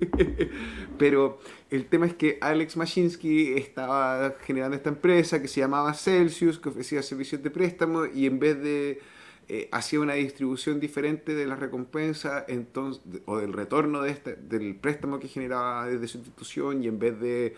Pero 0.97 1.39
el 1.69 1.85
tema 1.85 2.05
es 2.07 2.15
que 2.15 2.37
Alex 2.41 2.77
Machinsky 2.77 3.53
estaba 3.53 4.35
generando 4.41 4.77
esta 4.77 4.89
empresa 4.89 5.41
que 5.41 5.49
se 5.49 5.59
llamaba 5.59 5.93
Celsius, 5.93 6.57
que 6.57 6.69
ofrecía 6.69 7.03
servicios 7.03 7.43
de 7.43 7.51
préstamo 7.51 8.05
y 8.05 8.25
en 8.25 8.39
vez 8.39 8.59
de... 8.61 9.01
Eh, 9.49 9.69
hacía 9.71 10.01
una 10.01 10.15
distribución 10.15 10.81
diferente 10.81 11.33
de 11.33 11.47
la 11.47 11.55
recompensa 11.55 12.43
entonces, 12.49 13.01
o 13.23 13.37
del 13.37 13.53
retorno 13.53 14.01
de 14.01 14.11
este, 14.11 14.35
del 14.35 14.75
préstamo 14.75 15.19
que 15.19 15.29
generaba 15.29 15.87
desde 15.87 16.09
su 16.09 16.17
institución 16.17 16.83
y 16.83 16.89
en 16.89 16.99
vez 16.99 17.17
de 17.17 17.55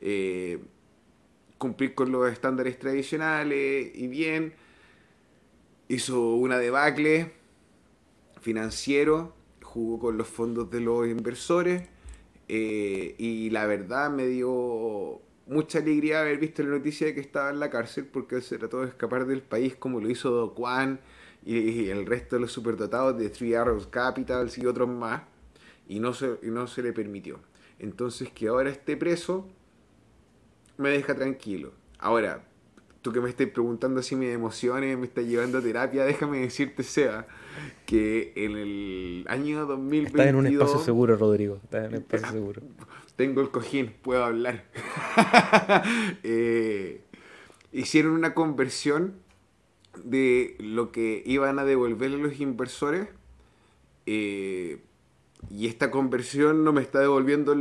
eh, 0.00 0.58
cumplir 1.58 1.94
con 1.94 2.10
los 2.12 2.30
estándares 2.32 2.78
tradicionales 2.78 3.90
y 3.94 4.06
bien. 4.08 4.54
Hizo 5.88 6.34
una 6.34 6.58
debacle 6.58 7.32
financiero, 8.40 9.34
jugó 9.62 9.98
con 9.98 10.16
los 10.18 10.28
fondos 10.28 10.70
de 10.70 10.80
los 10.80 11.06
inversores 11.06 11.88
eh, 12.48 13.14
y 13.18 13.50
la 13.50 13.66
verdad 13.66 14.10
me 14.10 14.26
dio 14.26 15.20
mucha 15.46 15.78
alegría 15.78 16.20
haber 16.20 16.38
visto 16.38 16.62
la 16.62 16.70
noticia 16.70 17.06
de 17.06 17.14
que 17.14 17.20
estaba 17.20 17.50
en 17.50 17.60
la 17.60 17.70
cárcel 17.70 18.06
porque 18.06 18.36
él 18.36 18.42
se 18.42 18.58
trató 18.58 18.82
de 18.82 18.88
escapar 18.88 19.26
del 19.26 19.42
país 19.42 19.76
como 19.76 20.00
lo 20.00 20.10
hizo 20.10 20.30
Do 20.30 20.54
Kwan 20.54 21.00
y, 21.44 21.88
el 21.88 22.06
resto 22.06 22.36
de 22.36 22.40
los 22.40 22.52
superdotados 22.52 23.18
de 23.18 23.30
Three 23.30 23.54
Arrows 23.54 23.86
Capitals 23.86 24.58
y 24.58 24.66
otros 24.66 24.88
más 24.88 25.22
y 25.88 26.00
no 26.00 26.12
se, 26.12 26.38
y 26.42 26.48
no 26.48 26.66
se 26.66 26.82
le 26.82 26.92
permitió. 26.92 27.40
Entonces 27.78 28.30
que 28.30 28.48
ahora 28.48 28.70
esté 28.70 28.96
preso 28.96 29.48
me 30.78 30.90
deja 30.90 31.14
tranquilo. 31.14 31.72
Ahora, 31.98 32.42
tú 33.02 33.12
que 33.12 33.20
me 33.20 33.28
estás 33.28 33.48
preguntando 33.48 34.02
si 34.02 34.16
mis 34.16 34.30
emociones 34.30 34.96
me 34.96 35.06
estás 35.06 35.24
llevando 35.26 35.58
a 35.58 35.60
terapia, 35.60 36.04
déjame 36.04 36.40
decirte, 36.40 36.82
Seba, 36.82 37.26
que 37.84 38.32
en 38.36 38.56
el 38.56 39.26
año 39.28 39.66
2022... 39.66 40.12
Estás 40.12 40.26
en 40.26 40.36
un 40.36 40.46
espacio 40.46 40.78
seguro, 40.78 41.16
Rodrigo. 41.16 41.60
Estás 41.64 41.84
en 41.84 41.88
un 41.90 41.94
espacio 41.96 42.28
seguro. 42.28 42.62
Tengo 43.16 43.40
el 43.40 43.50
cojín, 43.50 43.92
puedo 44.02 44.24
hablar. 44.24 44.64
Eh, 46.22 47.02
hicieron 47.72 48.12
una 48.12 48.34
conversión 48.34 49.14
de 50.04 50.56
lo 50.58 50.92
que 50.92 51.22
iban 51.26 51.58
a 51.58 51.64
devolverle 51.64 52.18
los 52.18 52.40
inversores. 52.40 53.08
Eh, 54.06 54.80
y 55.50 55.66
esta 55.66 55.90
conversión 55.90 56.64
no 56.64 56.72
me 56.72 56.82
está 56.82 57.00
devolviendo 57.00 57.54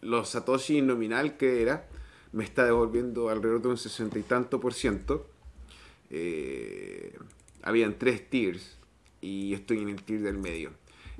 los 0.00 0.28
Satoshi 0.28 0.82
nominal 0.82 1.36
que 1.36 1.62
era, 1.62 1.88
me 2.32 2.44
está 2.44 2.64
devolviendo 2.64 3.28
alrededor 3.28 3.62
de 3.62 3.68
un 3.68 3.78
sesenta 3.78 4.18
y 4.18 4.22
tanto 4.22 4.60
por 4.60 4.74
ciento. 4.74 5.28
Eh, 6.10 7.16
habían 7.62 7.98
tres 7.98 8.28
tiers 8.28 8.78
y 9.20 9.54
estoy 9.54 9.78
en 9.78 9.88
el 9.88 10.02
tier 10.02 10.22
del 10.22 10.38
medio. 10.38 10.72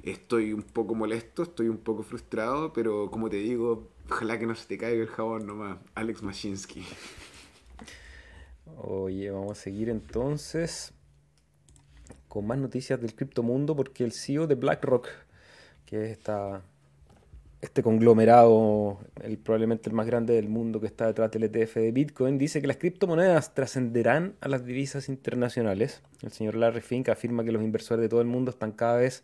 Estoy 0.03 0.53
un 0.53 0.63
poco 0.63 0.95
molesto, 0.95 1.45
estoy 1.45 1.69
un 1.69 1.79
poco 1.79 2.03
frustrado, 2.03 2.73
pero 2.73 3.11
como 3.11 3.31
te 3.31 3.37
digo, 3.37 3.89
ojalá 4.11 4.39
que 4.39 4.47
no 4.47 4.55
se 4.55 4.67
te 4.67 4.79
caiga 4.79 5.03
el 5.03 5.09
jabón 5.09 5.47
nomás. 5.47 5.79
Alex 5.95 6.23
Mashinsky. 6.23 6.85
Oye, 8.79 9.31
vamos 9.31 9.59
a 9.59 9.63
seguir 9.63 9.89
entonces 9.91 10.93
con 12.29 12.47
más 12.47 12.59
noticias 12.59 13.01
del 13.01 13.15
criptomundo 13.15 13.77
porque 13.77 14.05
el 14.05 14.13
CEO 14.13 14.47
de 14.47 14.55
BlackRock, 14.55 15.07
que 15.85 16.05
es 16.05 16.11
esta 16.13 16.63
este 17.63 17.85
conglomerado, 17.85 18.99
el, 19.23 19.39
probablemente 19.39 19.89
el 19.89 19.95
más 19.95 20.07
grande 20.07 20.35
del 20.35 20.49
mundo 20.49 20.81
que 20.81 20.87
está 20.89 21.07
detrás 21.07 21.31
del 21.31 21.45
ETF 21.45 21.77
de 21.77 21.93
Bitcoin, 21.93 22.37
dice 22.37 22.61
que 22.61 22.67
las 22.67 22.77
criptomonedas 22.77 23.55
trascenderán 23.55 24.35
a 24.41 24.49
las 24.49 24.67
divisas 24.67 25.09
internacionales. 25.09 26.03
El 26.23 26.33
señor 26.33 26.57
Larry 26.57 26.81
Fink 26.81 27.09
afirma 27.09 27.45
que 27.45 27.53
los 27.53 27.63
inversores 27.63 28.03
de 28.03 28.09
todo 28.09 28.21
el 28.21 28.27
mundo 28.27 28.51
están 28.51 28.73
cada 28.73 28.97
vez 28.97 29.23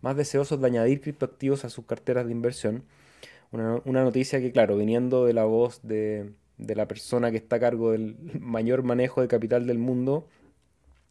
más 0.00 0.16
deseosos 0.16 0.58
de 0.58 0.66
añadir 0.66 1.02
criptoactivos 1.02 1.66
a 1.66 1.70
sus 1.70 1.84
carteras 1.84 2.24
de 2.24 2.32
inversión. 2.32 2.82
Una, 3.52 3.82
noticia 3.84 4.40
que, 4.40 4.52
claro, 4.52 4.76
viniendo 4.78 5.26
de 5.26 5.34
la 5.34 5.44
voz 5.44 5.80
de, 5.82 6.32
la 6.56 6.88
persona 6.88 7.30
que 7.30 7.36
está 7.36 7.56
a 7.56 7.60
cargo 7.60 7.92
del 7.92 8.16
mayor 8.40 8.84
manejo 8.84 9.20
de 9.20 9.28
capital 9.28 9.66
del 9.66 9.78
mundo, 9.78 10.26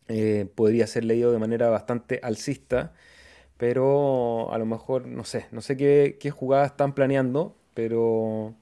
eh, 0.07 0.47
podría 0.55 0.88
ser 0.88 1.05
leído 1.05 1.32
de 1.32 1.38
manera 1.38 1.70
bastante 1.70 2.20
alcista 2.24 2.93
pero 3.57 4.51
a 4.51 4.57
lo 4.57 4.65
mejor, 4.65 5.07
no 5.07 5.23
sé, 5.23 5.47
no 5.51 5.61
sé 5.61 5.77
qué, 5.77 6.17
qué 6.19 6.31
jugadas 6.31 6.71
están 6.71 6.93
planeando, 6.93 7.55
pero... 7.73 8.53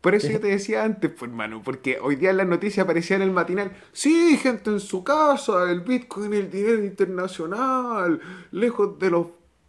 Por 0.00 0.14
eso 0.14 0.28
yo 0.28 0.40
te 0.40 0.46
decía 0.46 0.82
antes, 0.82 1.10
pues, 1.10 1.30
hermano, 1.30 1.60
porque 1.62 1.98
hoy 2.00 2.16
día 2.16 2.30
en 2.30 2.38
las 2.38 2.46
noticias 2.46 2.84
aparecía 2.84 3.16
en 3.16 3.22
el 3.22 3.32
matinal, 3.32 3.72
sí, 3.92 4.38
gente 4.38 4.70
en 4.70 4.80
su 4.80 5.04
casa, 5.04 5.70
el 5.70 5.82
Bitcoin, 5.82 6.32
el 6.32 6.50
dinero 6.50 6.82
internacional, 6.82 8.18
lejos 8.50 8.98
de 8.98 9.10
los 9.10 9.26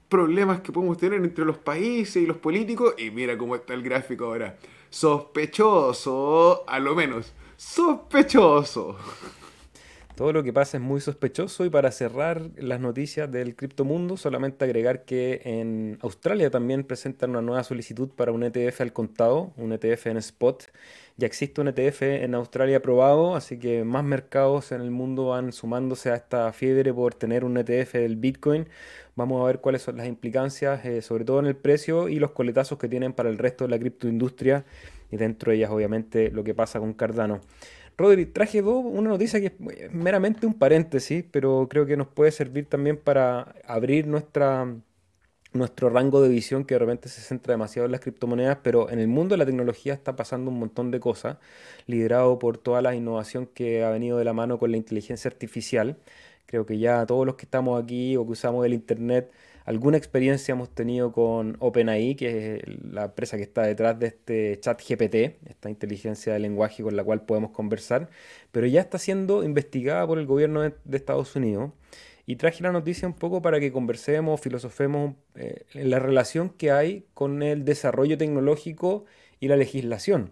problemas 0.08 0.62
que 0.62 0.72
podemos 0.72 0.98
tener 0.98 1.22
entre 1.22 1.44
los 1.44 1.58
países 1.58 2.24
y 2.24 2.26
los 2.26 2.38
políticos, 2.38 2.96
y 2.98 3.12
mira 3.12 3.38
cómo 3.38 3.56
está 3.56 3.74
el 3.74 3.84
gráfico 3.84 4.26
ahora. 4.26 4.58
sospechoso, 4.90 6.64
a 6.66 6.80
lo 6.80 6.96
menos, 6.96 7.34
sospechoso. 7.58 8.98
Todo 10.16 10.34
lo 10.34 10.44
que 10.44 10.52
pasa 10.52 10.78
es 10.78 10.84
muy 10.84 11.00
sospechoso 11.00 11.66
y 11.66 11.70
para 11.70 11.92
cerrar 11.92 12.52
las 12.58 12.80
noticias 12.80 13.32
del 13.32 13.56
criptomundo, 13.56 14.18
solamente 14.18 14.66
agregar 14.66 15.06
que 15.06 15.42
en 15.46 15.98
Australia 16.02 16.52
también 16.52 16.84
presentan 16.84 17.32
una 17.32 17.42
nueva 17.42 17.64
solicitud 17.64 18.10
para 18.10 18.32
un 18.32 18.44
ETF 18.44 18.82
al 18.82 18.94
contado, 18.94 19.54
un 19.58 19.72
ETF 19.72 20.08
en 20.08 20.18
spot. 20.18 20.66
Ya 21.18 21.28
existe 21.28 21.62
un 21.62 21.70
ETF 21.70 22.02
en 22.04 22.36
Australia 22.36 22.78
aprobado, 22.78 23.36
así 23.36 23.58
que 23.58 23.84
más 23.84 24.04
mercados 24.04 24.72
en 24.72 24.82
el 24.82 24.92
mundo 24.92 25.28
van 25.28 25.54
sumándose 25.54 26.12
a 26.12 26.16
esta 26.16 26.52
fiebre 26.52 26.94
por 26.94 27.16
tener 27.16 27.46
un 27.46 27.58
ETF 27.58 27.94
del 27.94 28.18
Bitcoin. 28.18 28.68
Vamos 29.16 29.42
a 29.42 29.46
ver 29.46 29.60
cuáles 29.60 29.82
son 29.82 29.98
las 29.98 30.08
implicancias, 30.08 30.84
eh, 30.86 31.02
sobre 31.02 31.26
todo 31.26 31.40
en 31.40 31.46
el 31.46 31.56
precio 31.56 32.10
y 32.10 32.20
los 32.20 32.32
coletazos 32.32 32.78
que 32.78 32.90
tienen 32.90 33.14
para 33.14 33.30
el 33.30 33.38
resto 33.38 33.64
de 33.64 33.72
la 33.72 33.80
criptoindustria 33.80 34.66
y 35.12 35.18
dentro 35.18 35.52
de 35.52 35.58
ellas 35.58 35.72
obviamente 35.72 36.32
lo 36.32 36.44
que 36.44 36.54
pasa 36.54 36.80
con 36.80 36.94
Cardano. 36.94 37.42
Rodri, 37.98 38.26
traje 38.26 38.62
una 38.62 39.10
noticia 39.10 39.40
que 39.40 39.48
es 39.48 39.94
meramente 39.94 40.48
un 40.48 40.54
paréntesis, 40.56 41.24
pero 41.32 41.68
creo 41.70 41.86
que 41.86 41.98
nos 41.98 42.08
puede 42.08 42.32
servir 42.32 42.68
también 42.68 42.98
para 42.98 43.56
abrir 43.66 44.08
nuestra, 44.08 44.68
nuestro 45.54 45.90
rango 45.90 46.22
de 46.22 46.30
visión 46.30 46.66
que 46.66 46.76
de 46.76 46.80
repente 46.80 47.10
se 47.10 47.22
centra 47.22 47.54
demasiado 47.54 47.86
en 47.86 47.92
las 47.92 48.02
criptomonedas, 48.02 48.60
pero 48.64 48.90
en 48.90 49.00
el 49.00 49.08
mundo 49.08 49.34
de 49.34 49.40
la 49.40 49.46
tecnología 49.46 49.94
está 49.94 50.16
pasando 50.16 50.50
un 50.52 50.60
montón 50.60 50.92
de 50.92 51.00
cosas, 51.00 51.38
liderado 51.88 52.40
por 52.40 52.58
toda 52.58 52.82
la 52.82 52.96
innovación 52.96 53.46
que 53.48 53.84
ha 53.84 53.90
venido 53.92 54.18
de 54.18 54.26
la 54.26 54.34
mano 54.34 54.58
con 54.60 54.72
la 54.72 54.78
inteligencia 54.78 55.30
artificial. 55.30 55.98
Creo 56.46 56.66
que 56.66 56.80
ya 56.80 57.06
todos 57.06 57.26
los 57.26 57.36
que 57.36 57.46
estamos 57.46 57.82
aquí 57.82 58.18
o 58.18 58.26
que 58.26 58.32
usamos 58.32 58.66
el 58.66 58.74
Internet, 58.74 59.32
alguna 59.66 59.98
experiencia 59.98 60.54
hemos 60.54 60.70
tenido 60.70 61.12
con 61.12 61.58
OpenAI, 61.60 62.16
que 62.16 62.56
es 62.56 62.84
la 62.84 63.06
empresa 63.06 63.38
que 63.38 63.44
está 63.44 63.64
detrás 63.64 63.98
de 64.00 64.08
este 64.08 64.60
chat 64.60 64.82
GPT, 64.82 65.38
esta 65.50 65.70
inteligencia 65.70 66.34
de 66.34 66.40
lenguaje 66.40 66.84
con 66.84 66.96
la 66.96 67.04
cual 67.04 67.22
podemos 67.26 67.52
conversar, 67.52 68.10
pero 68.52 68.68
ya 68.68 68.82
está 68.82 68.98
siendo 68.98 69.44
investigada 69.44 70.06
por 70.08 70.20
el 70.20 70.26
gobierno 70.26 70.62
de, 70.62 70.74
Estados 70.92 71.36
Unidos. 71.36 71.72
Y 72.28 72.36
traje 72.36 72.64
la 72.64 72.72
noticia 72.72 73.08
un 73.08 73.16
poco 73.16 73.42
para 73.42 73.60
que 73.60 73.72
conversemos, 73.72 74.40
filosofemos 74.40 75.16
eh, 75.36 75.66
la 75.74 76.00
relación 76.00 76.50
que 76.50 76.72
hay 76.72 77.06
con 77.14 77.42
el 77.42 77.66
desarrollo 77.66 78.18
tecnológico 78.18 79.06
y 79.40 79.48
la 79.48 79.58
legislación. 79.58 80.32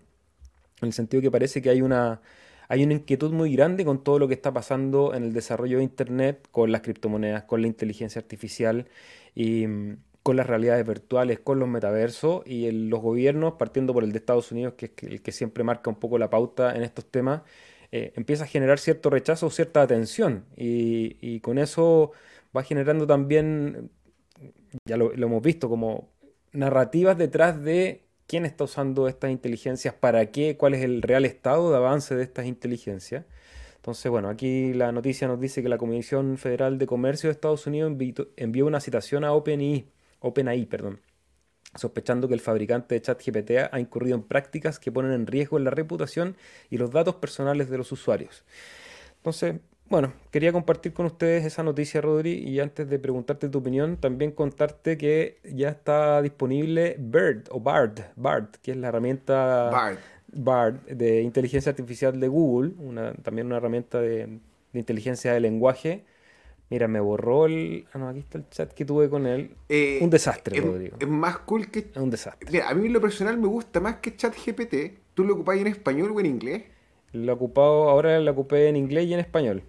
En 0.81 0.87
el 0.87 0.93
sentido 0.93 1.21
que 1.21 1.31
parece 1.31 1.61
que 1.61 1.71
hay 1.71 1.81
una, 1.81 2.21
hay 2.69 2.83
una 2.83 2.93
inquietud 2.93 3.33
muy 3.33 3.53
grande 3.55 3.83
con 3.83 4.03
todo 4.03 4.19
lo 4.19 4.27
que 4.27 4.35
está 4.35 4.53
pasando 4.53 5.15
en 5.15 5.23
el 5.23 5.33
desarrollo 5.33 5.79
de 5.79 5.83
Internet, 5.83 6.47
con 6.51 6.71
las 6.71 6.81
criptomonedas, 6.81 7.43
con 7.43 7.61
la 7.61 7.67
inteligencia 7.67 8.19
artificial 8.21 8.87
y 9.35 9.65
mm, 9.67 9.97
con 10.23 10.35
las 10.37 10.47
realidades 10.47 10.85
virtuales, 10.85 11.39
con 11.39 11.59
los 11.59 11.67
metaversos 11.67 12.43
y 12.45 12.71
los 12.71 13.01
gobiernos, 13.01 13.53
partiendo 13.53 13.91
por 13.93 14.03
el 14.03 14.11
de 14.11 14.19
Estados 14.19 14.51
Unidos, 14.51 14.75
que 14.77 14.85
es 14.85 14.91
el 15.11 15.21
que 15.23 15.31
siempre 15.31 15.63
marca 15.63 15.89
un 15.89 15.97
poco 15.97 16.19
la 16.19 16.29
pauta 16.29 16.75
en 16.75 16.83
estos 16.83 17.05
temas, 17.09 17.41
eh, 17.91 18.13
empieza 18.15 18.43
a 18.43 18.47
generar 18.47 18.77
cierto 18.79 19.09
rechazo 19.09 19.49
cierta 19.49 19.81
atención 19.81 20.45
y, 20.55 21.39
con 21.41 21.57
eso 21.57 22.11
va 22.55 22.63
generando 22.63 23.07
también, 23.07 23.89
ya 24.85 24.97
lo 24.97 25.11
hemos 25.13 25.41
visto, 25.41 25.69
como 25.69 26.11
narrativas 26.51 27.17
detrás 27.17 27.61
de 27.63 28.08
quién 28.29 28.45
está 28.45 28.65
usando 28.65 29.07
estas 29.07 29.31
inteligencias, 29.31 29.95
para 29.95 30.27
qué, 30.27 30.55
cuál 30.55 30.75
es 30.75 30.83
el 30.83 31.01
real 31.01 31.25
estado 31.25 31.71
de 31.71 31.77
avance 31.77 32.15
de 32.15 32.23
estas 32.23 32.45
inteligencias. 32.45 33.25
Entonces, 33.77 34.11
bueno, 34.11 34.29
aquí 34.29 34.71
la 34.73 34.91
noticia 34.91 35.27
nos 35.27 35.39
dice 35.39 35.63
que 35.63 35.69
la 35.69 35.79
Comisión 35.79 36.37
Federal 36.37 36.77
de 36.77 36.85
Comercio 36.85 37.27
de 37.27 37.31
Estados 37.31 37.65
Unidos 37.65 37.91
envió 38.37 38.67
una 38.67 38.81
citación 38.81 39.23
a 39.23 39.33
OpenAI, 39.33 39.87
OpenAI 40.19 40.67
perdón, 40.67 40.99
sospechando 41.73 42.27
que 42.27 42.35
el 42.35 42.39
fabricante 42.39 42.93
de 42.93 43.01
ChatGPT 43.01 43.51
ha 43.71 43.79
incurrido 43.79 44.15
en 44.15 44.21
prácticas 44.21 44.77
que 44.77 44.91
ponen 44.91 45.11
en 45.11 45.25
riesgo 45.25 45.57
la 45.57 45.71
reputación 45.71 46.37
y 46.69 46.77
los 46.77 46.91
datos 46.91 47.15
personales 47.15 47.71
de 47.71 47.79
los 47.79 47.91
usuarios. 47.91 48.43
Entonces, 49.17 49.55
bueno, 49.89 50.13
quería 50.31 50.51
compartir 50.51 50.93
con 50.93 51.07
ustedes 51.07 51.45
esa 51.45 51.63
noticia, 51.63 51.99
Rodri, 51.99 52.33
y 52.33 52.59
antes 52.59 52.87
de 52.87 52.99
preguntarte 52.99 53.49
tu 53.49 53.57
opinión, 53.57 53.97
también 53.97 54.31
contarte 54.31 54.97
que 54.97 55.39
ya 55.43 55.69
está 55.69 56.21
disponible 56.21 56.95
BERD 56.99 57.47
o 57.49 57.59
BARD, 57.59 58.01
BARD, 58.15 58.49
que 58.61 58.71
es 58.71 58.77
la 58.77 58.89
herramienta 58.89 59.97
BARD, 60.31 60.75
de 60.89 61.23
inteligencia 61.23 61.71
artificial 61.71 62.19
de 62.19 62.27
Google, 62.27 62.73
una, 62.77 63.13
también 63.15 63.47
una 63.47 63.57
herramienta 63.57 63.99
de, 63.99 64.39
inteligencia 64.73 65.33
de 65.33 65.39
lenguaje. 65.39 66.05
Mira, 66.69 66.87
me 66.87 66.99
borró 66.99 67.47
el. 67.47 67.87
Ah, 67.93 67.97
no, 67.97 68.09
aquí 68.09 68.19
está 68.19 68.37
el 68.37 68.47
chat 68.49 68.71
que 68.73 68.85
tuve 68.85 69.09
con 69.09 69.25
él. 69.25 69.55
Eh, 69.69 69.97
un 70.03 70.11
desastre, 70.11 70.61
Rodrigo. 70.61 70.97
Es 70.99 71.07
más 71.07 71.39
cool 71.39 71.71
que. 71.71 71.79
Es 71.79 71.97
un 71.97 72.11
desastre. 72.11 72.47
Mira, 72.51 72.69
a 72.69 72.75
mí 72.75 72.89
lo 72.89 73.01
personal 73.01 73.39
me 73.39 73.47
gusta 73.47 73.79
más 73.79 73.95
que 73.95 74.15
ChatGPT. 74.15 74.75
¿Tú 75.15 75.23
lo 75.23 75.33
ocupáis 75.33 75.61
en 75.61 75.67
español 75.67 76.11
o 76.11 76.19
en 76.19 76.27
inglés? 76.27 76.63
Lo 77.11 77.33
ocupado, 77.33 77.89
ahora 77.89 78.19
lo 78.19 78.31
ocupé 78.31 78.67
en 78.67 78.75
inglés 78.75 79.07
y 79.07 79.15
en 79.15 79.19
español. 79.19 79.63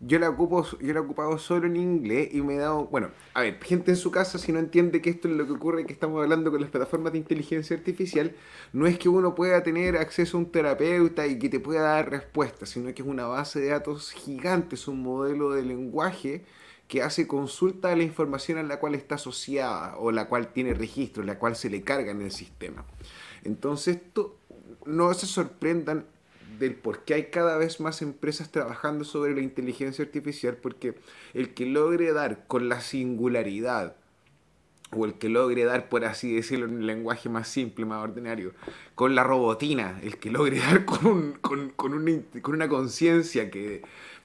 Yo 0.00 0.20
la 0.20 0.28
ocupo, 0.28 0.64
yo 0.78 0.92
la 0.92 1.00
he 1.00 1.02
ocupado 1.02 1.38
solo 1.38 1.66
en 1.66 1.74
inglés 1.74 2.28
y 2.32 2.40
me 2.40 2.54
he 2.54 2.58
dado, 2.58 2.86
bueno, 2.86 3.10
a 3.34 3.40
ver, 3.40 3.58
gente 3.64 3.90
en 3.90 3.96
su 3.96 4.12
casa 4.12 4.38
si 4.38 4.52
no 4.52 4.60
entiende 4.60 5.02
que 5.02 5.10
esto 5.10 5.26
es 5.26 5.34
lo 5.34 5.44
que 5.44 5.52
ocurre 5.52 5.86
que 5.86 5.92
estamos 5.92 6.22
hablando 6.22 6.52
con 6.52 6.60
las 6.60 6.70
plataformas 6.70 7.12
de 7.12 7.18
inteligencia 7.18 7.76
artificial, 7.76 8.36
no 8.72 8.86
es 8.86 8.96
que 8.96 9.08
uno 9.08 9.34
pueda 9.34 9.64
tener 9.64 9.96
acceso 9.96 10.36
a 10.36 10.40
un 10.40 10.52
terapeuta 10.52 11.26
y 11.26 11.40
que 11.40 11.48
te 11.48 11.58
pueda 11.58 11.82
dar 11.82 12.10
respuestas, 12.10 12.68
sino 12.68 12.94
que 12.94 13.02
es 13.02 13.08
una 13.08 13.26
base 13.26 13.58
de 13.58 13.70
datos 13.70 14.12
gigante, 14.12 14.76
es 14.76 14.86
un 14.86 15.02
modelo 15.02 15.50
de 15.50 15.62
lenguaje 15.62 16.44
que 16.86 17.02
hace 17.02 17.26
consulta 17.26 17.90
a 17.90 17.96
la 17.96 18.04
información 18.04 18.58
a 18.58 18.62
la 18.62 18.78
cual 18.78 18.94
está 18.94 19.16
asociada 19.16 19.96
o 19.98 20.12
la 20.12 20.28
cual 20.28 20.52
tiene 20.52 20.74
registro, 20.74 21.24
la 21.24 21.40
cual 21.40 21.56
se 21.56 21.70
le 21.70 21.82
carga 21.82 22.12
en 22.12 22.22
el 22.22 22.30
sistema. 22.30 22.84
Entonces, 23.44 23.98
no 24.86 25.12
se 25.12 25.26
sorprendan 25.26 26.06
del 26.58 26.74
por 26.74 27.04
qué 27.04 27.14
hay 27.14 27.24
cada 27.24 27.56
vez 27.56 27.80
más 27.80 28.02
empresas 28.02 28.50
trabajando 28.50 29.04
sobre 29.04 29.34
la 29.34 29.40
inteligencia 29.40 30.04
artificial, 30.04 30.56
porque 30.56 30.94
el 31.34 31.54
que 31.54 31.66
logre 31.66 32.12
dar 32.12 32.46
con 32.46 32.68
la 32.68 32.80
singularidad, 32.80 33.96
o 34.90 35.04
el 35.04 35.14
que 35.14 35.28
logre 35.28 35.64
dar, 35.64 35.88
por 35.88 36.04
así 36.04 36.34
decirlo, 36.34 36.66
en 36.66 36.76
un 36.76 36.86
lenguaje 36.86 37.28
más 37.28 37.48
simple, 37.48 37.84
más 37.84 38.02
ordinario, 38.02 38.52
con 38.94 39.14
la 39.14 39.22
robotina, 39.22 40.00
el 40.02 40.18
que 40.18 40.30
logre 40.30 40.58
dar 40.60 40.84
con, 40.84 41.32
con, 41.40 41.70
con 41.70 41.94
una, 41.94 42.22
con 42.42 42.54
una 42.54 42.68
conciencia 42.68 43.50
que 43.50 43.82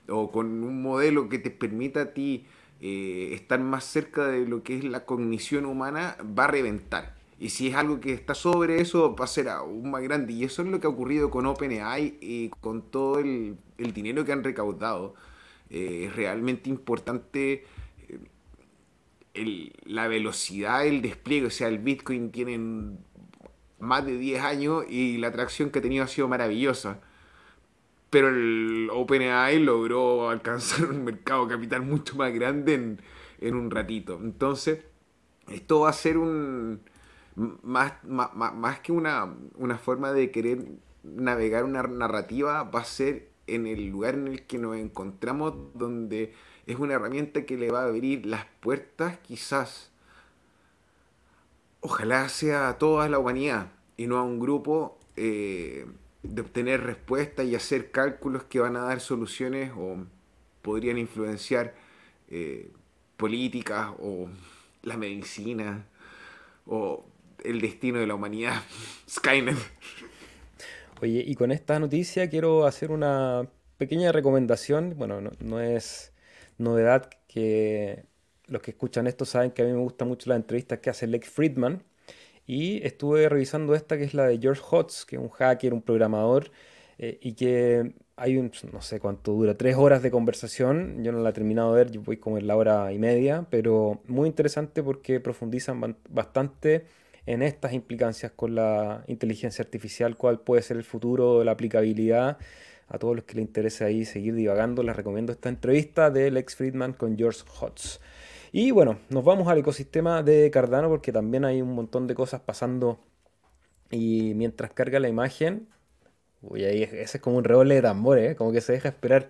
o 0.09 0.31
con 0.31 0.63
un 0.63 0.81
modelo 0.81 1.29
que 1.29 1.39
te 1.39 1.49
permita 1.49 2.01
a 2.01 2.13
ti 2.13 2.45
eh, 2.81 3.31
estar 3.33 3.59
más 3.59 3.85
cerca 3.85 4.27
de 4.27 4.45
lo 4.45 4.63
que 4.63 4.77
es 4.77 4.83
la 4.83 5.05
cognición 5.05 5.65
humana, 5.65 6.17
va 6.37 6.45
a 6.45 6.47
reventar. 6.47 7.12
Y 7.39 7.49
si 7.49 7.67
es 7.67 7.75
algo 7.75 7.99
que 7.99 8.13
está 8.13 8.35
sobre 8.35 8.81
eso, 8.81 9.15
va 9.15 9.25
a 9.25 9.27
ser 9.27 9.49
aún 9.49 9.91
más 9.91 10.01
grande. 10.03 10.33
Y 10.33 10.43
eso 10.43 10.61
es 10.61 10.67
lo 10.67 10.79
que 10.79 10.87
ha 10.87 10.89
ocurrido 10.89 11.29
con 11.29 11.45
OpenAI 11.45 12.17
y 12.21 12.49
con 12.61 12.83
todo 12.89 13.19
el, 13.19 13.57
dinero 13.77 14.23
que 14.25 14.31
han 14.31 14.43
recaudado. 14.43 15.15
Eh, 15.69 16.05
es 16.07 16.15
realmente 16.15 16.69
importante 16.69 17.65
eh, 19.33 19.71
la 19.85 20.07
velocidad 20.07 20.83
del 20.83 21.01
despliegue. 21.01 21.47
O 21.47 21.51
sea, 21.51 21.67
el 21.67 21.79
Bitcoin 21.79 22.31
tiene 22.31 22.97
más 23.79 24.05
de 24.05 24.17
10 24.17 24.41
años 24.43 24.85
y 24.89 25.17
la 25.17 25.27
atracción 25.27 25.69
que 25.69 25.79
ha 25.79 25.81
tenido 25.81 26.03
ha 26.03 26.07
sido 26.07 26.27
maravillosa. 26.27 27.01
Pero 28.09 28.29
el 28.29 28.89
OpenAI 28.91 29.59
logró 29.59 30.29
alcanzar 30.29 30.85
un 30.89 31.03
mercado 31.03 31.47
capital 31.47 31.81
mucho 31.81 32.15
más 32.15 32.33
grande 32.33 32.75
en, 32.75 33.01
en 33.41 33.55
un 33.55 33.71
ratito. 33.71 34.19
Entonces, 34.21 34.79
esto 35.49 35.81
va 35.81 35.89
a 35.89 35.93
ser 35.93 36.17
un 36.17 36.81
más, 37.35 37.93
más, 38.03 38.79
que 38.79 38.91
una, 38.91 39.33
una, 39.55 39.77
forma 39.77 40.11
de 40.13 40.31
querer 40.31 40.65
navegar 41.03 41.63
una 41.63 41.83
narrativa, 41.83 42.63
va 42.63 42.81
a 42.81 42.85
ser 42.85 43.29
en 43.47 43.67
el 43.67 43.87
lugar 43.87 44.15
en 44.15 44.27
el 44.27 44.43
que 44.43 44.57
nos 44.57 44.77
encontramos, 44.77 45.53
donde 45.73 46.33
es 46.65 46.77
una 46.77 46.93
herramienta 46.93 47.45
que 47.45 47.57
le 47.57 47.71
va 47.71 47.81
a 47.81 47.87
abrir 47.87 48.25
las 48.25 48.45
puertas, 48.61 49.17
quizás, 49.19 49.91
ojalá 51.81 52.29
sea 52.29 52.69
a 52.69 52.77
toda 52.77 53.09
la 53.09 53.19
humanidad 53.19 53.71
y 53.97 54.07
no 54.07 54.17
a 54.17 54.23
un 54.23 54.39
grupo, 54.39 54.97
eh, 55.15 55.85
de 56.23 56.41
obtener 56.41 56.83
respuestas 56.83 57.45
y 57.45 57.55
hacer 57.55 57.91
cálculos 57.91 58.43
que 58.43 58.59
van 58.59 58.77
a 58.77 58.83
dar 58.83 59.01
soluciones 59.01 59.71
o 59.75 59.97
podrían 60.61 60.97
influenciar 60.97 61.75
eh, 62.29 62.71
políticas 63.17 63.91
o 63.99 64.29
la 64.83 64.95
medicina 64.95 65.85
o 66.65 67.05
el 67.43 67.61
destino 67.61 67.99
de 67.99 68.07
la 68.07 68.15
humanidad. 68.15 68.61
Skynet. 69.09 69.57
Oye, 71.01 71.23
y 71.25 71.35
con 71.35 71.51
esta 71.51 71.79
noticia 71.79 72.29
quiero 72.29 72.65
hacer 72.65 72.91
una 72.91 73.47
pequeña 73.77 74.11
recomendación. 74.11 74.95
Bueno, 74.97 75.19
no, 75.39 75.59
es 75.59 76.13
novedad 76.57 77.09
que 77.27 78.05
los 78.47 78.61
que 78.61 78.71
escuchan 78.71 79.07
esto 79.07 79.25
saben 79.25 79.51
que 79.51 79.63
a 79.63 79.65
mí 79.65 79.71
me 79.71 79.79
gustan 79.79 80.07
mucho 80.07 80.29
las 80.29 80.37
entrevistas 80.37 80.79
que 80.79 80.89
hace 80.89 81.07
Lex 81.07 81.29
Friedman. 81.29 81.83
Y 82.45 82.85
estuve 82.85 83.27
revisando 83.29 83.75
esta 83.75 83.97
que 83.97 84.03
es 84.03 84.13
la 84.13 84.25
de 84.27 84.37
George 84.37 84.61
Hotz, 84.69 85.05
que 85.05 85.15
es 85.15 85.21
un 85.21 85.29
hacker, 85.29 85.73
un 85.73 85.81
programador, 85.81 86.51
eh, 86.97 87.17
y 87.21 87.33
que 87.33 87.93
hay 88.15 88.37
un, 88.37 88.51
no 88.71 88.81
sé 88.81 88.99
cuánto 88.99 89.33
dura, 89.33 89.57
tres 89.57 89.75
horas 89.75 90.03
de 90.03 90.11
conversación. 90.11 91.03
Yo 91.03 91.11
no 91.11 91.19
la 91.19 91.29
he 91.31 91.33
terminado 91.33 91.73
de 91.73 91.83
ver, 91.83 91.91
yo 91.91 92.01
voy 92.01 92.17
como 92.17 92.37
en 92.37 92.47
la 92.47 92.55
hora 92.55 92.91
y 92.93 92.99
media, 92.99 93.47
pero 93.49 94.01
muy 94.07 94.27
interesante 94.29 94.83
porque 94.83 95.19
profundizan 95.19 95.97
bastante 96.09 96.85
en 97.25 97.41
estas 97.41 97.73
implicancias 97.73 98.31
con 98.31 98.55
la 98.55 99.03
inteligencia 99.07 99.63
artificial, 99.63 100.17
cuál 100.17 100.39
puede 100.41 100.61
ser 100.61 100.77
el 100.77 100.83
futuro 100.83 101.43
la 101.43 101.51
aplicabilidad. 101.51 102.37
A 102.89 102.99
todos 102.99 103.15
los 103.15 103.23
que 103.23 103.35
les 103.35 103.45
interese 103.45 103.85
ahí 103.85 104.05
seguir 104.05 104.35
divagando, 104.35 104.83
les 104.83 104.95
recomiendo 104.95 105.31
esta 105.31 105.49
entrevista 105.49 106.11
de 106.11 106.29
Lex 106.29 106.55
Friedman 106.55 106.93
con 106.93 107.17
George 107.17 107.41
Hotz. 107.59 107.99
Y 108.51 108.71
bueno, 108.71 108.99
nos 109.09 109.23
vamos 109.23 109.47
al 109.47 109.57
ecosistema 109.57 110.21
de 110.21 110.51
Cardano 110.51 110.89
porque 110.89 111.11
también 111.11 111.45
hay 111.45 111.61
un 111.61 111.73
montón 111.73 112.07
de 112.07 112.13
cosas 112.13 112.41
pasando. 112.41 112.99
Y 113.89 114.33
mientras 114.35 114.71
carga 114.73 114.99
la 114.99 115.07
imagen, 115.07 115.67
uy, 116.41 116.65
ahí 116.65 116.83
ese 116.83 117.17
es 117.17 117.19
como 117.19 117.37
un 117.37 117.43
reole 117.43 117.75
de 117.75 117.81
tambores, 117.81 118.31
¿eh? 118.31 118.35
como 118.35 118.51
que 118.51 118.61
se 118.61 118.73
deja 118.73 118.89
esperar. 118.89 119.29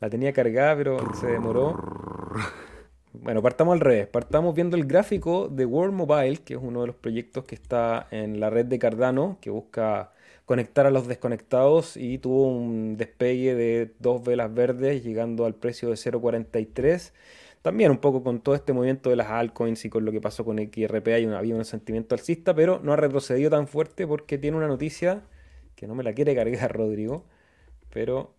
La 0.00 0.08
tenía 0.08 0.32
cargada, 0.32 0.76
pero 0.76 0.98
se 1.20 1.26
demoró. 1.26 1.76
Bueno, 3.14 3.42
partamos 3.42 3.74
al 3.74 3.80
revés. 3.80 4.06
Partamos 4.06 4.54
viendo 4.54 4.76
el 4.76 4.86
gráfico 4.86 5.48
de 5.48 5.66
World 5.66 5.94
Mobile, 5.94 6.38
que 6.38 6.54
es 6.54 6.60
uno 6.62 6.80
de 6.80 6.86
los 6.88 6.96
proyectos 6.96 7.44
que 7.44 7.54
está 7.54 8.06
en 8.10 8.40
la 8.40 8.48
red 8.48 8.64
de 8.66 8.78
Cardano, 8.78 9.38
que 9.40 9.50
busca 9.50 10.12
conectar 10.46 10.86
a 10.86 10.90
los 10.90 11.06
desconectados 11.06 11.96
y 11.96 12.18
tuvo 12.18 12.48
un 12.48 12.96
despegue 12.96 13.54
de 13.54 13.94
dos 13.98 14.22
velas 14.24 14.52
verdes 14.54 15.04
llegando 15.04 15.44
al 15.44 15.54
precio 15.54 15.90
de 15.90 15.96
0.43. 15.96 17.12
También 17.60 17.90
un 17.90 17.98
poco 17.98 18.22
con 18.24 18.40
todo 18.40 18.54
este 18.54 18.72
movimiento 18.72 19.10
de 19.10 19.16
las 19.16 19.28
altcoins 19.28 19.84
y 19.84 19.90
con 19.90 20.04
lo 20.04 20.12
que 20.12 20.20
pasó 20.20 20.44
con 20.44 20.58
XRP 20.58 21.08
hay 21.08 21.26
un, 21.26 21.34
había 21.34 21.54
un 21.54 21.64
sentimiento 21.64 22.14
alcista, 22.14 22.54
pero 22.54 22.80
no 22.82 22.92
ha 22.94 22.96
retrocedido 22.96 23.50
tan 23.50 23.68
fuerte 23.68 24.06
porque 24.06 24.38
tiene 24.38 24.56
una 24.56 24.68
noticia 24.68 25.22
que 25.76 25.86
no 25.86 25.94
me 25.94 26.02
la 26.02 26.14
quiere 26.14 26.34
cargar 26.34 26.72
Rodrigo, 26.76 27.24
pero... 27.90 28.34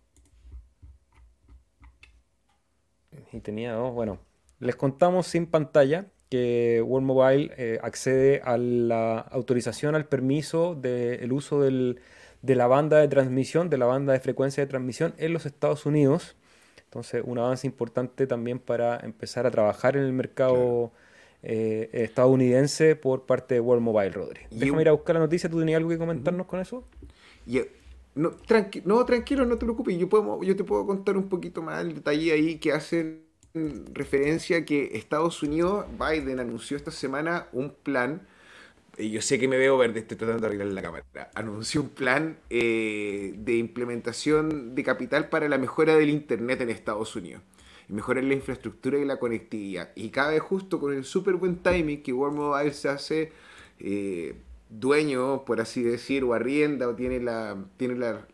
Y 3.32 3.40
tenía 3.40 3.72
dos, 3.74 3.94
bueno, 3.94 4.18
les 4.60 4.76
contamos 4.76 5.26
sin 5.26 5.46
pantalla 5.46 6.06
que 6.30 6.82
World 6.84 7.06
Mobile 7.06 7.54
eh, 7.56 7.78
accede 7.82 8.40
a 8.44 8.56
la 8.56 9.18
autorización, 9.18 9.94
al 9.94 10.06
permiso 10.06 10.74
del 10.74 11.32
uso 11.32 11.60
de 11.60 11.96
la 12.42 12.66
banda 12.66 12.98
de 12.98 13.08
transmisión, 13.08 13.70
de 13.70 13.78
la 13.78 13.86
banda 13.86 14.12
de 14.12 14.20
frecuencia 14.20 14.64
de 14.64 14.68
transmisión 14.68 15.14
en 15.18 15.32
los 15.32 15.46
Estados 15.46 15.86
Unidos. 15.86 16.36
Entonces, 16.84 17.22
un 17.24 17.38
avance 17.38 17.66
importante 17.66 18.26
también 18.26 18.58
para 18.58 18.98
empezar 19.00 19.46
a 19.46 19.50
trabajar 19.50 19.96
en 19.96 20.04
el 20.04 20.12
mercado 20.12 20.92
eh, 21.42 21.90
estadounidense 21.92 22.96
por 22.96 23.26
parte 23.26 23.54
de 23.54 23.60
World 23.60 23.82
Mobile, 23.82 24.10
Rodri. 24.10 24.40
Déjame 24.50 24.82
ir 24.82 24.88
a 24.88 24.92
buscar 24.92 25.14
la 25.14 25.20
noticia. 25.20 25.50
¿Tú 25.50 25.58
tenías 25.58 25.76
algo 25.76 25.90
que 25.90 25.98
comentarnos 25.98 26.46
con 26.46 26.60
eso? 26.60 26.84
no, 28.14 28.30
no, 28.84 29.04
tranquilo, 29.04 29.44
no 29.44 29.58
te 29.58 29.66
preocupes. 29.66 29.98
Yo, 29.98 30.08
puedo, 30.08 30.42
yo 30.42 30.56
te 30.56 30.64
puedo 30.64 30.86
contar 30.86 31.16
un 31.16 31.28
poquito 31.28 31.62
más 31.62 31.82
el 31.82 31.94
detalle 31.94 32.32
ahí 32.32 32.56
que 32.58 32.72
hacen 32.72 33.24
referencia 33.54 34.64
que 34.64 34.96
Estados 34.96 35.42
Unidos, 35.42 35.86
Biden 35.98 36.40
anunció 36.40 36.76
esta 36.76 36.90
semana 36.90 37.46
un 37.52 37.70
plan, 37.70 38.26
y 38.98 39.10
yo 39.10 39.22
sé 39.22 39.38
que 39.38 39.48
me 39.48 39.56
veo 39.56 39.78
verde, 39.78 40.00
estoy 40.00 40.16
tratando 40.16 40.42
de 40.42 40.46
arreglar 40.48 40.68
la 40.68 40.82
cámara, 40.82 41.30
anunció 41.34 41.82
un 41.82 41.90
plan 41.90 42.38
eh, 42.50 43.34
de 43.36 43.56
implementación 43.56 44.74
de 44.74 44.82
capital 44.82 45.28
para 45.28 45.48
la 45.48 45.58
mejora 45.58 45.96
del 45.96 46.10
Internet 46.10 46.60
en 46.60 46.70
Estados 46.70 47.14
Unidos. 47.16 47.42
Y 47.88 47.92
mejorar 47.92 48.24
la 48.24 48.34
infraestructura 48.34 48.98
y 48.98 49.04
la 49.04 49.18
conectividad. 49.18 49.90
Y 49.94 50.08
cabe 50.08 50.38
justo 50.38 50.80
con 50.80 50.94
el 50.94 51.04
súper 51.04 51.34
buen 51.34 51.56
timing 51.56 52.02
que 52.02 52.14
World 52.14 52.36
Mobile 52.36 52.72
se 52.72 52.88
hace 52.88 53.32
eh, 53.78 54.36
dueño, 54.70 55.44
por 55.44 55.60
así 55.60 55.82
decir, 55.82 56.24
o 56.24 56.32
arrienda, 56.32 56.88
o 56.88 56.94
tiene 56.94 57.20
la, 57.20 57.62
tiene 57.76 57.96
la, 57.96 58.26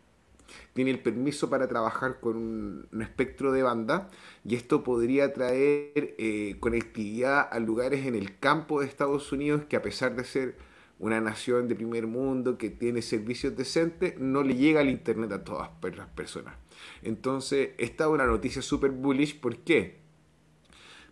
tiene 0.73 0.91
el 0.91 0.99
permiso 0.99 1.49
para 1.49 1.67
trabajar 1.67 2.19
con 2.19 2.37
un, 2.37 3.01
espectro 3.01 3.51
de 3.51 3.63
banda 3.63 4.09
y 4.45 4.55
esto 4.55 4.83
podría 4.83 5.33
traer 5.33 5.91
eh, 5.95 6.57
conectividad 6.59 7.47
a 7.51 7.59
lugares 7.59 8.05
en 8.05 8.15
el 8.15 8.37
campo 8.39 8.81
de 8.81 8.87
Estados 8.87 9.31
Unidos 9.31 9.63
que 9.67 9.75
a 9.75 9.81
pesar 9.81 10.15
de 10.15 10.23
ser 10.23 10.55
una 10.99 11.19
nación 11.19 11.67
de 11.67 11.75
primer 11.75 12.05
mundo 12.05 12.59
que 12.59 12.69
tiene 12.69 13.01
servicios 13.01 13.57
decentes, 13.57 14.19
no 14.19 14.43
le 14.43 14.55
llega 14.55 14.81
el 14.81 14.89
Internet 14.91 15.31
a 15.31 15.43
todas 15.43 15.71
las 15.97 16.07
personas. 16.09 16.53
Entonces, 17.01 17.71
esta 17.79 18.03
es 18.03 18.09
una 18.11 18.27
noticia 18.27 18.61
súper 18.61 18.91
bullish. 18.91 19.39
¿Por 19.39 19.57
qué? 19.57 20.00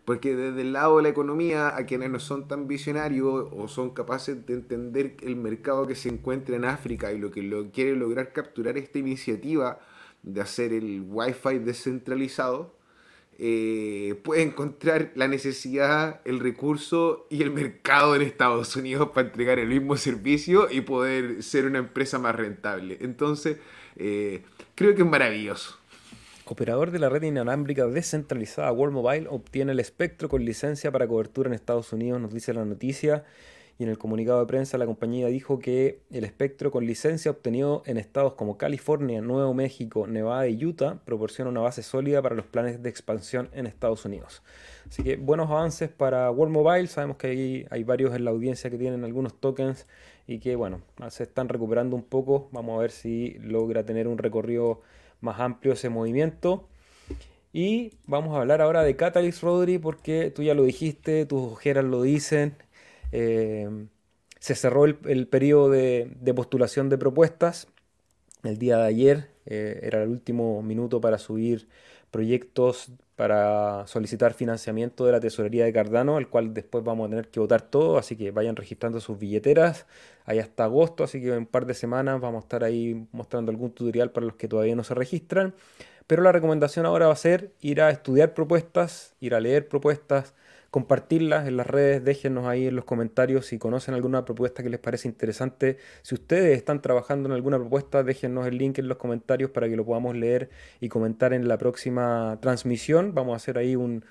Porque 0.09 0.35
desde 0.35 0.61
el 0.61 0.73
lado 0.73 0.97
de 0.97 1.03
la 1.03 1.09
economía, 1.09 1.77
a 1.77 1.85
quienes 1.85 2.09
no 2.09 2.19
son 2.19 2.47
tan 2.47 2.67
visionarios 2.67 3.47
o 3.55 3.67
son 3.67 3.91
capaces 3.91 4.43
de 4.47 4.55
entender 4.55 5.15
el 5.21 5.35
mercado 5.35 5.85
que 5.85 5.93
se 5.93 6.09
encuentra 6.09 6.55
en 6.55 6.65
África 6.65 7.11
y 7.11 7.19
lo 7.19 7.29
que 7.29 7.43
lo 7.43 7.69
quiere 7.69 7.95
lograr 7.95 8.33
capturar 8.33 8.75
esta 8.79 8.97
iniciativa 8.97 9.79
de 10.23 10.41
hacer 10.41 10.73
el 10.73 11.03
Wi-Fi 11.07 11.59
descentralizado, 11.59 12.73
eh, 13.37 14.19
puede 14.23 14.41
encontrar 14.41 15.11
la 15.13 15.27
necesidad, 15.27 16.21
el 16.25 16.39
recurso 16.39 17.27
y 17.29 17.43
el 17.43 17.51
mercado 17.51 18.15
en 18.15 18.23
Estados 18.23 18.75
Unidos 18.75 19.09
para 19.13 19.27
entregar 19.27 19.59
el 19.59 19.69
mismo 19.69 19.95
servicio 19.95 20.71
y 20.71 20.81
poder 20.81 21.43
ser 21.43 21.67
una 21.67 21.77
empresa 21.77 22.17
más 22.17 22.35
rentable. 22.35 22.97
Entonces, 23.01 23.57
eh, 23.95 24.41
creo 24.73 24.95
que 24.95 25.03
es 25.03 25.07
maravilloso 25.07 25.79
operador 26.53 26.91
de 26.91 26.99
la 26.99 27.09
red 27.09 27.23
inalámbrica 27.23 27.87
descentralizada 27.87 28.71
World 28.71 28.93
Mobile 28.93 29.27
obtiene 29.29 29.71
el 29.71 29.79
espectro 29.79 30.29
con 30.29 30.45
licencia 30.45 30.91
para 30.91 31.07
cobertura 31.07 31.47
en 31.47 31.53
Estados 31.53 31.93
Unidos, 31.93 32.19
nos 32.19 32.33
dice 32.33 32.53
la 32.53 32.65
noticia. 32.65 33.23
Y 33.77 33.83
en 33.83 33.89
el 33.89 33.97
comunicado 33.97 34.41
de 34.41 34.45
prensa 34.45 34.77
la 34.77 34.85
compañía 34.85 35.27
dijo 35.27 35.57
que 35.57 36.01
el 36.11 36.25
espectro 36.25 36.69
con 36.69 36.85
licencia 36.85 37.31
obtenido 37.31 37.81
en 37.85 37.95
estados 37.95 38.33
como 38.33 38.57
California, 38.57 39.21
Nuevo 39.21 39.53
México, 39.53 40.05
Nevada 40.05 40.49
y 40.49 40.65
Utah 40.65 40.99
proporciona 41.05 41.49
una 41.49 41.61
base 41.61 41.81
sólida 41.81 42.21
para 42.21 42.35
los 42.35 42.45
planes 42.45 42.83
de 42.83 42.89
expansión 42.89 43.49
en 43.53 43.67
Estados 43.67 44.03
Unidos. 44.03 44.43
Así 44.89 45.01
que 45.01 45.15
buenos 45.15 45.49
avances 45.49 45.89
para 45.89 46.29
World 46.29 46.53
Mobile. 46.53 46.87
Sabemos 46.87 47.15
que 47.15 47.27
hay, 47.27 47.67
hay 47.69 47.85
varios 47.85 48.13
en 48.13 48.25
la 48.25 48.31
audiencia 48.31 48.69
que 48.69 48.77
tienen 48.77 49.05
algunos 49.05 49.33
tokens 49.39 49.87
y 50.27 50.39
que 50.39 50.57
bueno, 50.57 50.81
se 51.09 51.23
están 51.23 51.47
recuperando 51.47 51.95
un 51.95 52.03
poco. 52.03 52.49
Vamos 52.51 52.77
a 52.77 52.81
ver 52.81 52.91
si 52.91 53.37
logra 53.39 53.85
tener 53.85 54.09
un 54.09 54.17
recorrido 54.17 54.81
más 55.21 55.39
amplio 55.39 55.73
ese 55.73 55.89
movimiento. 55.89 56.67
Y 57.51 57.93
vamos 58.05 58.35
a 58.35 58.41
hablar 58.41 58.61
ahora 58.61 58.83
de 58.83 58.95
Catalyst, 58.95 59.41
Rodri, 59.41 59.77
porque 59.79 60.31
tú 60.31 60.43
ya 60.43 60.53
lo 60.53 60.63
dijiste, 60.63 61.25
tus 61.25 61.53
ojeras 61.53 61.85
lo 61.85 62.01
dicen. 62.03 62.55
Eh, 63.11 63.87
se 64.39 64.55
cerró 64.55 64.85
el, 64.85 65.27
periodo 65.27 65.69
de, 65.69 66.33
postulación 66.35 66.89
de 66.89 66.97
propuestas. 66.97 67.67
El 68.43 68.57
día 68.57 68.77
de 68.77 68.87
ayer 68.87 69.31
eh, 69.45 69.79
era 69.83 70.03
el 70.03 70.09
último 70.09 70.61
minuto 70.61 71.01
para 71.01 71.17
subir 71.17 71.67
proyectos 72.11 72.91
para 73.19 73.85
solicitar 73.85 74.33
financiamiento 74.33 75.05
de 75.05 75.11
la 75.11 75.19
tesorería 75.19 75.65
de 75.65 75.73
Cardano, 75.73 76.19
el 76.19 76.29
cual 76.29 76.53
después 76.53 76.85
vamos 76.85 77.07
a 77.07 77.09
tener 77.09 77.27
que 77.27 77.41
votar 77.41 77.61
todo, 77.61 77.97
así 77.97 78.15
que 78.15 78.31
vayan 78.31 78.55
registrando 78.55 79.01
sus 79.01 79.19
billeteras. 79.19 79.87
Hay 80.23 80.39
hasta 80.39 80.63
agosto, 80.63 81.03
así 81.03 81.19
que 81.19 81.27
en 81.27 81.39
un 81.39 81.45
par 81.45 81.65
de 81.65 81.73
semanas 81.73 82.21
vamos 82.21 82.43
a 82.43 82.45
estar 82.45 82.63
ahí 82.63 83.05
mostrando 83.11 83.51
algún 83.51 83.71
tutorial 83.71 84.11
para 84.11 84.25
los 84.25 84.37
que 84.37 84.47
todavía 84.47 84.73
no 84.73 84.85
se 84.85 84.93
registran. 84.93 85.53
Pero 86.07 86.23
la 86.23 86.31
recomendación 86.31 86.85
ahora 86.85 87.07
va 87.07 87.13
a 87.13 87.17
ser 87.17 87.51
ir 87.59 87.81
a 87.81 87.89
estudiar 87.89 88.33
propuestas, 88.33 89.15
ir 89.19 89.35
a 89.35 89.41
leer 89.41 89.67
propuestas, 89.67 90.33
compartirlas 90.71 91.47
en 91.47 91.57
las 91.57 91.67
redes, 91.67 92.03
déjenos 92.03 92.45
ahí 92.45 92.67
en 92.67 92.75
los 92.75 92.85
comentarios 92.85 93.47
si 93.47 93.57
conocen 93.57 93.95
alguna 93.95 94.25
propuesta 94.25 94.61
que 94.61 94.69
les 94.69 94.79
parece 94.79 95.07
interesante. 95.07 95.77
Si 96.03 96.15
ustedes 96.15 96.57
están 96.57 96.81
trabajando 96.81 97.27
en 97.27 97.33
alguna 97.33 97.57
propuesta, 97.57 98.03
déjenos 98.03 98.47
el 98.47 98.57
link 98.57 98.77
en 98.77 98.87
los 98.87 98.97
comentarios 98.97 99.49
para 99.51 99.67
que 99.67 99.75
lo 99.75 99.85
podamos 99.85 100.15
leer 100.15 100.49
y 100.79 100.89
comentar 100.89 101.33
en 101.33 101.47
la 101.47 101.57
próxima 101.57 102.37
transmisión. 102.41 103.13
Vamos 103.15 103.33
a 103.33 103.37
hacer 103.37 103.57
ahí 103.57 103.75
un, 103.75 104.03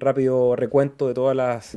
rápido 0.00 0.56
recuento 0.56 1.08
de 1.08 1.14
todas 1.14 1.36
las 1.36 1.76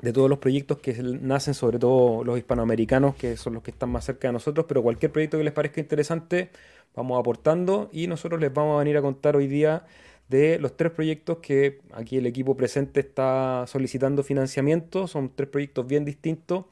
de 0.00 0.12
todos 0.12 0.28
los 0.28 0.38
proyectos 0.38 0.78
que 0.78 0.92
nacen, 1.02 1.54
sobre 1.54 1.78
todo 1.78 2.24
los 2.24 2.36
hispanoamericanos, 2.36 3.14
que 3.14 3.38
son 3.38 3.54
los 3.54 3.62
que 3.62 3.70
están 3.70 3.88
más 3.88 4.04
cerca 4.04 4.28
de 4.28 4.32
nosotros, 4.32 4.66
pero 4.68 4.82
cualquier 4.82 5.10
proyecto 5.10 5.38
que 5.38 5.44
les 5.44 5.52
parezca 5.54 5.80
interesante, 5.80 6.50
vamos 6.94 7.18
aportando 7.18 7.88
y 7.90 8.06
nosotros 8.06 8.38
les 8.38 8.52
vamos 8.52 8.76
a 8.76 8.78
venir 8.80 8.98
a 8.98 9.02
contar 9.02 9.34
hoy 9.34 9.46
día 9.46 9.84
de 10.28 10.58
los 10.58 10.76
tres 10.76 10.92
proyectos 10.92 11.38
que 11.38 11.80
aquí 11.92 12.16
el 12.16 12.26
equipo 12.26 12.56
presente 12.56 13.00
está 13.00 13.64
solicitando 13.66 14.22
financiamiento. 14.22 15.06
Son 15.06 15.30
tres 15.34 15.48
proyectos 15.48 15.86
bien 15.86 16.04
distintos. 16.04 16.64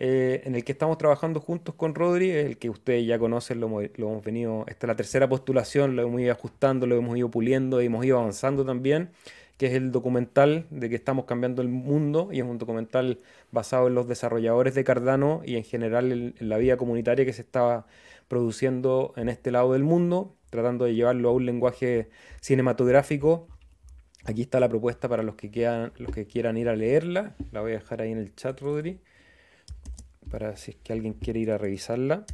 Eh, 0.00 0.42
en 0.44 0.54
el 0.54 0.64
que 0.64 0.72
estamos 0.72 0.98
trabajando 0.98 1.40
juntos 1.40 1.74
con 1.76 1.94
Rodri, 1.94 2.30
el 2.30 2.58
que 2.58 2.68
ustedes 2.68 3.06
ya 3.06 3.18
conocen, 3.18 3.60
lo, 3.60 3.66
hemos 3.80 4.24
venido, 4.24 4.64
esta 4.66 4.86
es 4.86 4.88
la 4.88 4.96
tercera 4.96 5.28
postulación, 5.28 5.94
lo 5.94 6.02
hemos 6.02 6.20
ido 6.20 6.32
ajustando, 6.32 6.86
lo 6.86 6.96
hemos 6.96 7.16
ido 7.16 7.30
puliendo 7.30 7.80
y 7.80 7.86
hemos 7.86 8.04
ido 8.04 8.18
avanzando 8.18 8.64
también, 8.64 9.10
que 9.56 9.66
es 9.66 9.74
el 9.74 9.92
documental 9.92 10.66
de 10.70 10.88
que 10.90 10.96
estamos 10.96 11.26
cambiando 11.26 11.62
el 11.62 11.68
mundo 11.68 12.28
y 12.32 12.40
es 12.40 12.44
un 12.44 12.58
documental 12.58 13.20
basado 13.52 13.86
en 13.86 13.94
los 13.94 14.08
desarrolladores 14.08 14.74
de 14.74 14.82
Cardano 14.82 15.42
y 15.44 15.56
en 15.56 15.64
general 15.64 16.10
en, 16.10 16.34
en 16.40 16.48
la 16.48 16.58
vida 16.58 16.76
comunitaria 16.76 17.24
que 17.24 17.32
se 17.32 17.42
está 17.42 17.86
produciendo 18.26 19.12
en 19.16 19.28
este 19.28 19.52
lado 19.52 19.74
del 19.74 19.84
mundo 19.84 20.34
tratando 20.54 20.84
de 20.84 20.94
llevarlo 20.94 21.30
a 21.30 21.32
un 21.32 21.46
lenguaje 21.46 22.08
cinematográfico. 22.40 23.48
Aquí 24.24 24.42
está 24.42 24.60
la 24.60 24.68
propuesta 24.68 25.08
para 25.08 25.24
los 25.24 25.34
que, 25.34 25.50
quieran, 25.50 25.92
los 25.98 26.12
que 26.12 26.26
quieran 26.26 26.56
ir 26.56 26.68
a 26.68 26.76
leerla. 26.76 27.34
La 27.50 27.60
voy 27.60 27.72
a 27.72 27.74
dejar 27.74 28.02
ahí 28.02 28.12
en 28.12 28.18
el 28.18 28.36
chat, 28.36 28.60
Rodri, 28.60 29.00
para 30.30 30.56
si 30.56 30.70
es 30.70 30.76
que 30.76 30.92
alguien 30.92 31.14
quiere 31.14 31.40
ir 31.40 31.50
a 31.50 31.58
revisarla. 31.58 32.24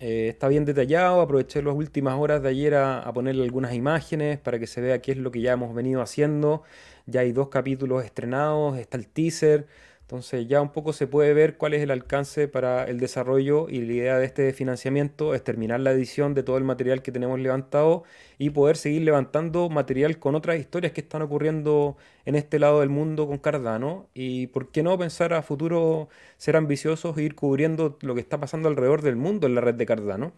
Eh, 0.00 0.26
está 0.30 0.48
bien 0.48 0.64
detallado, 0.64 1.20
aproveché 1.20 1.62
las 1.62 1.76
últimas 1.76 2.18
horas 2.18 2.42
de 2.42 2.48
ayer 2.48 2.74
a, 2.74 2.98
a, 2.98 3.12
ponerle 3.12 3.44
algunas 3.44 3.72
imágenes 3.72 4.38
para 4.40 4.58
que 4.58 4.66
se 4.66 4.80
vea 4.80 5.00
qué 5.00 5.12
es 5.12 5.18
lo 5.18 5.30
que 5.30 5.40
ya 5.40 5.52
hemos 5.52 5.72
venido 5.76 6.02
haciendo. 6.02 6.64
Ya 7.06 7.20
hay 7.20 7.30
dos 7.30 7.50
capítulos 7.50 8.04
estrenados, 8.04 8.78
está 8.78 8.96
el 8.96 9.06
teaser, 9.06 9.68
Entonces 10.06 10.46
ya 10.46 10.62
un 10.62 10.70
poco 10.70 10.92
se 10.92 11.08
puede 11.08 11.34
ver 11.34 11.56
cuál 11.56 11.74
es 11.74 11.82
el 11.82 11.90
alcance 11.90 12.46
para 12.46 12.84
el 12.84 13.00
desarrollo 13.00 13.68
y 13.68 13.80
la 13.80 13.92
idea 13.92 14.18
de 14.18 14.24
este 14.24 14.52
financiamiento 14.52 15.34
es 15.34 15.42
terminar 15.42 15.80
la 15.80 15.90
edición 15.90 16.32
de 16.32 16.44
todo 16.44 16.58
el 16.58 16.62
material 16.62 17.02
que 17.02 17.10
tenemos 17.10 17.40
levantado 17.40 18.04
y 18.38 18.50
poder 18.50 18.76
seguir 18.76 19.02
levantando 19.02 19.68
material 19.68 20.20
con 20.20 20.36
otras 20.36 20.60
historias 20.60 20.92
que 20.92 21.00
están 21.00 21.22
ocurriendo 21.22 21.96
en 22.24 22.36
este 22.36 22.60
lado 22.60 22.80
del 22.80 22.88
mundo 22.88 23.26
con 23.26 23.38
Cardano 23.38 24.08
y 24.14 24.46
por 24.48 24.70
qué 24.70 24.84
no 24.84 24.96
pensar 24.96 25.32
a 25.32 25.42
futuro 25.42 26.08
ser 26.36 26.54
ambiciosos 26.54 27.18
e 27.18 27.24
ir 27.24 27.34
cubriendo 27.34 27.98
lo 28.02 28.14
que 28.14 28.20
está 28.20 28.38
pasando 28.38 28.68
alrededor 28.68 29.02
del 29.02 29.16
mundo 29.16 29.48
en 29.48 29.56
la 29.56 29.60
red 29.60 29.74
de 29.74 29.86
Cardano. 29.86 30.32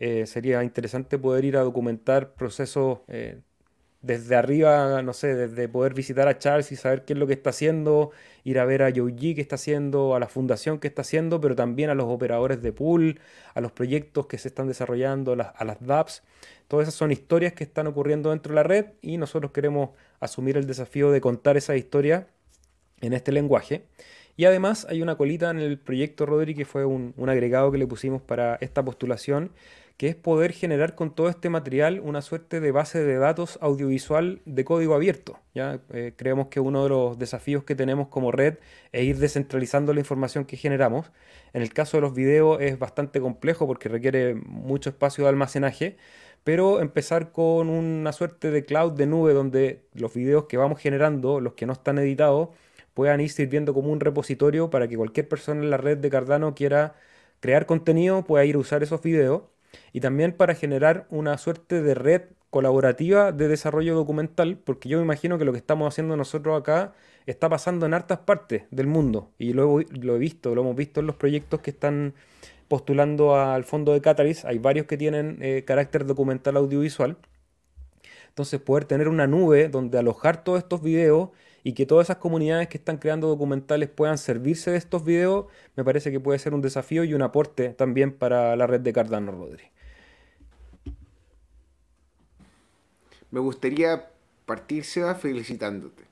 Eh, 0.00 0.26
sería 0.26 0.64
interesante 0.64 1.18
poder 1.18 1.44
ir 1.44 1.58
a 1.58 1.60
documentar 1.60 2.32
procesos 2.32 3.00
eh, 3.08 3.40
desde 4.02 4.36
arriba, 4.36 5.00
no 5.02 5.12
sé, 5.12 5.34
desde 5.34 5.68
poder 5.68 5.94
visitar 5.94 6.28
a 6.28 6.38
Charles 6.38 6.72
y 6.72 6.76
saber 6.76 7.04
qué 7.04 7.12
es 7.14 7.18
lo 7.18 7.26
que 7.26 7.34
está 7.34 7.50
haciendo, 7.50 8.10
ir 8.44 8.58
a 8.58 8.64
ver 8.64 8.82
a 8.82 8.90
Yoji 8.90 9.34
qué 9.34 9.40
está 9.40 9.56
haciendo, 9.56 10.14
a 10.14 10.20
la 10.20 10.28
fundación 10.28 10.78
que 10.78 10.88
está 10.88 11.02
haciendo, 11.02 11.40
pero 11.40 11.54
también 11.54 11.90
a 11.90 11.94
los 11.94 12.06
operadores 12.06 12.62
de 12.62 12.72
pool, 12.72 13.20
a 13.54 13.60
los 13.60 13.72
proyectos 13.72 14.26
que 14.26 14.38
se 14.38 14.48
están 14.48 14.68
desarrollando, 14.68 15.32
a 15.32 15.64
las 15.64 15.86
DApps. 15.86 16.22
Todas 16.68 16.88
esas 16.88 16.94
son 16.94 17.12
historias 17.12 17.52
que 17.52 17.64
están 17.64 17.86
ocurriendo 17.86 18.30
dentro 18.30 18.50
de 18.50 18.56
la 18.56 18.62
red 18.62 18.86
y 19.00 19.16
nosotros 19.16 19.52
queremos 19.52 19.90
asumir 20.20 20.56
el 20.56 20.66
desafío 20.66 21.10
de 21.10 21.20
contar 21.20 21.56
esa 21.56 21.76
historia 21.76 22.26
en 23.00 23.12
este 23.12 23.32
lenguaje. 23.32 23.84
Y 24.36 24.46
además 24.46 24.86
hay 24.88 25.02
una 25.02 25.16
colita 25.16 25.50
en 25.50 25.58
el 25.58 25.78
proyecto 25.78 26.24
Rodri 26.24 26.54
que 26.54 26.64
fue 26.64 26.84
un 26.86 27.28
agregado 27.28 27.70
que 27.70 27.78
le 27.78 27.86
pusimos 27.86 28.22
para 28.22 28.56
esta 28.62 28.82
postulación 28.82 29.52
que 30.02 30.08
es 30.08 30.16
poder 30.16 30.50
generar 30.50 30.96
con 30.96 31.14
todo 31.14 31.28
este 31.28 31.48
material 31.48 32.00
una 32.00 32.22
suerte 32.22 32.58
de 32.58 32.72
base 32.72 33.04
de 33.04 33.18
datos 33.18 33.56
audiovisual 33.62 34.42
de 34.46 34.64
código 34.64 34.96
abierto. 34.96 35.38
¿ya? 35.54 35.78
Eh, 35.92 36.12
creemos 36.16 36.48
que 36.48 36.58
uno 36.58 36.82
de 36.82 36.88
los 36.88 37.20
desafíos 37.20 37.62
que 37.62 37.76
tenemos 37.76 38.08
como 38.08 38.32
red 38.32 38.54
es 38.90 39.04
ir 39.04 39.18
descentralizando 39.18 39.94
la 39.94 40.00
información 40.00 40.44
que 40.44 40.56
generamos. 40.56 41.12
En 41.52 41.62
el 41.62 41.72
caso 41.72 41.98
de 41.98 42.00
los 42.00 42.14
videos 42.14 42.60
es 42.60 42.80
bastante 42.80 43.20
complejo 43.20 43.68
porque 43.68 43.88
requiere 43.88 44.34
mucho 44.34 44.90
espacio 44.90 45.22
de 45.22 45.30
almacenaje, 45.30 45.96
pero 46.42 46.80
empezar 46.80 47.30
con 47.30 47.68
una 47.68 48.12
suerte 48.12 48.50
de 48.50 48.64
cloud 48.64 48.94
de 48.94 49.06
nube 49.06 49.32
donde 49.34 49.84
los 49.94 50.12
videos 50.12 50.46
que 50.46 50.56
vamos 50.56 50.80
generando, 50.80 51.38
los 51.38 51.52
que 51.52 51.64
no 51.64 51.74
están 51.74 51.98
editados, 51.98 52.48
puedan 52.92 53.20
ir 53.20 53.30
sirviendo 53.30 53.72
como 53.72 53.92
un 53.92 54.00
repositorio 54.00 54.68
para 54.68 54.88
que 54.88 54.96
cualquier 54.96 55.28
persona 55.28 55.62
en 55.62 55.70
la 55.70 55.76
red 55.76 55.98
de 55.98 56.10
Cardano 56.10 56.56
quiera 56.56 56.96
crear 57.38 57.66
contenido, 57.66 58.24
pueda 58.24 58.44
ir 58.44 58.56
a 58.56 58.58
usar 58.58 58.82
esos 58.82 59.00
videos 59.00 59.42
y 59.92 60.00
también 60.00 60.32
para 60.32 60.54
generar 60.54 61.06
una 61.10 61.38
suerte 61.38 61.82
de 61.82 61.94
red 61.94 62.22
colaborativa 62.50 63.32
de 63.32 63.48
desarrollo 63.48 63.94
documental, 63.94 64.58
porque 64.58 64.88
yo 64.88 64.98
me 64.98 65.04
imagino 65.04 65.38
que 65.38 65.44
lo 65.44 65.52
que 65.52 65.58
estamos 65.58 65.88
haciendo 65.88 66.16
nosotros 66.16 66.60
acá 66.60 66.92
está 67.26 67.48
pasando 67.48 67.86
en 67.86 67.94
hartas 67.94 68.18
partes 68.20 68.64
del 68.70 68.86
mundo 68.86 69.30
y 69.38 69.54
lo 69.54 69.80
he, 69.80 69.86
lo 69.90 70.16
he 70.16 70.18
visto, 70.18 70.54
lo 70.54 70.60
hemos 70.60 70.76
visto 70.76 71.00
en 71.00 71.06
los 71.06 71.16
proyectos 71.16 71.60
que 71.60 71.70
están 71.70 72.14
postulando 72.68 73.36
al 73.36 73.64
fondo 73.64 73.92
de 73.92 74.00
Catalyst, 74.00 74.44
hay 74.44 74.58
varios 74.58 74.86
que 74.86 74.96
tienen 74.96 75.38
eh, 75.40 75.62
carácter 75.66 76.06
documental 76.06 76.56
audiovisual. 76.56 77.16
Entonces 78.28 78.60
poder 78.60 78.86
tener 78.86 79.08
una 79.08 79.26
nube 79.26 79.68
donde 79.68 79.98
alojar 79.98 80.42
todos 80.42 80.58
estos 80.58 80.82
videos 80.82 81.30
y 81.64 81.74
que 81.74 81.86
todas 81.86 82.06
esas 82.06 82.16
comunidades 82.16 82.68
que 82.68 82.78
están 82.78 82.98
creando 82.98 83.28
documentales 83.28 83.88
puedan 83.88 84.18
servirse 84.18 84.70
de 84.70 84.76
estos 84.76 85.04
videos, 85.04 85.46
me 85.76 85.84
parece 85.84 86.10
que 86.10 86.20
puede 86.20 86.38
ser 86.38 86.54
un 86.54 86.60
desafío 86.60 87.04
y 87.04 87.14
un 87.14 87.22
aporte 87.22 87.70
también 87.70 88.12
para 88.12 88.56
la 88.56 88.66
red 88.66 88.80
de 88.80 88.92
Cardano, 88.92 89.32
Rodri. 89.32 89.64
Me 93.30 93.40
gustaría 93.40 94.10
partir, 94.44 94.84
Seba, 94.84 95.14
felicitándote. 95.14 96.04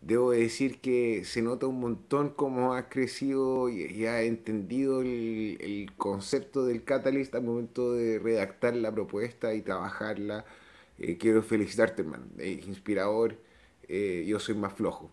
Debo 0.00 0.30
decir 0.30 0.80
que 0.80 1.24
se 1.24 1.42
nota 1.42 1.66
un 1.66 1.80
montón 1.80 2.30
cómo 2.30 2.74
has 2.74 2.86
crecido 2.88 3.68
y, 3.68 4.06
has 4.06 4.22
entendido 4.22 5.02
el, 5.02 5.90
concepto 5.96 6.64
del 6.64 6.84
Catalyst 6.84 7.34
al 7.34 7.42
momento 7.42 7.92
de 7.92 8.18
redactar 8.18 8.74
la 8.76 8.92
propuesta 8.92 9.54
y 9.54 9.62
trabajarla. 9.62 10.44
Eh, 10.98 11.18
quiero 11.18 11.42
felicitarte, 11.42 12.02
hermano. 12.02 12.26
Es 12.38 12.66
inspirador 12.66 13.36
eh, 13.88 14.24
yo 14.26 14.38
soy 14.38 14.54
más 14.54 14.74
flojo. 14.74 15.10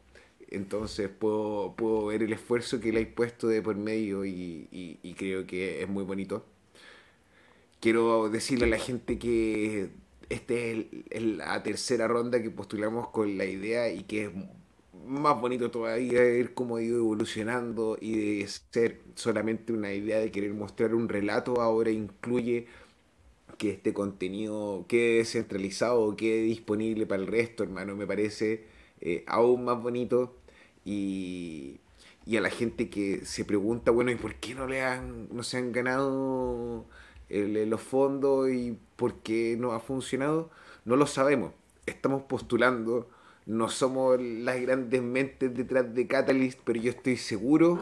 Entonces 0.49 1.09
puedo, 1.09 1.75
puedo 1.75 2.07
ver 2.07 2.23
el 2.23 2.33
esfuerzo 2.33 2.79
que 2.79 2.91
le 2.91 2.99
hay 2.99 3.05
puesto 3.05 3.47
de 3.47 3.61
por 3.61 3.75
medio 3.75 4.25
y, 4.25 5.15
creo 5.17 5.47
que 5.47 5.81
es 5.81 5.89
muy 5.89 6.03
bonito. 6.03 6.45
Quiero 7.79 8.29
decirle 8.29 8.65
a 8.65 8.69
la 8.69 8.79
gente 8.79 9.19
que 9.19 9.89
esta 10.29 10.53
es 10.53 11.23
la 11.23 11.61
tercera 11.63 12.07
ronda 12.07 12.41
que 12.41 12.49
postulamos 12.49 13.09
con 13.09 13.37
la 13.37 13.45
idea 13.45 13.91
y 13.91 14.03
que 14.03 14.25
es 14.25 14.31
más 15.07 15.39
bonito 15.39 15.69
todavía 15.71 16.21
ver 16.21 16.53
cómo 16.53 16.77
ha 16.77 16.81
ido 16.81 16.97
evolucionando 16.97 17.97
y 18.01 18.39
de 18.39 18.47
ser 18.47 19.01
solamente 19.15 19.71
una 19.73 19.93
idea 19.93 20.19
de 20.19 20.31
querer 20.31 20.53
mostrar 20.53 20.95
un 20.95 21.09
relato, 21.09 21.61
ahora 21.61 21.91
incluye 21.91 22.67
que 23.57 23.71
este 23.71 23.93
contenido 23.93 24.85
quede 24.87 25.17
descentralizado, 25.17 26.15
quede 26.15 26.43
disponible 26.43 27.05
para 27.05 27.21
el 27.21 27.27
resto, 27.27 27.63
hermano, 27.63 27.95
me 27.95 28.07
parece 28.07 28.65
eh, 29.01 29.23
aún 29.27 29.65
más 29.65 29.81
bonito. 29.81 30.35
Y, 30.83 31.79
y, 32.25 32.37
a 32.37 32.41
la 32.41 32.49
gente 32.49 32.89
que 32.89 33.25
se 33.25 33.45
pregunta, 33.45 33.91
bueno, 33.91 34.11
¿y 34.11 34.15
por 34.15 34.35
qué 34.35 34.55
no 34.55 34.67
le 34.67 34.81
han, 34.81 35.27
no 35.31 35.43
se 35.43 35.57
han 35.57 35.71
ganado 35.71 36.85
los 37.29 37.81
fondos 37.81 38.49
y 38.51 38.77
por 38.95 39.15
qué 39.21 39.57
no 39.59 39.71
ha 39.73 39.79
funcionado? 39.79 40.51
No 40.85 40.95
lo 40.95 41.07
sabemos. 41.07 41.53
Estamos 41.85 42.23
postulando, 42.23 43.09
no 43.45 43.69
somos 43.69 44.21
las 44.21 44.61
grandes 44.61 45.01
mentes 45.01 45.53
detrás 45.55 45.93
de 45.93 46.07
Catalyst, 46.07 46.59
pero 46.63 46.79
yo 46.79 46.91
estoy 46.91 47.17
seguro 47.17 47.79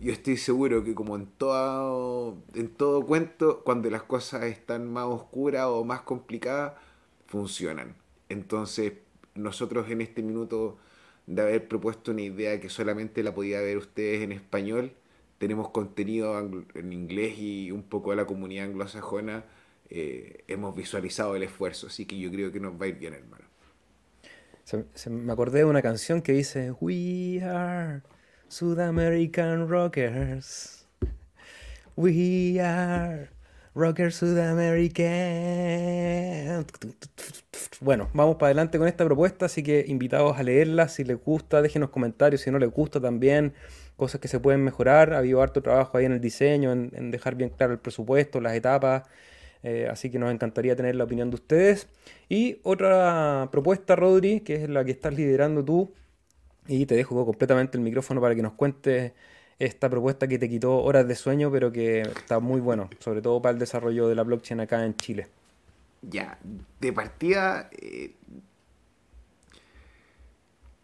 yo 0.00 0.12
estoy 0.12 0.36
seguro 0.36 0.82
que 0.82 0.94
como 0.94 1.16
en 1.16 1.26
todo, 1.26 2.38
en 2.54 2.68
todo 2.68 3.04
cuento, 3.06 3.62
cuando 3.64 3.90
las 3.90 4.02
cosas 4.02 4.44
están 4.44 4.90
más 4.90 5.04
oscuras 5.04 5.66
o 5.66 5.84
más 5.84 6.02
complicadas, 6.02 6.74
funcionan. 7.26 7.94
Entonces, 8.28 8.94
nosotros 9.34 9.90
en 9.90 10.00
este 10.00 10.22
minuto 10.22 10.78
de 11.26 11.42
haber 11.42 11.68
propuesto 11.68 12.12
una 12.12 12.22
idea 12.22 12.60
que 12.60 12.70
solamente 12.70 13.22
la 13.22 13.34
podía 13.34 13.60
ver 13.60 13.76
ustedes 13.76 14.22
en 14.22 14.32
español, 14.32 14.92
tenemos 15.38 15.70
contenido 15.70 16.38
en 16.74 16.92
inglés 16.92 17.38
y 17.38 17.70
un 17.70 17.82
poco 17.82 18.10
de 18.10 18.16
la 18.16 18.26
comunidad 18.26 18.66
anglosajona, 18.66 19.44
eh, 19.90 20.44
hemos 20.48 20.74
visualizado 20.74 21.36
el 21.36 21.42
esfuerzo, 21.42 21.88
así 21.88 22.06
que 22.06 22.18
yo 22.18 22.30
creo 22.30 22.52
que 22.52 22.60
nos 22.60 22.80
va 22.80 22.86
a 22.86 22.88
ir 22.88 22.96
bien, 22.96 23.14
hermano. 23.14 23.44
me 25.10 25.32
acordé 25.32 25.60
de 25.60 25.64
una 25.66 25.82
canción 25.82 26.22
que 26.22 26.32
dice, 26.32 26.72
We 26.80 27.42
are 27.42 28.02
Sudamerican 28.50 29.68
Rockers. 29.68 30.84
We 31.94 32.60
are 32.60 33.28
Rockers 33.76 34.16
Sudamerican. 34.16 35.06
Bueno, 37.80 38.10
vamos 38.12 38.34
para 38.36 38.48
adelante 38.48 38.76
con 38.78 38.88
esta 38.88 39.04
propuesta, 39.04 39.46
así 39.46 39.62
que 39.62 39.84
invitados 39.86 40.36
a 40.36 40.42
leerla. 40.42 40.88
Si 40.88 41.04
les 41.04 41.22
gusta, 41.22 41.62
déjenos 41.62 41.90
comentarios. 41.90 42.40
Si 42.40 42.50
no 42.50 42.58
les 42.58 42.72
gusta, 42.72 43.00
también 43.00 43.54
cosas 43.96 44.20
que 44.20 44.26
se 44.26 44.40
pueden 44.40 44.64
mejorar. 44.64 45.12
Ha 45.12 45.18
habido 45.18 45.40
harto 45.42 45.62
trabajo 45.62 45.96
ahí 45.96 46.06
en 46.06 46.12
el 46.12 46.20
diseño, 46.20 46.72
en, 46.72 47.12
dejar 47.12 47.36
bien 47.36 47.50
claro 47.50 47.72
el 47.72 47.78
presupuesto, 47.78 48.40
las 48.40 48.54
etapas. 48.54 49.04
Eh, 49.62 49.86
así 49.88 50.10
que 50.10 50.18
nos 50.18 50.32
encantaría 50.32 50.74
tener 50.74 50.96
la 50.96 51.04
opinión 51.04 51.30
de 51.30 51.36
ustedes. 51.36 51.86
Y 52.28 52.58
otra 52.64 53.48
propuesta, 53.52 53.94
Rodri, 53.94 54.40
que 54.40 54.56
es 54.56 54.68
la 54.68 54.84
que 54.84 54.90
estás 54.90 55.14
liderando 55.14 55.64
tú, 55.64 55.92
y 56.70 56.86
te 56.86 56.94
dejo 56.94 57.26
completamente 57.26 57.76
el 57.76 57.82
micrófono 57.82 58.20
para 58.20 58.34
que 58.36 58.42
nos 58.42 58.52
cuentes 58.52 59.12
esta 59.58 59.90
propuesta 59.90 60.28
que 60.28 60.38
te 60.38 60.48
quitó 60.48 60.78
horas 60.78 61.06
de 61.06 61.16
sueño, 61.16 61.50
pero 61.50 61.72
que 61.72 62.02
está 62.02 62.38
muy 62.38 62.60
bueno, 62.60 62.88
sobre 63.00 63.20
todo 63.20 63.42
para 63.42 63.52
el 63.52 63.58
desarrollo 63.58 64.08
de 64.08 64.14
la 64.14 64.22
blockchain 64.22 64.60
acá 64.60 64.84
en 64.84 64.96
Chile. 64.96 65.26
Ya, 66.02 66.38
de 66.80 66.92
partida, 66.92 67.68
eh, 67.72 68.14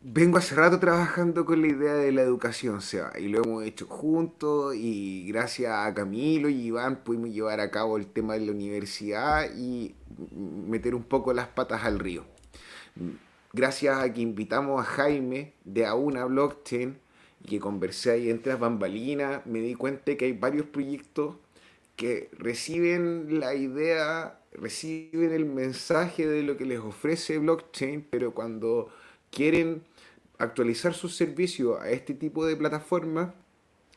vengo 0.03 0.39
hace 0.39 0.57
rato 0.57 0.81
trabajando 0.81 1.45
con 1.47 1.63
la 1.63 1.69
idea 1.69 1.95
de 1.95 2.11
la 2.11 2.23
educación, 2.23 2.83
Seba, 2.83 3.13
y 3.19 3.29
lo 3.29 3.45
hemos 3.45 3.65
hecho 3.65 3.87
juntos, 3.87 4.75
y 4.75 5.25
gracias 5.29 5.73
a 5.73 5.95
Camilo 5.95 6.49
y 6.49 6.67
Iván 6.67 6.97
pudimos 6.97 7.31
llevar 7.31 7.61
a 7.61 7.71
cabo 7.71 7.97
el 7.97 8.09
tema 8.09 8.35
de 8.35 8.41
la 8.41 8.51
universidad 8.51 9.49
y 9.57 9.95
meter 10.67 10.97
un 10.97 11.05
poco 11.05 11.33
las 11.33 11.47
patas 11.47 11.85
al 11.85 12.01
río 12.01 12.25
gracias 13.57 13.99
a 13.99 14.13
que 14.13 14.21
invitamos 14.21 14.79
a 14.79 14.85
Jaime 14.85 15.55
de 15.65 15.87
Auna 15.87 16.27
Blockchain 16.27 16.99
y 17.43 17.49
que 17.49 17.59
conversé 17.59 18.11
ahí 18.11 18.29
entre 18.29 18.53
las 18.53 18.61
bambalinas, 18.61 19.47
me 19.47 19.61
di 19.61 19.75
cuenta 19.75 20.15
que 20.15 20.27
hay 20.27 20.33
varios 20.33 20.67
proyectos 20.67 21.37
que 21.97 22.29
reciben 22.33 23.41
la 23.41 23.55
idea, 23.55 24.41
reciben 24.53 25.33
el 25.33 25.47
mensaje 25.47 26.27
de 26.27 26.43
lo 26.43 26.59
que 26.59 26.67
les 26.67 26.81
ofrece 26.81 27.39
blockchain, 27.39 28.07
pero 28.11 28.35
cuando 28.35 28.91
quieren 29.31 29.85
actualizar 30.37 30.93
su 30.93 31.09
servicio 31.09 31.81
a 31.81 31.89
este 31.89 32.13
tipo 32.13 32.45
de 32.45 32.57
plataformas, 32.57 33.33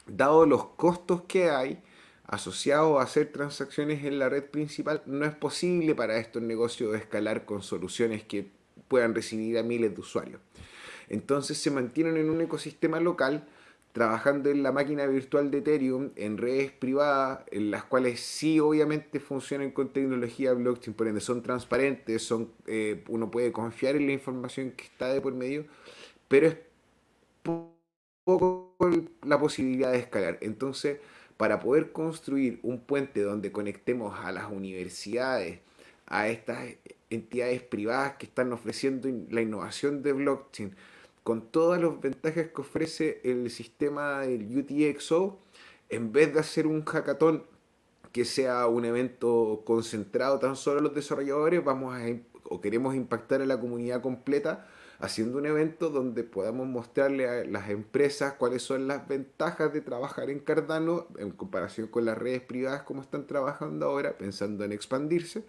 dado 0.07 0.45
los 0.45 0.68
costos 0.68 1.24
que 1.24 1.49
hay 1.49 1.84
asociados 2.28 2.97
a 2.97 3.03
hacer 3.03 3.34
transacciones 3.34 4.05
en 4.05 4.20
la 4.20 4.30
red 4.30 4.45
principal, 4.45 5.03
no 5.05 5.26
es 5.26 5.36
posible 5.36 5.95
para 5.95 6.18
estos 6.18 6.41
negocios 6.41 6.95
escalar 6.95 7.43
con 7.43 7.62
soluciones 7.62 8.24
que 8.24 8.57
puedan 8.90 9.16
recibir 9.16 9.58
a 9.58 9.64
miles 9.64 9.96
de 9.96 10.02
usuarios. 10.02 10.42
Entonces 11.08 11.58
se 11.58 11.72
mantienen 11.72 12.18
en 12.18 12.30
un 12.30 12.42
ecosistema 12.42 13.00
local 13.00 13.48
trabajando 13.92 14.50
en 14.50 14.62
la 14.62 14.72
máquina 14.72 15.08
virtual 15.08 15.50
de 15.50 15.60
Ethereum, 15.60 16.12
en 16.16 16.38
redes 16.38 16.72
privadas, 16.72 17.40
en 17.52 17.72
las 17.72 17.84
cuales 17.84 18.20
sí 18.20 18.60
obviamente 18.60 19.20
funcionan 19.20 19.72
con 19.72 19.90
tecnología 19.90 20.54
blockchain, 20.54 20.96
por 20.96 21.08
ende 21.08 21.22
son 21.22 21.42
transparentes, 21.42 22.22
son, 22.22 22.52
eh, 22.68 23.04
uno 23.08 23.32
puede 23.32 23.52
confiar 23.52 23.96
en 23.96 24.06
la 24.06 24.14
información 24.14 24.72
que 24.72 24.84
está 24.84 25.12
de 25.12 25.22
por 25.22 25.34
medio, 25.34 25.66
pero 26.28 26.48
es 26.48 26.58
poco 27.42 28.76
la 29.26 29.40
posibilidad 29.40 29.92
de 29.92 29.98
escalar. 29.98 30.38
Entonces, 30.42 31.00
para 31.36 31.60
poder 31.60 31.92
construir 31.92 32.60
un 32.64 32.82
puente 32.82 33.22
donde 33.22 33.52
conectemos 33.52 34.20
a 34.20 34.32
las 34.32 34.52
universidades, 34.52 35.60
a 36.06 36.28
estas 36.28 36.76
entidades 37.10 37.62
privadas 37.62 38.18
que 38.18 38.26
están 38.26 38.53
ofreciendo 38.53 39.10
la 39.30 39.41
innovación 39.41 40.03
de 40.03 40.14
blockchain, 40.14 40.76
con 41.24 41.51
todas 41.51 41.82
las 41.82 41.99
ventajas 41.99 42.47
que 42.47 42.62
ofrece 42.62 43.22
el 43.24 43.49
sistema 43.51 44.22
del 44.22 44.57
UTXO, 44.57 45.38
en 45.89 46.12
vez 46.12 46.34
de 46.34 46.39
hacer 46.39 46.68
un 46.68 46.84
hackathon 46.84 47.43
que 48.12 48.26
sea 48.26 48.68
un 48.68 48.86
evento 48.86 49.62
concentrado 49.66 50.39
tan 50.39 50.55
solo 50.55 50.80
a 50.80 50.84
los 50.84 50.95
desarrolladores, 50.95 51.64
vamos 51.64 51.95
a, 51.95 52.01
o 52.43 52.62
queremos 52.62 52.95
impactar 52.95 53.41
a 53.41 53.45
la 53.45 53.60
comunidad 53.60 54.01
completa 54.01 54.68
haciendo 54.99 55.38
un 55.38 55.45
evento 55.45 55.89
donde 55.89 56.24
podamos 56.24 56.68
mostrarle 56.68 57.28
a 57.28 57.45
las 57.45 57.70
empresas 57.70 58.34
cuáles 58.34 58.62
son 58.62 58.88
las 58.88 59.07
ventajas 59.07 59.72
de 59.72 59.82
trabajar 59.82 60.30
en 60.30 60.39
Cardano 60.39 61.07
en 61.18 61.32
comparación 61.32 61.88
con 61.88 62.05
las 62.05 62.18
redes 62.18 62.41
privadas 62.41 62.84
como 62.84 63.01
están 63.01 63.26
trabajando 63.26 63.86
ahora, 63.86 64.18
pensando 64.18 64.66
en 64.66 64.74
expandirse, 64.74 65.45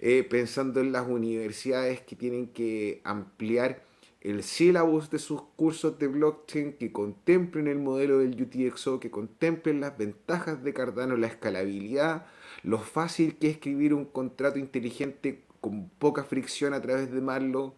eh, 0.00 0.26
pensando 0.28 0.80
en 0.80 0.92
las 0.92 1.06
universidades 1.08 2.00
que 2.00 2.16
tienen 2.16 2.48
que 2.48 3.00
ampliar 3.04 3.82
el 4.20 4.42
syllabus 4.42 5.10
de 5.10 5.18
sus 5.18 5.42
cursos 5.54 5.98
de 5.98 6.08
blockchain 6.08 6.72
que 6.72 6.92
contemplen 6.92 7.68
el 7.68 7.78
modelo 7.78 8.18
del 8.18 8.40
UTXO, 8.40 8.98
que 8.98 9.10
contemplen 9.10 9.80
las 9.80 9.98
ventajas 9.98 10.64
de 10.64 10.72
Cardano, 10.72 11.16
la 11.18 11.26
escalabilidad, 11.26 12.26
lo 12.62 12.78
fácil 12.78 13.36
que 13.36 13.48
es 13.48 13.54
escribir 13.54 13.92
un 13.92 14.06
contrato 14.06 14.58
inteligente 14.58 15.42
con 15.60 15.90
poca 15.90 16.24
fricción 16.24 16.72
a 16.72 16.80
través 16.80 17.12
de 17.12 17.20
Marlow, 17.20 17.74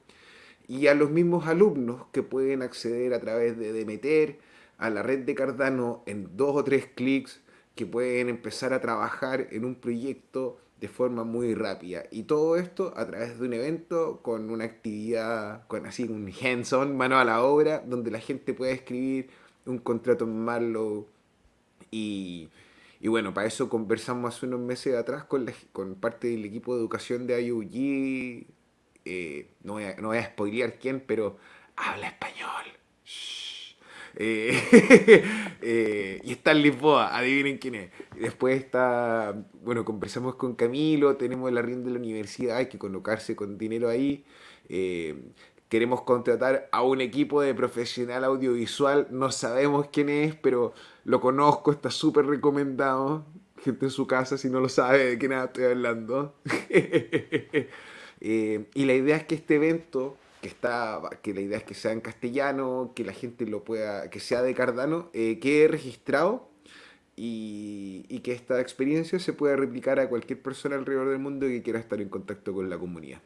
y 0.69 0.87
a 0.87 0.95
los 0.95 1.11
mismos 1.11 1.47
alumnos 1.47 2.07
que 2.13 2.23
pueden 2.23 2.63
acceder 2.63 3.15
a 3.15 3.21
través 3.21 3.59
de 3.59 3.73
Demeter 3.73 4.39
a 4.79 4.91
la 4.91 5.03
red 5.03 5.21
de 5.21 5.35
Cardano 5.35 6.03
en 6.07 6.37
dos 6.37 6.55
o 6.55 6.65
tres 6.65 6.87
clics, 6.87 7.41
que 7.75 7.87
pueden 7.87 8.29
empezar 8.29 8.73
a 8.73 8.81
trabajar 8.81 9.49
en 9.51 9.65
un 9.65 9.75
proyecto 9.75 10.59
de 10.81 10.89
forma 10.89 11.25
muy 11.25 11.55
rápida. 11.55 12.05
Y 12.11 12.25
todo 12.25 12.57
esto 12.57 12.93
a 12.97 13.07
través 13.07 13.39
de 13.39 13.47
un 13.47 13.55
evento 13.55 14.21
con 14.23 14.51
una 14.51 14.65
actividad, 14.65 15.67
con 15.69 15.87
así 15.87 16.05
un 16.05 16.31
hands-on, 16.41 16.97
mano 16.97 17.19
a 17.19 17.25
la 17.25 17.43
obra, 17.43 17.83
donde 17.87 18.11
la 18.11 18.21
gente 18.21 18.53
puede 18.55 18.73
escribir 18.73 19.31
un 19.65 19.79
contrato 19.79 20.25
en 20.25 20.39
Marlow. 20.45 21.07
Y, 21.91 22.49
y 23.01 23.09
bueno, 23.09 23.33
para 23.33 23.47
eso 23.47 23.69
conversamos 23.69 24.35
hace 24.35 24.47
unos 24.47 24.61
meses 24.61 24.95
atrás 24.97 25.25
con, 25.25 25.47
con 25.73 25.95
parte 25.95 26.29
del 26.29 26.45
equipo 26.45 26.75
de 26.75 26.81
educación 26.81 27.27
de 27.27 27.43
IUG. 27.43 28.47
Eh, 29.05 29.49
no, 29.63 29.75
voy 29.75 29.85
a, 29.85 29.97
no 29.97 30.09
voy 30.09 30.19
a 30.19 30.25
spoilear 30.25 30.79
quién, 30.79 31.01
pero 31.01 31.39
habla 31.77 32.09
español. 32.09 32.65
Eh, 34.19 35.23
eh, 35.63 36.21
y 36.25 36.33
está 36.33 36.53
en 36.53 36.63
Lisboa, 36.63 37.17
adivinen 37.17 37.59
quién 37.59 37.75
es. 37.77 37.91
Después 38.19 38.57
está, 38.57 39.37
bueno, 39.63 39.85
conversamos 39.85 40.37
con 40.37 40.55
Camilo, 40.55 41.17
tenemos 41.17 41.53
la 41.53 41.63
rienda 41.63 41.87
de 41.87 41.93
la 41.93 41.99
universidad, 41.99 42.57
hay 42.57 42.67
que 42.67 42.79
colocarse 42.79 43.37
con 43.37 43.59
dinero 43.59 43.89
ahí. 43.89 44.25
Eh, 44.69 45.33
queremos 45.69 46.03
contratar 46.03 46.69
a 46.73 46.83
un 46.83 47.01
equipo 47.01 47.43
de 47.43 47.55
profesional 47.55 48.25
audiovisual, 48.25 49.09
no 49.11 49.31
sabemos 49.31 49.89
quién 49.93 50.09
es, 50.09 50.35
pero 50.35 50.73
lo 51.05 51.21
conozco, 51.21 51.71
está 51.71 51.91
súper 51.91 52.27
recomendado. 52.27 53.27
Gente 53.63 53.87
en 53.87 53.91
su 53.91 54.07
casa, 54.07 54.39
si 54.39 54.49
no 54.49 54.61
lo 54.61 54.69
sabe 54.69 55.05
de 55.05 55.19
qué 55.19 55.29
nada 55.29 55.47
estoy 55.47 55.65
hablando. 55.65 56.35
y 58.21 58.85
la 58.85 58.95
idea 58.95 59.17
es 59.17 59.25
que 59.25 59.35
este 59.35 59.57
evento 59.57 60.17
que 60.41 60.49
está 60.49 61.01
que 61.23 61.35
la 61.35 61.41
idea 61.41 61.59
es 61.59 61.65
que 61.65 61.75
sea 61.75 61.93
en 61.93 62.01
castellano, 62.01 62.93
que 62.95 63.05
la 63.05 63.13
gente 63.13 63.47
lo 63.47 63.65
pueda, 63.65 64.11
que 64.11 64.21
sea 64.21 64.43
de 64.43 64.55
Cardano, 64.55 65.11
eh, 65.13 65.39
quede 65.41 65.69
registrado 65.69 66.49
y, 67.17 68.05
y, 68.09 68.21
que 68.21 68.33
esta 68.33 68.61
experiencia 68.61 69.19
se 69.19 69.33
pueda 69.33 69.57
replicar 69.57 69.99
a 69.99 70.09
cualquier 70.09 70.43
persona 70.43 70.77
alrededor 70.77 71.09
del 71.09 71.19
mundo 71.19 71.47
que 71.47 71.63
quiera 71.63 71.79
estar 71.79 72.01
en 72.01 72.11
contacto 72.11 72.53
con 72.53 72.69
la 72.69 72.79
comunidad. 72.79 73.21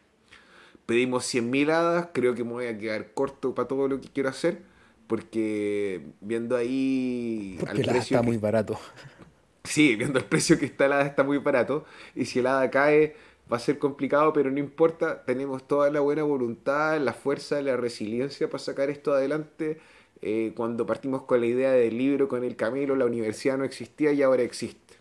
Pedimos 0.86 1.32
100.000 1.32 1.70
hadas, 1.70 2.08
creo 2.12 2.34
que 2.34 2.44
me 2.44 2.50
voy 2.50 2.66
a 2.66 2.78
quedar 2.78 3.12
corto 3.14 3.54
para 3.54 3.68
todo 3.68 3.88
lo 3.88 4.00
que 4.00 4.08
quiero 4.08 4.28
hacer, 4.28 4.62
porque 5.06 6.02
viendo 6.20 6.56
ahí... 6.56 7.56
Porque 7.60 7.82
el 7.82 7.96
está 7.96 8.22
muy 8.22 8.38
barato. 8.38 8.78
Sí, 9.62 9.94
viendo 9.94 10.18
el 10.18 10.24
precio 10.24 10.58
que 10.58 10.64
está 10.64 10.86
el 10.86 10.94
hada 10.94 11.06
está 11.06 11.22
muy 11.22 11.36
barato, 11.36 11.84
y 12.16 12.24
si 12.24 12.38
el 12.38 12.46
hada 12.46 12.70
cae 12.70 13.14
va 13.50 13.56
a 13.56 13.60
ser 13.60 13.78
complicado, 13.78 14.32
pero 14.32 14.50
no 14.50 14.58
importa, 14.58 15.24
tenemos 15.24 15.66
toda 15.66 15.90
la 15.90 16.00
buena 16.00 16.22
voluntad, 16.22 17.00
la 17.00 17.12
fuerza, 17.12 17.60
la 17.62 17.76
resiliencia 17.76 18.48
para 18.48 18.62
sacar 18.62 18.90
esto 18.90 19.12
adelante. 19.12 19.80
Eh, 20.22 20.52
cuando 20.56 20.86
partimos 20.86 21.22
con 21.22 21.40
la 21.40 21.46
idea 21.46 21.72
del 21.72 21.96
libro 21.98 22.28
con 22.28 22.44
el 22.44 22.56
Camilo, 22.56 22.94
la 22.96 23.06
universidad 23.06 23.58
no 23.58 23.64
existía 23.64 24.12
y 24.12 24.22
ahora 24.22 24.42
existe. 24.42 24.94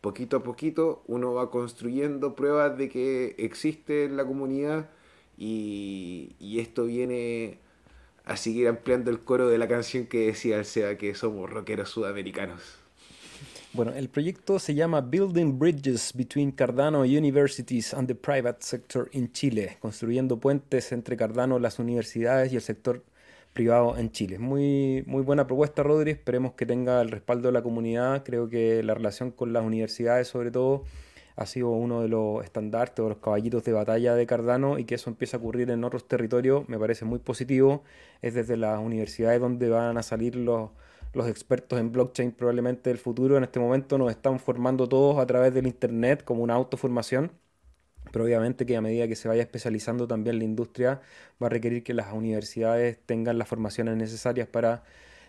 Poquito 0.00 0.38
a 0.38 0.42
poquito 0.42 1.02
uno 1.08 1.34
va 1.34 1.50
construyendo 1.50 2.34
pruebas 2.34 2.78
de 2.78 2.88
que 2.88 3.34
existe 3.38 4.04
en 4.04 4.16
la 4.16 4.24
comunidad 4.24 4.88
y, 5.36 6.36
y 6.38 6.60
esto 6.60 6.86
viene 6.86 7.58
a 8.24 8.36
seguir 8.36 8.68
ampliando 8.68 9.10
el 9.10 9.20
coro 9.20 9.48
de 9.48 9.58
la 9.58 9.68
canción 9.68 10.06
que 10.06 10.26
decía 10.26 10.58
el 10.58 10.64
Seba 10.64 10.96
que 10.96 11.14
somos 11.14 11.50
rockeros 11.50 11.90
sudamericanos. 11.90 12.79
Bueno, 13.72 13.92
el 13.92 14.08
proyecto 14.08 14.58
se 14.58 14.74
llama 14.74 15.00
Building 15.00 15.56
Bridges 15.56 16.12
Between 16.12 16.50
Cardano 16.50 17.02
Universities 17.02 17.94
and 17.94 18.08
the 18.08 18.16
Private 18.16 18.58
Sector 18.62 19.08
in 19.12 19.30
Chile, 19.30 19.76
construyendo 19.78 20.40
puentes 20.40 20.90
entre 20.90 21.16
Cardano, 21.16 21.56
las 21.60 21.78
universidades 21.78 22.52
y 22.52 22.56
el 22.56 22.62
sector 22.62 23.04
privado 23.52 23.96
en 23.96 24.10
Chile. 24.10 24.40
Muy, 24.40 25.04
muy 25.06 25.22
buena 25.22 25.46
propuesta, 25.46 25.84
Rodri. 25.84 26.10
Esperemos 26.10 26.54
que 26.54 26.66
tenga 26.66 27.00
el 27.00 27.12
respaldo 27.12 27.46
de 27.46 27.52
la 27.52 27.62
comunidad. 27.62 28.24
Creo 28.24 28.48
que 28.48 28.82
la 28.82 28.94
relación 28.94 29.30
con 29.30 29.52
las 29.52 29.62
universidades, 29.62 30.26
sobre 30.26 30.50
todo, 30.50 30.82
ha 31.36 31.46
sido 31.46 31.70
uno 31.70 32.02
de 32.02 32.08
los 32.08 32.42
estandartes 32.44 33.04
o 33.04 33.08
los 33.08 33.18
caballitos 33.18 33.62
de 33.62 33.72
batalla 33.72 34.16
de 34.16 34.26
Cardano 34.26 34.80
y 34.80 34.84
que 34.84 34.96
eso 34.96 35.10
empiece 35.10 35.36
a 35.36 35.38
ocurrir 35.38 35.70
en 35.70 35.84
otros 35.84 36.08
territorios 36.08 36.68
me 36.68 36.76
parece 36.76 37.04
muy 37.04 37.20
positivo. 37.20 37.84
Es 38.20 38.34
desde 38.34 38.56
las 38.56 38.80
universidades 38.80 39.40
donde 39.40 39.68
van 39.68 39.96
a 39.96 40.02
salir 40.02 40.34
los 40.34 40.70
los 41.12 41.28
expertos 41.28 41.80
en 41.80 41.92
blockchain 41.92 42.32
probablemente 42.32 42.90
del 42.90 42.98
futuro 42.98 43.36
en 43.36 43.44
este 43.44 43.58
momento 43.58 43.98
nos 43.98 44.10
están 44.10 44.38
formando 44.38 44.88
todos 44.88 45.18
a 45.18 45.26
través 45.26 45.52
del 45.52 45.66
Internet 45.66 46.24
como 46.24 46.42
una 46.42 46.54
autoformación. 46.54 47.32
Pero 48.12 48.24
obviamente 48.24 48.66
que 48.66 48.76
a 48.76 48.80
medida 48.80 49.06
que 49.08 49.16
se 49.16 49.28
vaya 49.28 49.42
especializando 49.42 50.08
también 50.08 50.38
la 50.38 50.44
industria 50.44 51.00
va 51.42 51.46
a 51.46 51.50
requerir 51.50 51.82
que 51.82 51.94
las 51.94 52.12
universidades 52.12 52.98
tengan 53.06 53.38
las 53.38 53.48
formaciones 53.48 53.96
necesarias 53.96 54.48
para 54.48 54.82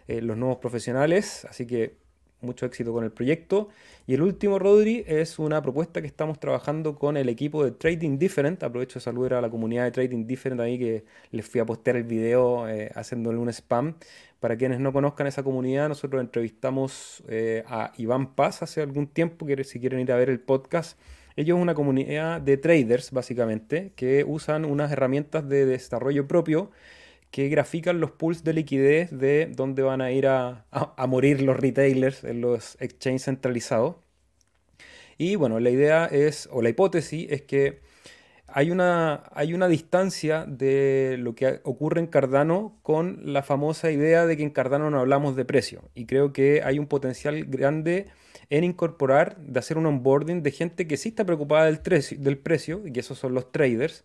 eh, 0.07 0.21
los 0.21 0.37
nuevos 0.37 0.57
profesionales. 0.57 1.45
Así 1.45 1.67
que 1.67 1.97
mucho 2.41 2.65
éxito 2.65 2.91
con 2.91 3.03
el 3.03 3.11
proyecto. 3.11 3.69
Y 4.07 4.15
el 4.15 4.21
último, 4.21 4.59
Rodri, 4.59 5.03
es 5.07 5.39
una 5.39 5.61
propuesta 5.61 6.01
que 6.01 6.07
estamos 6.07 6.39
trabajando 6.39 6.95
con 6.95 7.17
el 7.17 7.29
equipo 7.29 7.63
de 7.63 7.71
Trading 7.71 8.17
Different. 8.17 8.63
Aprovecho 8.63 8.99
de 8.99 9.03
saludar 9.03 9.35
a 9.35 9.41
la 9.41 9.49
comunidad 9.49 9.85
de 9.85 9.91
Trading 9.91 10.25
Different 10.25 10.59
ahí 10.59 10.79
que 10.79 11.05
les 11.31 11.45
fui 11.47 11.61
a 11.61 11.65
postear 11.65 11.97
el 11.97 12.03
video 12.03 12.67
eh, 12.67 12.91
haciéndole 12.95 13.37
un 13.37 13.49
spam. 13.49 13.95
Para 14.41 14.57
quienes 14.57 14.79
no 14.79 14.91
conozcan 14.91 15.27
esa 15.27 15.43
comunidad, 15.43 15.87
nosotros 15.87 16.19
entrevistamos 16.19 17.23
eh, 17.29 17.63
a 17.67 17.91
Iván 17.97 18.33
Paz 18.33 18.63
hace 18.63 18.81
algún 18.81 19.05
tiempo, 19.05 19.45
que 19.45 19.63
si 19.63 19.79
quieren 19.79 19.99
ir 19.99 20.11
a 20.11 20.15
ver 20.15 20.31
el 20.31 20.39
podcast. 20.39 20.99
Ellos 21.35 21.57
es 21.59 21.61
una 21.61 21.75
comunidad 21.75 22.41
de 22.41 22.57
traders, 22.57 23.11
básicamente, 23.11 23.93
que 23.95 24.23
usan 24.23 24.65
unas 24.65 24.91
herramientas 24.91 25.47
de 25.47 25.67
desarrollo 25.67 26.27
propio 26.27 26.71
que 27.29 27.49
grafican 27.49 27.99
los 27.99 28.09
pools 28.09 28.43
de 28.43 28.53
liquidez 28.53 29.11
de 29.11 29.45
dónde 29.55 29.83
van 29.83 30.01
a 30.01 30.11
ir 30.11 30.25
a, 30.25 30.65
morir 31.07 31.43
los 31.43 31.55
retailers 31.55 32.23
en 32.23 32.41
los 32.41 32.81
exchanges 32.81 33.25
centralizados. 33.25 33.97
Y 35.19 35.35
bueno, 35.35 35.59
la 35.59 35.69
idea 35.69 36.07
es, 36.07 36.49
o 36.51 36.63
la 36.63 36.69
hipótesis 36.69 37.27
es 37.29 37.43
que 37.43 37.81
hay 38.53 38.71
una, 38.71 39.23
hay 39.33 39.53
una 39.53 39.67
distancia 39.67 40.45
de 40.45 41.17
lo 41.19 41.35
que 41.35 41.61
ocurre 41.63 41.99
en 41.99 42.07
Cardano 42.07 42.77
con 42.83 43.33
la 43.33 43.43
famosa 43.43 43.91
idea 43.91 44.25
de 44.25 44.37
que 44.37 44.43
en 44.43 44.49
Cardano 44.49 44.89
no 44.89 44.99
hablamos 44.99 45.35
de 45.35 45.45
precio. 45.45 45.83
Y 45.95 46.05
creo 46.05 46.33
que 46.33 46.61
hay 46.63 46.79
un 46.79 46.87
potencial 46.87 47.45
grande 47.45 48.07
en 48.49 48.63
incorporar, 48.63 49.37
de 49.37 49.59
hacer 49.59 49.77
un 49.77 49.85
onboarding 49.85 50.43
de 50.43 50.51
gente 50.51 50.87
que 50.87 50.97
sí 50.97 51.09
está 51.09 51.25
preocupada 51.25 51.65
del, 51.65 51.81
del 52.19 52.37
precio, 52.37 52.81
y 52.85 52.91
que 52.91 52.99
esos 52.99 53.17
son 53.17 53.33
los 53.33 53.51
traders, 53.51 54.03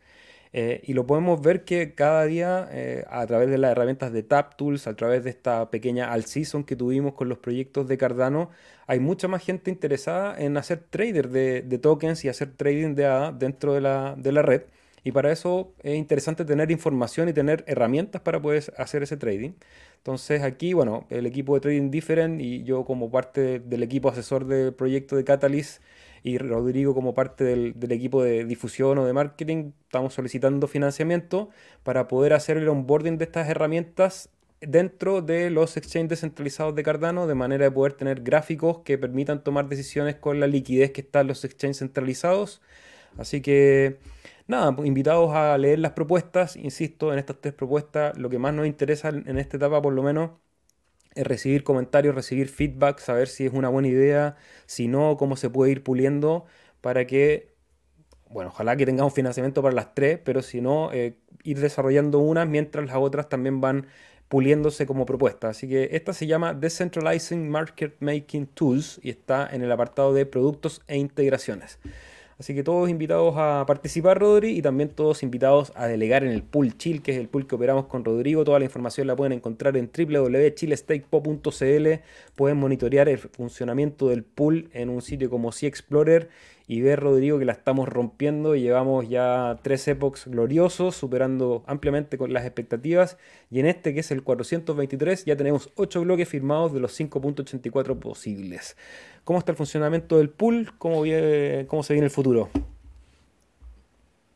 eh, 0.52 0.80
y 0.84 0.94
lo 0.94 1.06
podemos 1.06 1.40
ver 1.40 1.64
que 1.64 1.94
cada 1.94 2.24
día, 2.24 2.68
eh, 2.70 3.04
a 3.08 3.26
través 3.26 3.50
de 3.50 3.58
las 3.58 3.72
herramientas 3.72 4.12
de 4.12 4.22
TapTools, 4.22 4.86
a 4.86 4.94
través 4.94 5.24
de 5.24 5.30
esta 5.30 5.70
pequeña 5.70 6.12
all-season 6.12 6.64
que 6.64 6.76
tuvimos 6.76 7.14
con 7.14 7.28
los 7.28 7.38
proyectos 7.38 7.88
de 7.88 7.98
Cardano, 7.98 8.50
hay 8.86 9.00
mucha 9.00 9.28
más 9.28 9.42
gente 9.44 9.70
interesada 9.70 10.38
en 10.38 10.56
hacer 10.56 10.84
trader 10.90 11.28
de, 11.28 11.78
tokens 11.78 12.24
y 12.24 12.28
hacer 12.28 12.52
trading 12.56 12.94
de 12.94 13.06
ADA 13.06 13.32
dentro 13.32 13.74
de 13.74 13.80
la, 13.80 14.14
de 14.16 14.32
la 14.32 14.42
red. 14.42 14.62
Y 15.04 15.12
para 15.12 15.30
eso 15.30 15.72
es 15.82 15.94
interesante 15.96 16.44
tener 16.44 16.70
información 16.72 17.28
y 17.28 17.32
tener 17.32 17.62
herramientas 17.68 18.22
para 18.22 18.42
poder 18.42 18.64
hacer 18.76 19.04
ese 19.04 19.16
trading. 19.16 19.52
Entonces 19.98 20.42
aquí, 20.42 20.72
bueno, 20.72 21.06
el 21.10 21.26
equipo 21.26 21.54
de 21.54 21.60
Trading 21.60 21.90
Different 21.90 22.40
y 22.40 22.64
yo 22.64 22.84
como 22.84 23.10
parte 23.10 23.60
del 23.60 23.82
equipo 23.82 24.08
asesor 24.08 24.46
del 24.46 24.72
proyecto 24.72 25.16
de 25.16 25.24
Catalyst 25.24 25.82
y 26.26 26.38
Rodrigo 26.38 26.92
como 26.92 27.14
parte 27.14 27.44
del, 27.44 27.92
equipo 27.92 28.20
de 28.20 28.44
difusión 28.44 28.98
o 28.98 29.06
de 29.06 29.12
marketing, 29.12 29.70
estamos 29.82 30.12
solicitando 30.12 30.66
financiamiento 30.66 31.50
para 31.84 32.08
poder 32.08 32.32
hacer 32.32 32.56
el 32.56 32.68
onboarding 32.68 33.16
de 33.16 33.26
estas 33.26 33.48
herramientas 33.48 34.28
dentro 34.60 35.22
de 35.22 35.50
los 35.50 35.76
exchanges 35.76 36.08
descentralizados 36.08 36.74
de 36.74 36.82
Cardano, 36.82 37.28
de 37.28 37.36
manera 37.36 37.66
de 37.66 37.70
poder 37.70 37.92
tener 37.92 38.22
gráficos 38.22 38.78
que 38.80 38.98
permitan 38.98 39.44
tomar 39.44 39.68
decisiones 39.68 40.16
con 40.16 40.40
la 40.40 40.48
liquidez 40.48 40.90
que 40.90 41.02
están 41.02 41.28
los 41.28 41.44
exchanges 41.44 41.78
centralizados. 41.78 42.60
Así 43.16 43.40
que 43.40 43.98
nada, 44.48 44.74
pues, 44.74 44.88
invitados 44.88 45.32
a 45.32 45.56
leer 45.58 45.78
las 45.78 45.92
propuestas. 45.92 46.56
Insisto, 46.56 47.12
en 47.12 47.20
estas 47.20 47.40
tres 47.40 47.54
propuestas, 47.54 48.18
lo 48.18 48.28
que 48.30 48.40
más 48.40 48.52
nos 48.52 48.66
interesa 48.66 49.10
en 49.10 49.38
esta 49.38 49.58
etapa, 49.58 49.80
por 49.80 49.92
lo 49.92 50.02
menos, 50.02 50.32
recibir 51.24 51.64
comentarios, 51.64 52.14
recibir 52.14 52.48
feedback, 52.48 52.98
saber 52.98 53.28
si 53.28 53.46
es 53.46 53.52
una 53.52 53.68
buena 53.68 53.88
idea, 53.88 54.36
si 54.66 54.88
no, 54.88 55.16
cómo 55.16 55.36
se 55.36 55.50
puede 55.50 55.72
ir 55.72 55.82
puliendo 55.82 56.46
para 56.80 57.06
que, 57.06 57.54
bueno, 58.28 58.50
ojalá 58.50 58.76
que 58.76 58.86
tengamos 58.86 59.12
financiamiento 59.12 59.62
para 59.62 59.74
las 59.74 59.94
tres, 59.94 60.18
pero 60.24 60.42
si 60.42 60.60
no, 60.60 60.92
eh, 60.92 61.18
ir 61.42 61.60
desarrollando 61.60 62.18
unas 62.18 62.48
mientras 62.48 62.86
las 62.86 62.96
otras 62.96 63.28
también 63.28 63.60
van 63.60 63.86
puliéndose 64.28 64.86
como 64.86 65.06
propuesta. 65.06 65.48
Así 65.48 65.68
que 65.68 65.90
esta 65.92 66.12
se 66.12 66.26
llama 66.26 66.54
Decentralizing 66.54 67.48
Market 67.48 67.96
Making 68.00 68.46
Tools 68.46 69.00
y 69.02 69.10
está 69.10 69.48
en 69.50 69.62
el 69.62 69.70
apartado 69.70 70.12
de 70.12 70.26
productos 70.26 70.82
e 70.88 70.96
integraciones. 70.96 71.78
Así 72.38 72.54
que 72.54 72.62
todos 72.62 72.90
invitados 72.90 73.34
a 73.38 73.64
participar, 73.66 74.18
Rodri, 74.20 74.58
y 74.58 74.62
también 74.62 74.90
todos 74.90 75.22
invitados 75.22 75.72
a 75.74 75.86
delegar 75.86 76.22
en 76.22 76.32
el 76.32 76.42
pool 76.42 76.76
Chill, 76.76 77.00
que 77.00 77.12
es 77.12 77.18
el 77.18 77.28
pool 77.28 77.46
que 77.46 77.54
operamos 77.54 77.86
con 77.86 78.04
Rodrigo. 78.04 78.44
Toda 78.44 78.58
la 78.58 78.66
información 78.66 79.06
la 79.06 79.16
pueden 79.16 79.32
encontrar 79.32 79.74
en 79.78 79.90
www.chillestakepo.cl. 79.90 81.88
Pueden 82.34 82.58
monitorear 82.58 83.08
el 83.08 83.16
funcionamiento 83.16 84.08
del 84.08 84.22
pool 84.22 84.68
en 84.74 84.90
un 84.90 85.00
sitio 85.00 85.30
como 85.30 85.50
Sea 85.50 85.70
Explorer 85.70 86.28
y 86.68 86.80
ver, 86.80 87.00
Rodrigo, 87.00 87.38
que 87.38 87.44
la 87.44 87.52
estamos 87.52 87.88
rompiendo. 87.88 88.56
Llevamos 88.56 89.08
ya 89.08 89.60
tres 89.62 89.86
epochs 89.86 90.26
gloriosos, 90.26 90.96
superando 90.96 91.62
ampliamente 91.66 92.18
con 92.18 92.32
las 92.32 92.44
expectativas. 92.44 93.18
Y 93.50 93.60
en 93.60 93.66
este, 93.66 93.94
que 93.94 94.00
es 94.00 94.10
el 94.10 94.24
423, 94.24 95.24
ya 95.24 95.36
tenemos 95.36 95.70
8 95.76 96.00
bloques 96.00 96.28
firmados 96.28 96.72
de 96.72 96.80
los 96.80 96.98
5.84 96.98 97.98
posibles. 98.00 98.76
¿Cómo 99.22 99.38
está 99.38 99.52
el 99.52 99.56
funcionamiento 99.56 100.18
del 100.18 100.28
pool? 100.28 100.72
¿Cómo, 100.78 101.04
cómo 101.68 101.82
se 101.84 101.94
viene 101.94 102.06
el 102.06 102.10
futuro? 102.12 102.48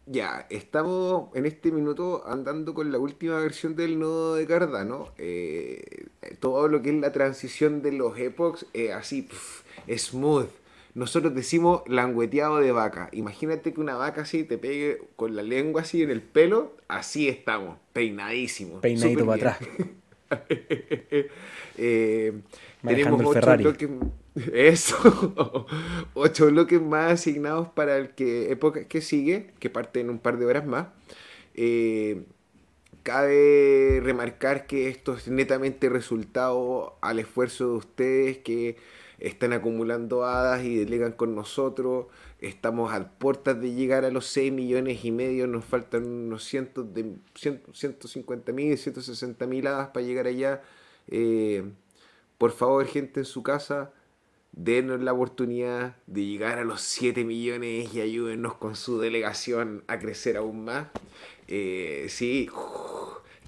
Ya, 0.07 0.47
estamos 0.51 1.35
en 1.35 1.47
este 1.47 1.72
minuto 1.72 2.26
andando 2.26 2.74
con 2.74 2.93
la 2.93 2.99
última 2.99 3.41
versión 3.41 3.74
del 3.74 3.99
nodo 3.99 4.37
de 4.37 4.47
Cardano. 4.47 5.09
Eh, 5.18 6.07
todo 6.39 6.68
lo 6.68 6.81
que 6.81 6.91
es 6.91 6.97
la 6.97 7.12
transición 7.12 7.83
de 7.83 7.93
los 7.93 8.18
epochs, 8.18 8.66
eh, 8.72 8.93
así, 8.93 9.28
smooth 9.89 10.59
nosotros 10.95 11.34
decimos 11.34 11.82
langueteado 11.86 12.59
de 12.59 12.72
vaca. 12.72 13.09
Imagínate 13.12 13.72
que 13.72 13.80
una 13.80 13.97
vaca 13.97 14.22
así 14.22 14.45
te 14.45 14.59
pegue 14.59 14.99
con 15.16 15.36
la 15.36 15.43
lengua 15.43 15.82
así 15.82 16.03
en 16.03 16.11
el 16.11 16.22
pelo, 16.22 16.76
así 16.88 17.28
estamos, 17.28 17.78
peinadísimos. 17.93 18.80
Peinadito 18.80 19.24
para 19.26 19.53
atrás. 19.53 19.68
eh, 21.76 22.32
tenemos 22.82 23.22
ocho 23.24 23.57
bloques, 23.57 23.88
eso, 24.53 25.66
ocho 26.14 26.47
bloques 26.47 26.80
más 26.80 27.12
asignados 27.12 27.68
para 27.68 27.97
el 27.97 28.11
que 28.11 28.51
época 28.51 28.86
que 28.86 29.01
sigue, 29.01 29.51
que 29.59 29.70
parte 29.70 30.01
en 30.01 30.11
un 30.11 30.18
par 30.18 30.38
de 30.38 30.47
horas 30.47 30.66
más. 30.66 30.88
Eh, 31.55 32.24
cabe 33.03 34.01
remarcar 34.03 34.66
que 34.66 34.88
esto 34.88 35.14
es 35.14 35.28
netamente 35.28 35.88
resultado 35.88 36.97
al 37.01 37.18
esfuerzo 37.18 37.70
de 37.70 37.76
ustedes 37.76 38.38
que 38.38 38.76
están 39.20 39.52
acumulando 39.52 40.24
hadas 40.24 40.64
y 40.64 40.76
delegan 40.76 41.12
con 41.12 41.34
nosotros. 41.34 42.06
Estamos 42.40 42.92
a 42.92 43.10
puertas 43.10 43.60
de 43.60 43.72
llegar 43.72 44.04
a 44.04 44.10
los 44.10 44.26
6 44.26 44.52
millones 44.52 45.04
y 45.04 45.12
medio, 45.12 45.46
nos 45.46 45.64
faltan 45.64 46.06
unos 46.06 46.44
cientos 46.44 46.92
de 46.94 47.14
150 47.34 48.52
mil, 48.52 48.76
160 48.76 49.46
mil 49.46 49.66
hadas 49.66 49.88
para 49.88 50.04
llegar 50.04 50.26
allá. 50.26 50.62
Eh, 51.06 51.70
por 52.38 52.52
favor, 52.52 52.86
gente 52.86 53.20
en 53.20 53.26
su 53.26 53.42
casa, 53.42 53.92
denos 54.52 55.00
la 55.00 55.12
oportunidad 55.12 55.96
de 56.06 56.24
llegar 56.24 56.58
a 56.58 56.64
los 56.64 56.80
7 56.80 57.24
millones 57.24 57.94
y 57.94 58.00
ayúdennos 58.00 58.54
con 58.54 58.74
su 58.76 58.98
delegación 58.98 59.84
a 59.86 59.98
crecer 59.98 60.38
aún 60.38 60.64
más. 60.64 60.88
Eh, 61.48 62.06
sí, 62.08 62.48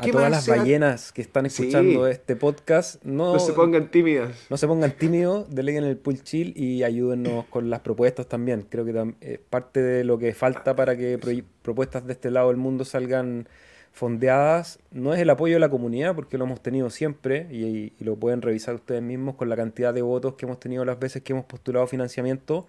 a 0.09 0.12
todas 0.12 0.30
las 0.30 0.48
ballenas 0.48 1.12
que 1.12 1.22
están 1.22 1.46
escuchando 1.46 2.07
este 2.07 2.36
podcast, 2.36 3.03
no, 3.05 3.32
no, 3.34 3.38
se 3.38 3.53
pongan 3.53 3.90
tímidas. 3.90 4.46
No 4.50 4.57
se 4.57 4.66
pongan 4.66 4.92
tímidos, 4.92 5.55
deleguen 5.55 5.84
el 5.84 5.96
pool 5.96 6.22
chill 6.22 6.53
y 6.57 6.82
ayúdennos 6.82 7.46
con 7.46 7.70
las 7.70 7.80
propuestas 7.80 8.26
también. 8.26 8.66
Creo 8.68 8.84
que 8.84 9.14
es 9.20 9.38
parte 9.38 9.82
de 9.82 10.05
lo 10.05 10.18
que 10.18 10.34
falta 10.34 10.74
para 10.76 10.96
que 10.96 11.18
propuestas 11.62 12.07
de 12.07 12.12
este 12.12 12.30
lado 12.30 12.48
del 12.48 12.57
mundo 12.57 12.84
salgan 12.84 13.48
fondeadas. 13.92 14.78
No 14.90 15.14
es 15.14 15.20
el 15.20 15.30
apoyo 15.30 15.55
de 15.55 15.61
la 15.61 15.68
comunidad, 15.68 16.14
porque 16.14 16.38
lo 16.38 16.44
hemos 16.44 16.61
tenido 16.61 16.90
siempre 16.90 17.46
y, 17.50 17.92
lo 18.00 18.16
pueden 18.16 18.42
revisar 18.42 18.74
ustedes 18.74 19.03
mismos 19.03 19.36
con 19.36 19.48
la 19.48 19.57
cantidad 19.57 19.94
de 19.94 20.03
votos 20.03 20.34
que 20.34 20.46
hemos 20.46 20.59
tenido 20.59 20.84
las 20.84 20.98
veces 20.98 21.22
que 21.22 21.32
hemos 21.32 21.44
postulado 21.44 21.86
financiamiento. 21.86 22.66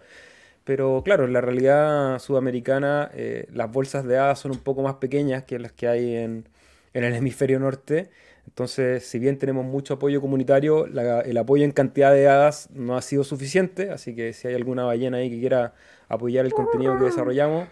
Pero 0.64 1.02
claro, 1.04 1.26
en 1.26 1.34
la 1.34 1.42
realidad 1.42 2.20
sudamericana 2.20 3.10
eh, 3.14 3.48
las 3.52 3.72
bolsas 3.72 4.06
de 4.06 4.18
hadas 4.18 4.40
son 4.40 4.52
un 4.52 4.60
poco 4.60 4.82
más 4.82 4.96
pequeñas 4.96 5.44
que 5.44 5.60
las 5.60 5.74
que 5.74 5.88
hay 5.88 6.16
en, 6.16 6.48
en 6.94 7.04
el 7.04 7.16
hemisferio 7.16 7.60
norte. 7.60 8.10
Entonces, 8.48 9.06
si 9.06 9.20
bien 9.20 9.38
tenemos 9.38 9.66
mucho 9.66 9.96
apoyo 9.96 10.22
comunitario, 10.22 10.86
el 10.86 11.38
apoyo 11.38 11.64
en 11.64 11.72
cantidad 11.72 12.14
de 12.14 12.28
hadas 12.28 12.70
no 12.72 12.98
ha 12.98 13.02
sido 13.02 13.24
suficiente, 13.24 13.90
así 13.92 14.16
que 14.16 14.34
si 14.34 14.48
hay 14.48 14.56
alguna 14.56 14.84
ballena 14.84 15.18
ahí 15.18 15.30
que 15.30 15.40
quiera 15.40 15.74
apoyar 16.10 16.46
el 16.46 16.54
contenido 16.54 16.98
que 16.98 17.06
desarrollamos, 17.06 17.68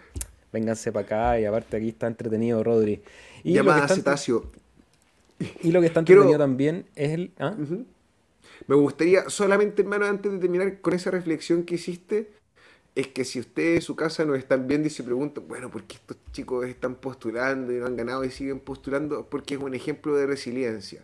vénganse 0.52 0.90
para 0.90 1.04
acá 1.04 1.40
y 1.40 1.44
aparte 1.44 1.76
aquí 1.76 1.90
está 1.90 2.06
entretenido 2.06 2.62
Rodri. 2.64 3.02
Y 3.44 3.54
que 3.54 3.60
está, 3.60 4.16
Y 5.62 5.72
lo 5.72 5.80
que 5.80 5.86
está 5.88 6.00
entretenido 6.00 6.38
también 6.38 6.86
es 6.94 7.12
el... 7.12 7.32
¿ah? 7.38 7.54
Me 8.66 8.76
gustaría 8.76 9.28
solamente, 9.28 9.82
hermano, 9.82 10.06
antes 10.06 10.30
de 10.32 10.38
terminar 10.38 10.80
con 10.80 10.94
esa 10.94 11.10
reflexión 11.10 11.64
que 11.64 11.74
hiciste, 11.74 12.30
es 12.94 13.08
que 13.08 13.24
si 13.24 13.40
ustedes 13.40 13.76
en 13.76 13.82
su 13.82 13.96
casa 13.96 14.24
nos 14.24 14.38
están 14.38 14.68
viendo 14.68 14.86
y 14.86 14.90
se 14.90 15.02
preguntan, 15.02 15.48
bueno, 15.48 15.70
¿por 15.70 15.84
qué 15.84 15.96
estos 15.96 16.18
chicos 16.32 16.66
están 16.66 16.96
postulando 16.96 17.72
y 17.72 17.76
no 17.76 17.86
han 17.86 17.96
ganado 17.96 18.24
y 18.24 18.30
siguen 18.30 18.60
postulando? 18.60 19.26
Porque 19.30 19.54
es 19.54 19.60
un 19.60 19.74
ejemplo 19.74 20.14
de 20.14 20.26
resiliencia. 20.26 21.02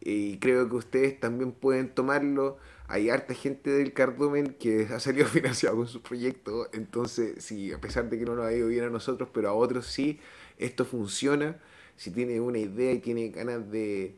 Y 0.00 0.38
creo 0.38 0.68
que 0.68 0.76
ustedes 0.76 1.18
también 1.18 1.52
pueden 1.52 1.88
tomarlo. 1.92 2.58
Hay 2.86 3.10
harta 3.10 3.34
gente 3.34 3.70
del 3.70 3.92
cardumen 3.92 4.54
que 4.54 4.86
ha 4.92 5.00
salido 5.00 5.26
financiado 5.26 5.76
con 5.76 5.88
su 5.88 6.00
proyecto. 6.00 6.68
Entonces, 6.72 7.44
si 7.44 7.72
a 7.72 7.80
pesar 7.80 8.08
de 8.08 8.18
que 8.18 8.24
no 8.24 8.36
nos 8.36 8.46
ha 8.46 8.52
ido 8.52 8.68
bien 8.68 8.84
a 8.84 8.90
nosotros, 8.90 9.28
pero 9.32 9.48
a 9.48 9.54
otros 9.54 9.86
sí, 9.86 10.20
esto 10.58 10.84
funciona. 10.84 11.58
Si 11.96 12.12
tiene 12.12 12.40
una 12.40 12.58
idea 12.58 12.92
y 12.92 13.00
tiene 13.00 13.30
ganas 13.30 13.68
de, 13.70 14.16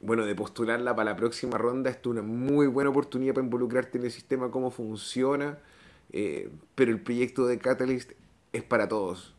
bueno, 0.00 0.26
de 0.26 0.34
postularla 0.36 0.94
para 0.94 1.10
la 1.10 1.16
próxima 1.16 1.58
ronda, 1.58 1.90
esto 1.90 2.10
es 2.10 2.12
una 2.12 2.22
muy 2.22 2.68
buena 2.68 2.90
oportunidad 2.90 3.34
para 3.34 3.44
involucrarte 3.44 3.98
en 3.98 4.04
el 4.04 4.12
sistema, 4.12 4.50
cómo 4.50 4.70
funciona 4.70 5.58
eh, 6.12 6.50
pero 6.74 6.90
el 6.90 7.00
proyecto 7.00 7.46
de 7.46 7.58
Catalyst 7.58 8.12
es 8.52 8.62
para 8.62 8.88
todos. 8.88 9.34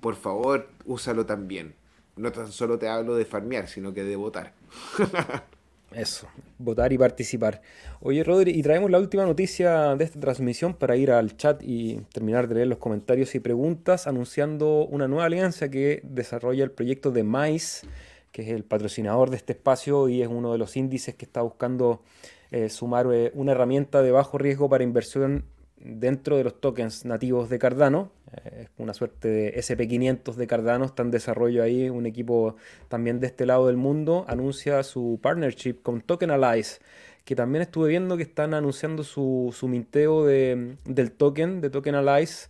Por 0.00 0.16
favor, 0.16 0.68
úsalo 0.84 1.26
también. 1.26 1.74
No 2.16 2.32
tan 2.32 2.50
solo 2.50 2.78
te 2.78 2.88
hablo 2.88 3.14
de 3.16 3.24
farmear, 3.24 3.68
sino 3.68 3.94
que 3.94 4.04
de 4.04 4.16
votar. 4.16 4.52
Eso, 5.92 6.28
votar 6.58 6.92
y 6.92 6.98
participar. 6.98 7.62
Oye, 8.00 8.22
Rodri, 8.22 8.50
y 8.50 8.62
traemos 8.62 8.90
la 8.90 8.98
última 8.98 9.24
noticia 9.24 9.96
de 9.96 10.04
esta 10.04 10.20
transmisión 10.20 10.74
para 10.74 10.96
ir 10.96 11.10
al 11.10 11.36
chat 11.36 11.62
y 11.62 12.02
terminar 12.12 12.46
de 12.46 12.56
leer 12.56 12.66
los 12.66 12.78
comentarios 12.78 13.34
y 13.34 13.40
preguntas, 13.40 14.06
anunciando 14.06 14.84
una 14.84 15.08
nueva 15.08 15.24
alianza 15.24 15.70
que 15.70 16.00
desarrolla 16.04 16.62
el 16.62 16.72
proyecto 16.72 17.10
de 17.10 17.22
Mais, 17.22 17.86
que 18.32 18.42
es 18.42 18.48
el 18.48 18.64
patrocinador 18.64 19.30
de 19.30 19.36
este 19.36 19.54
espacio 19.54 20.10
y 20.10 20.20
es 20.20 20.28
uno 20.28 20.52
de 20.52 20.58
los 20.58 20.76
índices 20.76 21.14
que 21.14 21.24
está 21.24 21.40
buscando 21.40 22.02
eh, 22.50 22.68
sumar 22.68 23.06
eh, 23.10 23.30
una 23.34 23.52
herramienta 23.52 24.02
de 24.02 24.10
bajo 24.10 24.36
riesgo 24.36 24.68
para 24.68 24.84
inversión 24.84 25.44
dentro 25.80 26.36
de 26.36 26.44
los 26.44 26.60
tokens 26.60 27.04
nativos 27.04 27.48
de 27.48 27.58
Cardano. 27.58 28.10
Eh, 28.44 28.68
una 28.76 28.94
suerte 28.94 29.28
de 29.28 29.54
SP500 29.56 30.34
de 30.34 30.46
Cardano, 30.46 30.84
está 30.84 31.02
en 31.02 31.10
desarrollo 31.10 31.62
ahí. 31.62 31.88
Un 31.88 32.06
equipo 32.06 32.56
también 32.88 33.20
de 33.20 33.26
este 33.26 33.46
lado 33.46 33.66
del 33.66 33.76
mundo 33.76 34.24
anuncia 34.28 34.82
su 34.82 35.18
partnership 35.22 35.82
con 35.82 36.00
Tokenize, 36.00 36.80
que 37.24 37.34
también 37.34 37.62
estuve 37.62 37.88
viendo 37.88 38.16
que 38.16 38.22
están 38.22 38.54
anunciando 38.54 39.04
su, 39.04 39.54
su 39.56 39.68
minteo 39.68 40.24
de, 40.24 40.76
del 40.84 41.12
token 41.12 41.60
de 41.60 41.70
Tokenize. 41.70 42.48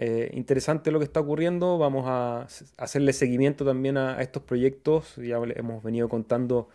Eh, 0.00 0.30
interesante 0.34 0.92
lo 0.92 1.00
que 1.00 1.04
está 1.04 1.20
ocurriendo. 1.20 1.76
Vamos 1.76 2.04
a 2.06 2.46
hacerle 2.76 3.12
seguimiento 3.12 3.64
también 3.64 3.96
a, 3.96 4.20
estos 4.22 4.42
proyectos. 4.44 5.16
Ya 5.16 5.38
hemos 5.56 5.82
venido 5.82 6.08
contando 6.08 6.68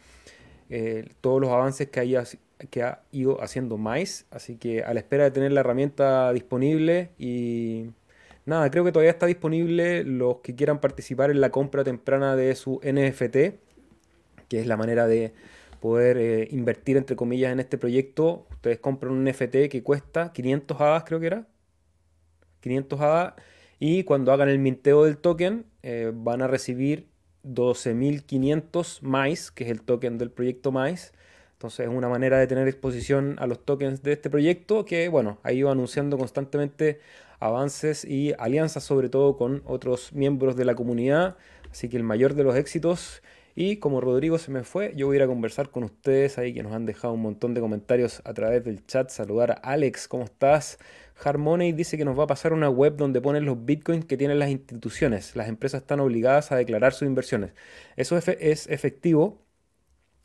eh, 0.69 1.07
todos 1.21 1.39
los 1.39 1.49
avances 1.49 1.89
que 1.89 2.01
hay 2.01 2.15
que 2.69 2.83
ha 2.83 3.01
ido 3.11 3.41
haciendo 3.41 3.77
más, 3.77 4.25
así 4.31 4.57
que 4.57 4.83
a 4.83 4.93
la 4.93 4.99
espera 4.99 5.23
de 5.25 5.31
tener 5.31 5.51
la 5.51 5.61
herramienta 5.61 6.31
disponible 6.33 7.11
y 7.17 7.87
nada, 8.45 8.69
creo 8.71 8.83
que 8.83 8.91
todavía 8.91 9.11
está 9.11 9.25
disponible 9.25 10.03
los 10.03 10.37
que 10.37 10.55
quieran 10.55 10.79
participar 10.79 11.31
en 11.31 11.41
la 11.41 11.49
compra 11.49 11.83
temprana 11.83 12.35
de 12.35 12.55
su 12.55 12.79
NFT, 12.83 13.59
que 14.47 14.59
es 14.59 14.67
la 14.67 14.77
manera 14.77 15.07
de 15.07 15.33
poder 15.79 16.17
eh, 16.17 16.47
invertir, 16.51 16.95
entre 16.95 17.15
comillas, 17.15 17.51
en 17.51 17.59
este 17.59 17.77
proyecto. 17.77 18.47
Ustedes 18.51 18.79
compran 18.79 19.11
un 19.11 19.25
NFT 19.25 19.67
que 19.69 19.83
cuesta 19.83 20.31
500 20.31 20.79
hadas, 20.79 21.03
creo 21.03 21.19
que 21.19 21.27
era. 21.27 21.47
500 22.61 23.01
hadas. 23.01 23.33
Y 23.79 24.05
cuando 24.05 24.31
hagan 24.31 24.47
el 24.47 24.59
minteo 24.59 25.03
del 25.03 25.17
token, 25.17 25.65
eh, 25.81 26.11
van 26.13 26.41
a 26.41 26.47
recibir 26.47 27.07
12.500 27.43 29.01
MAIS, 29.01 29.51
que 29.51 29.65
es 29.65 29.71
el 29.71 29.81
token 29.81 30.17
del 30.17 30.31
proyecto 30.31 30.71
MAIS. 30.71 31.11
Entonces 31.63 31.87
es 31.87 31.93
una 31.95 32.09
manera 32.09 32.39
de 32.39 32.45
tener 32.45 32.67
exposición 32.67 33.37
a 33.39 33.47
los 33.47 33.63
tokens 33.63 34.03
de 34.03 34.11
este 34.11 34.29
proyecto 34.29 34.83
que, 34.83 35.07
bueno, 35.07 35.37
ha 35.43 35.53
ido 35.53 35.71
anunciando 35.71 36.17
constantemente 36.17 36.99
avances 37.39 38.03
y 38.03 38.33
alianzas 38.37 38.83
sobre 38.83 39.07
todo 39.07 39.37
con 39.37 39.61
otros 39.63 40.11
miembros 40.11 40.57
de 40.57 40.65
la 40.65 40.75
comunidad. 40.75 41.37
Así 41.71 41.87
que 41.87 41.95
el 41.95 42.03
mayor 42.03 42.33
de 42.33 42.43
los 42.43 42.57
éxitos. 42.57 43.23
Y 43.55 43.77
como 43.77 44.01
Rodrigo 44.01 44.39
se 44.39 44.51
me 44.51 44.65
fue, 44.65 44.91
yo 44.97 45.07
voy 45.07 45.15
a 45.15 45.19
ir 45.19 45.23
a 45.23 45.27
conversar 45.27 45.69
con 45.69 45.85
ustedes 45.85 46.37
ahí 46.37 46.53
que 46.53 46.63
nos 46.63 46.73
han 46.73 46.85
dejado 46.85 47.13
un 47.13 47.21
montón 47.21 47.53
de 47.53 47.61
comentarios 47.61 48.21
a 48.25 48.33
través 48.33 48.65
del 48.65 48.85
chat. 48.85 49.09
Saludar 49.09 49.51
a 49.51 49.53
Alex, 49.53 50.09
¿cómo 50.09 50.25
estás? 50.25 50.79
Harmoney 51.23 51.71
dice 51.71 51.97
que 51.97 52.03
nos 52.03 52.19
va 52.19 52.25
a 52.25 52.27
pasar 52.27 52.51
una 52.51 52.69
web 52.69 52.97
donde 52.97 53.21
ponen 53.21 53.45
los 53.45 53.63
bitcoins 53.63 54.03
que 54.03 54.17
tienen 54.17 54.37
las 54.37 54.49
instituciones. 54.49 55.37
Las 55.37 55.47
empresas 55.47 55.83
están 55.83 56.01
obligadas 56.01 56.51
a 56.51 56.57
declarar 56.57 56.91
sus 56.91 57.07
inversiones. 57.07 57.53
Eso 57.95 58.17
es 58.17 58.67
efectivo. 58.67 59.42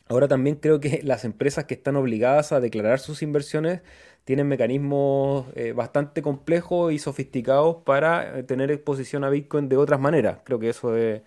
Ahora 0.09 0.28
también 0.28 0.56
creo 0.56 0.80
que 0.80 1.00
las 1.04 1.24
empresas 1.24 1.64
que 1.64 1.74
están 1.74 1.96
obligadas 1.96 2.52
a 2.52 2.61
declarar 2.61 2.98
sus 2.98 3.22
inversiones 3.22 3.80
tienen 4.24 4.46
mecanismos 4.46 5.46
eh, 5.54 5.72
bastante 5.72 6.20
complejos 6.22 6.92
y 6.92 6.98
sofisticados 6.98 7.76
para 7.84 8.38
eh, 8.38 8.42
tener 8.42 8.70
exposición 8.70 9.24
a 9.24 9.30
Bitcoin 9.30 9.68
de 9.68 9.76
otras 9.76 10.00
maneras. 10.00 10.40
Creo 10.44 10.59
que 10.59 10.68
eso 10.70 10.96
es... 10.96 11.22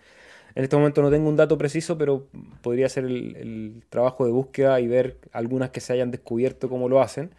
En 0.54 0.64
este 0.64 0.76
momento 0.76 1.02
no 1.02 1.10
tengo 1.10 1.28
un 1.28 1.36
dato 1.36 1.56
preciso, 1.56 1.96
pero 1.96 2.26
podría 2.62 2.88
ser 2.88 3.04
el, 3.06 3.82
trabajo 3.88 4.26
de 4.26 4.32
búsqueda 4.32 4.80
y 4.80 4.86
ver 4.86 5.16
algunas 5.32 5.70
que 5.70 5.80
se 5.80 5.94
hayan 5.94 6.10
descubierto 6.10 6.68
cómo 6.68 6.88
lo 6.88 7.00
hacen. 7.00 7.30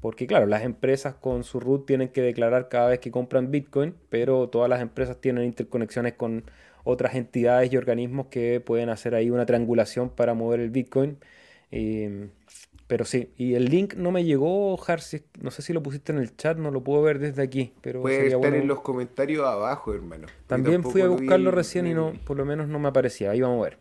Porque 0.00 0.26
claro, 0.26 0.46
las 0.46 0.62
empresas 0.62 1.14
con 1.14 1.44
su 1.44 1.60
root 1.60 1.86
tienen 1.86 2.10
que 2.10 2.20
declarar 2.22 2.68
cada 2.68 2.90
vez 2.90 3.00
que 3.00 3.10
compran 3.10 3.50
Bitcoin, 3.50 3.94
pero 4.10 4.48
todas 4.48 4.68
las 4.68 4.82
empresas 4.82 5.16
tienen 5.20 5.44
interconexiones 5.44 6.12
con 6.14 6.44
otras 6.88 7.14
entidades 7.14 7.72
y 7.72 7.76
organismos 7.76 8.26
que 8.28 8.60
pueden 8.60 8.88
hacer 8.88 9.14
ahí 9.14 9.30
una 9.30 9.44
triangulación 9.44 10.08
para 10.08 10.32
mover 10.34 10.60
el 10.60 10.70
Bitcoin. 10.70 11.18
Pero 12.86 13.04
sí, 13.04 13.30
y 13.36 13.52
el 13.52 13.66
link 13.66 13.94
no 13.96 14.10
me 14.10 14.24
llegó, 14.24 14.82
Harsi, 14.82 15.20
no 15.42 15.50
sé 15.50 15.60
si 15.60 15.74
lo 15.74 15.82
pusiste 15.82 16.10
en 16.10 16.18
el 16.18 16.34
chat, 16.34 16.56
no 16.56 16.70
lo 16.70 16.82
puedo 16.82 17.02
ver 17.02 17.18
desde 17.18 17.42
aquí. 17.42 17.74
Pero 17.82 18.00
Puede 18.00 18.28
estar 18.28 18.54
en 18.54 18.66
los 18.66 18.80
comentarios 18.80 19.46
abajo, 19.46 19.92
hermano. 19.92 20.26
También 20.46 20.82
fui 20.82 21.02
a 21.02 21.08
buscarlo 21.08 21.50
recién 21.50 21.86
y 21.86 21.92
no, 21.92 22.14
por 22.24 22.38
lo 22.38 22.46
menos 22.46 22.66
no 22.66 22.78
me 22.78 22.88
aparecía. 22.88 23.32
Ahí 23.32 23.42
vamos 23.42 23.60
a 23.60 23.64
ver. 23.64 23.78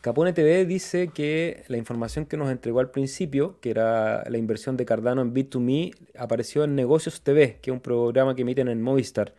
Capone 0.00 0.32
TV 0.32 0.64
dice 0.64 1.08
que 1.08 1.64
la 1.66 1.76
información 1.76 2.26
que 2.26 2.36
nos 2.36 2.52
entregó 2.52 2.78
al 2.78 2.90
principio, 2.90 3.56
que 3.60 3.70
era 3.70 4.22
la 4.30 4.38
inversión 4.38 4.76
de 4.76 4.84
Cardano 4.84 5.20
en 5.20 5.34
Bit2Me, 5.34 5.92
apareció 6.16 6.62
en 6.62 6.76
Negocios 6.76 7.22
TV, 7.22 7.58
que 7.60 7.70
es 7.70 7.74
un 7.74 7.80
programa 7.80 8.36
que 8.36 8.42
emiten 8.42 8.68
en 8.68 8.80
Movistar. 8.80 9.34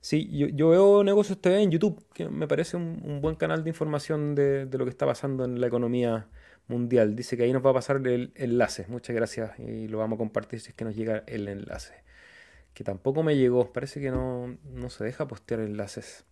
Sí, 0.00 0.28
yo, 0.30 0.70
veo 0.70 1.04
Negocios 1.04 1.40
TV 1.40 1.62
en 1.62 1.70
YouTube, 1.70 2.02
que 2.14 2.28
me 2.28 2.48
parece 2.48 2.76
un, 2.76 3.20
buen 3.20 3.36
canal 3.36 3.62
de 3.64 3.70
información 3.70 4.34
de, 4.34 4.64
de, 4.66 4.78
lo 4.78 4.84
que 4.84 4.90
está 4.90 5.04
pasando 5.06 5.44
en 5.44 5.60
la 5.60 5.66
economía 5.66 6.28
mundial. 6.68 7.14
Dice 7.16 7.36
que 7.36 7.42
ahí 7.44 7.52
nos 7.52 7.64
va 7.64 7.70
a 7.70 7.74
pasar 7.74 7.96
el 8.06 8.32
enlace. 8.34 8.86
Muchas 8.88 9.14
gracias 9.14 9.58
y 9.58 9.88
lo 9.88 9.98
vamos 9.98 10.16
a 10.16 10.18
compartir 10.18 10.60
si 10.60 10.70
es 10.70 10.74
que 10.74 10.84
nos 10.84 10.96
llega 10.96 11.24
el 11.26 11.48
enlace. 11.48 11.94
Que 12.74 12.84
tampoco 12.84 13.22
me 13.22 13.36
llegó. 13.36 13.72
Parece 13.72 14.00
que 14.00 14.10
no, 14.10 14.56
no 14.64 14.90
se 14.90 15.04
deja 15.04 15.28
postear 15.28 15.60
enlaces. 15.60 16.24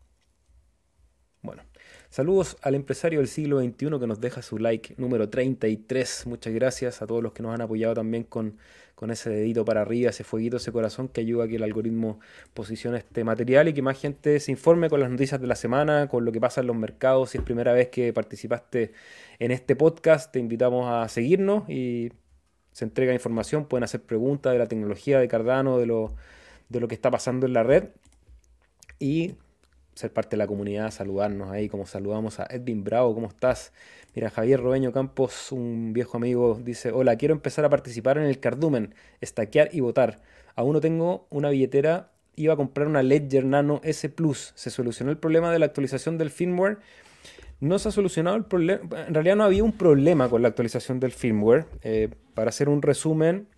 Bueno, 1.42 1.62
saludos 2.10 2.56
al 2.62 2.74
empresario 2.74 3.20
del 3.20 3.28
siglo 3.28 3.60
XXI 3.60 3.98
que 3.98 4.06
nos 4.06 4.20
deja 4.20 4.42
su 4.42 4.58
like 4.58 4.94
número 4.96 5.28
33. 5.28 6.26
Muchas 6.26 6.52
gracias 6.54 7.02
a 7.02 7.06
todos 7.06 7.22
los 7.22 7.32
que 7.32 7.42
nos 7.42 7.54
han 7.54 7.60
apoyado 7.60 7.94
también 7.94 8.24
con, 8.24 8.56
con 8.94 9.10
ese 9.10 9.30
dedito 9.30 9.64
para 9.64 9.82
arriba, 9.82 10.10
ese 10.10 10.24
fueguito, 10.24 10.56
ese 10.56 10.72
corazón 10.72 11.08
que 11.08 11.20
ayuda 11.20 11.44
a 11.44 11.48
que 11.48 11.56
el 11.56 11.62
algoritmo 11.62 12.18
posicione 12.54 12.98
este 12.98 13.22
material 13.22 13.68
y 13.68 13.72
que 13.72 13.82
más 13.82 14.00
gente 14.00 14.40
se 14.40 14.50
informe 14.50 14.90
con 14.90 15.00
las 15.00 15.10
noticias 15.10 15.40
de 15.40 15.46
la 15.46 15.54
semana, 15.54 16.08
con 16.08 16.24
lo 16.24 16.32
que 16.32 16.40
pasa 16.40 16.62
en 16.62 16.66
los 16.66 16.76
mercados. 16.76 17.30
Si 17.30 17.38
es 17.38 17.44
primera 17.44 17.72
vez 17.72 17.90
que 17.90 18.12
participaste 18.12 18.92
en 19.38 19.52
este 19.52 19.76
podcast, 19.76 20.32
te 20.32 20.38
invitamos 20.38 20.90
a 20.90 21.08
seguirnos 21.08 21.68
y 21.68 22.10
se 22.72 22.84
entrega 22.84 23.12
información, 23.12 23.66
pueden 23.66 23.84
hacer 23.84 24.02
preguntas 24.02 24.52
de 24.52 24.58
la 24.58 24.66
tecnología 24.66 25.18
de 25.20 25.28
Cardano, 25.28 25.78
de 25.78 25.86
lo, 25.86 26.14
de 26.68 26.80
lo 26.80 26.88
que 26.88 26.94
está 26.94 27.10
pasando 27.10 27.46
en 27.46 27.52
la 27.52 27.62
red. 27.62 27.90
Y 28.98 29.34
ser 29.98 30.12
parte 30.12 30.30
de 30.30 30.36
la 30.36 30.46
comunidad, 30.46 30.92
saludarnos 30.92 31.50
ahí, 31.50 31.68
como 31.68 31.84
saludamos 31.84 32.38
a 32.38 32.46
Edwin 32.50 32.84
Bravo, 32.84 33.12
¿cómo 33.14 33.26
estás? 33.26 33.72
Mira, 34.14 34.30
Javier 34.30 34.60
Robeño 34.60 34.92
Campos, 34.92 35.50
un 35.50 35.92
viejo 35.92 36.16
amigo, 36.16 36.60
dice, 36.62 36.92
hola, 36.92 37.16
quiero 37.16 37.34
empezar 37.34 37.64
a 37.64 37.68
participar 37.68 38.16
en 38.16 38.24
el 38.24 38.38
cardumen, 38.38 38.94
estaquear 39.20 39.70
y 39.72 39.80
votar. 39.80 40.20
Aún 40.54 40.74
no 40.74 40.80
tengo 40.80 41.26
una 41.30 41.50
billetera, 41.50 42.12
iba 42.36 42.54
a 42.54 42.56
comprar 42.56 42.86
una 42.86 43.02
Ledger 43.02 43.44
Nano 43.44 43.80
S 43.82 44.08
Plus. 44.08 44.52
Se 44.54 44.70
solucionó 44.70 45.10
el 45.10 45.18
problema 45.18 45.52
de 45.52 45.58
la 45.58 45.66
actualización 45.66 46.16
del 46.16 46.30
firmware. 46.30 46.78
No 47.58 47.80
se 47.80 47.88
ha 47.88 47.92
solucionado 47.92 48.36
el 48.36 48.44
problema, 48.44 48.82
en 49.08 49.14
realidad 49.14 49.34
no 49.34 49.42
había 49.42 49.64
un 49.64 49.72
problema 49.72 50.28
con 50.28 50.42
la 50.42 50.48
actualización 50.48 51.00
del 51.00 51.10
firmware. 51.10 51.66
Eh, 51.82 52.08
para 52.34 52.50
hacer 52.50 52.68
un 52.68 52.82
resumen, 52.82 53.48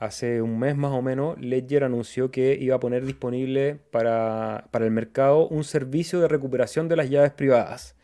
hace 0.00 0.40
un 0.40 0.58
mes 0.58 0.76
más 0.76 0.92
o 0.92 1.02
menos, 1.02 1.38
Ledger 1.38 1.84
anunció 1.84 2.30
que 2.30 2.56
iba 2.58 2.74
a 2.74 2.80
poner 2.80 3.04
disponible 3.04 3.78
para, 3.90 4.66
el 4.72 4.90
mercado 4.90 5.46
un 5.46 5.62
servicio 5.62 6.20
de 6.20 6.26
recuperación 6.26 6.88
de 6.88 6.96
las 6.96 7.10
llaves 7.10 7.32
privadas. 7.32 7.94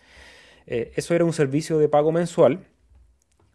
Eh, 0.66 0.92
eso 0.96 1.14
era 1.14 1.24
un 1.24 1.32
servicio 1.32 1.78
de 1.78 1.88
pago 1.88 2.12
mensual. 2.12 2.60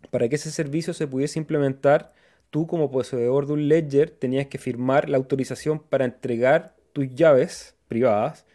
Para 0.09 0.27
que 0.27 0.35
ese 0.35 0.49
servicio 0.49 0.93
se 0.95 1.07
pudiese 1.07 1.37
implementar, 1.37 2.13
tú 2.49 2.65
como 2.65 2.89
poseedor 2.89 3.45
de 3.45 3.53
un 3.53 3.67
Ledger 3.67 4.09
tenías 4.09 4.47
que 4.47 4.57
firmar 4.57 5.07
la 5.07 5.17
autorización 5.17 5.79
para 5.79 6.05
entregar 6.05 6.73
tus 6.93 7.13
llaves 7.13 7.75
privadas, 7.87 8.45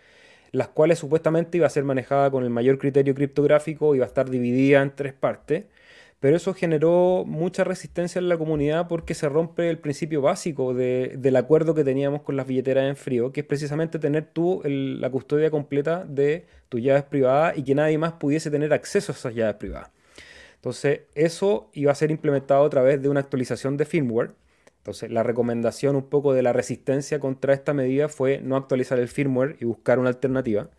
las 0.50 0.66
cuales 0.66 0.98
supuestamente 0.98 1.58
iba 1.58 1.66
a 1.68 1.70
ser 1.70 1.84
manejada 1.84 2.30
con 2.32 2.42
el 2.42 2.50
mayor 2.50 2.78
criterio 2.78 3.14
criptográfico, 3.14 3.94
iba 3.94 4.04
a 4.04 4.08
estar 4.08 4.28
dividida 4.28 4.82
en 4.82 4.90
tres 4.96 5.12
partes 5.12 5.66
pero 6.20 6.36
eso 6.36 6.54
generó 6.54 7.24
mucha 7.26 7.62
resistencia 7.64 8.18
en 8.18 8.28
la 8.28 8.38
comunidad 8.38 8.88
porque 8.88 9.14
se 9.14 9.28
rompe 9.28 9.68
el 9.68 9.78
principio 9.78 10.22
básico 10.22 10.72
del 10.74 11.36
acuerdo 11.36 11.74
que 11.74 11.84
teníamos 11.84 12.22
con 12.22 12.36
las 12.36 12.46
billeteras 12.46 12.88
en 12.88 12.96
frío, 12.96 13.32
que 13.32 13.40
es 13.40 13.46
precisamente 13.46 13.98
tener 13.98 14.30
tú 14.32 14.62
la 14.64 15.10
custodia 15.10 15.50
completa 15.50 16.04
de 16.04 16.46
tus 16.68 16.80
llaves 16.82 17.04
privadas 17.04 17.58
y 17.58 17.64
que 17.64 17.74
nadie 17.74 17.98
más 17.98 18.14
pudiese 18.14 18.50
tener 18.50 18.72
acceso 18.72 19.12
a 19.12 19.14
esas 19.14 19.34
llaves 19.34 19.56
privadas. 19.56 19.90
Entonces, 20.56 21.02
eso 21.14 21.70
iba 21.74 21.92
a 21.92 21.94
ser 21.94 22.10
implementado 22.10 22.64
a 22.64 22.70
través 22.70 23.00
de 23.02 23.08
una 23.08 23.20
actualización 23.20 23.76
de 23.76 23.84
firmware. 23.84 24.32
Entonces, 24.78 25.10
la 25.10 25.22
recomendación 25.22 25.96
un 25.96 26.08
poco 26.08 26.32
de 26.32 26.42
la 26.42 26.52
resistencia 26.52 27.20
contra 27.20 27.54
esta 27.54 27.74
medida 27.74 28.08
fue 28.08 28.40
no 28.40 28.56
actualizar 28.56 28.98
el 28.98 29.08
firmware 29.08 29.56
y 29.60 29.64
buscar 29.64 29.98
una 29.98 30.08
alternativa. 30.08 30.70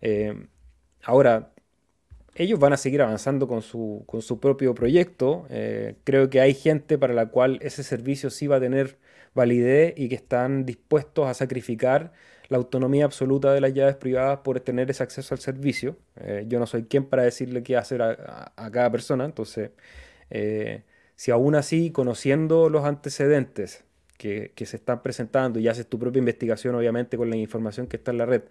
Eh, 0.00 0.48
ahora, 1.04 1.52
ellos 2.34 2.58
van 2.58 2.72
a 2.72 2.76
seguir 2.76 3.02
avanzando 3.02 3.46
con 3.46 3.62
su, 3.62 4.04
con 4.06 4.22
su 4.22 4.40
propio 4.40 4.74
proyecto. 4.74 5.46
Eh, 5.50 5.96
creo 6.04 6.30
que 6.30 6.40
hay 6.40 6.54
gente 6.54 6.98
para 6.98 7.14
la 7.14 7.26
cual 7.26 7.58
ese 7.62 7.82
servicio 7.82 8.30
sí 8.30 8.46
va 8.46 8.56
a 8.56 8.60
tener 8.60 8.98
validez 9.34 9.94
y 9.96 10.08
que 10.08 10.14
están 10.14 10.64
dispuestos 10.64 11.26
a 11.26 11.34
sacrificar 11.34 12.12
la 12.48 12.58
autonomía 12.58 13.04
absoluta 13.04 13.52
de 13.52 13.60
las 13.60 13.72
llaves 13.74 13.96
privadas 13.96 14.40
por 14.40 14.60
tener 14.60 14.90
ese 14.90 15.02
acceso 15.02 15.34
al 15.34 15.40
servicio. 15.40 15.96
Eh, 16.16 16.44
yo 16.48 16.58
no 16.58 16.66
soy 16.66 16.84
quien 16.84 17.04
para 17.06 17.22
decirle 17.22 17.62
qué 17.62 17.76
hacer 17.76 18.02
a, 18.02 18.52
cada 18.72 18.90
persona, 18.90 19.24
entonces, 19.24 19.70
eh, 20.30 20.82
si 21.16 21.30
aún 21.30 21.54
así, 21.54 21.90
conociendo 21.90 22.68
los 22.68 22.84
antecedentes 22.84 23.84
que, 24.18 24.52
que, 24.54 24.66
se 24.66 24.76
están 24.76 25.02
presentando 25.02 25.58
y 25.60 25.68
haces 25.68 25.86
tu 25.86 25.98
propia 25.98 26.20
investigación, 26.20 26.74
obviamente, 26.74 27.16
con 27.16 27.30
la 27.30 27.36
información 27.36 27.86
que 27.86 27.96
está 27.96 28.10
en 28.10 28.18
la 28.18 28.26
red, 28.26 28.42